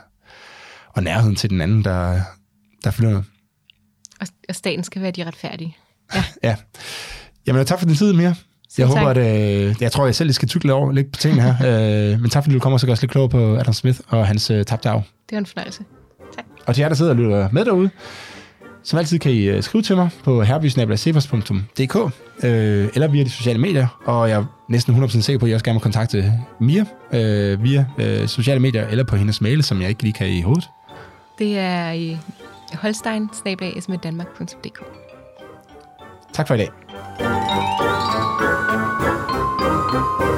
og 0.89 1.03
nærheden 1.03 1.37
til 1.37 1.51
den 1.51 1.61
anden, 1.61 1.85
der, 1.85 2.21
der 2.85 2.91
fylder 2.91 3.11
noget. 3.11 3.25
Og 4.21 4.55
staten 4.55 4.85
skal 4.85 5.03
være 5.03 5.11
de 5.11 5.25
retfærdige. 5.25 5.77
Ja. 6.15 6.25
ja. 6.43 6.57
Jamen, 7.47 7.67
tak 7.67 7.79
for 7.79 7.87
din 7.87 7.97
tid, 7.97 8.13
Mia. 8.77 8.87
Jeg 8.87 8.95
tak. 8.95 8.99
håber, 8.99 9.11
at 9.11 9.16
øh, 9.69 9.75
jeg 9.81 9.93
tror, 9.93 10.05
jeg 10.05 10.14
selv 10.14 10.33
skal 10.33 10.49
tykle 10.49 10.73
over 10.73 10.93
lidt 10.93 11.12
på 11.12 11.21
tingene 11.21 11.43
her. 11.43 11.55
øh, 12.12 12.21
men 12.21 12.31
tak 12.31 12.43
fordi 12.43 12.55
du 12.55 12.61
kommer 12.61 12.75
og 12.75 12.81
så 12.81 12.87
gør 12.87 12.93
os 12.93 13.03
lidt 13.03 13.12
klogere 13.12 13.29
på 13.29 13.57
Adam 13.57 13.73
Smith 13.73 14.01
og 14.09 14.27
hans 14.27 14.51
øh, 14.51 14.64
tabte 14.64 14.89
arv. 14.89 15.03
Det 15.31 15.33
var 15.33 15.39
en 15.39 15.47
fornøjelse. 15.47 15.85
Tak. 16.37 16.45
Og 16.66 16.75
til 16.75 16.83
jer, 16.83 16.89
der 16.89 16.97
sidder 16.97 17.11
og 17.11 17.16
lytter 17.16 17.49
med 17.53 17.64
derude, 17.64 17.91
som 18.83 18.99
altid 18.99 19.19
kan 19.19 19.33
I 19.33 19.43
øh, 19.43 19.62
skrive 19.62 19.83
til 19.83 19.97
mig 19.97 20.11
på 20.25 20.43
herbysnabelagsefers.dk 20.43 21.97
øh, 22.45 22.89
eller 22.95 23.09
via 23.09 23.25
de 23.25 23.31
sociale 23.31 23.59
medier, 23.59 24.01
og 24.05 24.29
jeg 24.29 24.39
er 24.39 24.45
næsten 24.69 25.05
100% 25.05 25.21
sikker 25.21 25.39
på, 25.39 25.47
at 25.47 25.51
I 25.51 25.55
også 25.55 25.64
gerne 25.64 25.75
må 25.75 25.81
kontakte 25.81 26.33
Mia 26.61 26.85
øh, 27.12 27.62
via 27.62 27.87
øh, 27.99 28.29
sociale 28.29 28.61
medier 28.61 28.87
eller 28.87 29.05
på 29.05 29.16
hendes 29.16 29.41
mail, 29.41 29.62
som 29.62 29.81
jeg 29.81 29.89
ikke 29.89 30.03
lige 30.03 30.12
kan 30.12 30.29
i 30.29 30.43
hovedet. 30.43 30.69
Det 31.39 31.59
er 31.59 31.93
i 31.93 32.19
holstein 32.75 33.29
Tak 36.33 36.49
for 36.49 36.55
i 36.55 36.59
dag. 36.59 36.69
Thank 39.91 40.20
you. 40.20 40.38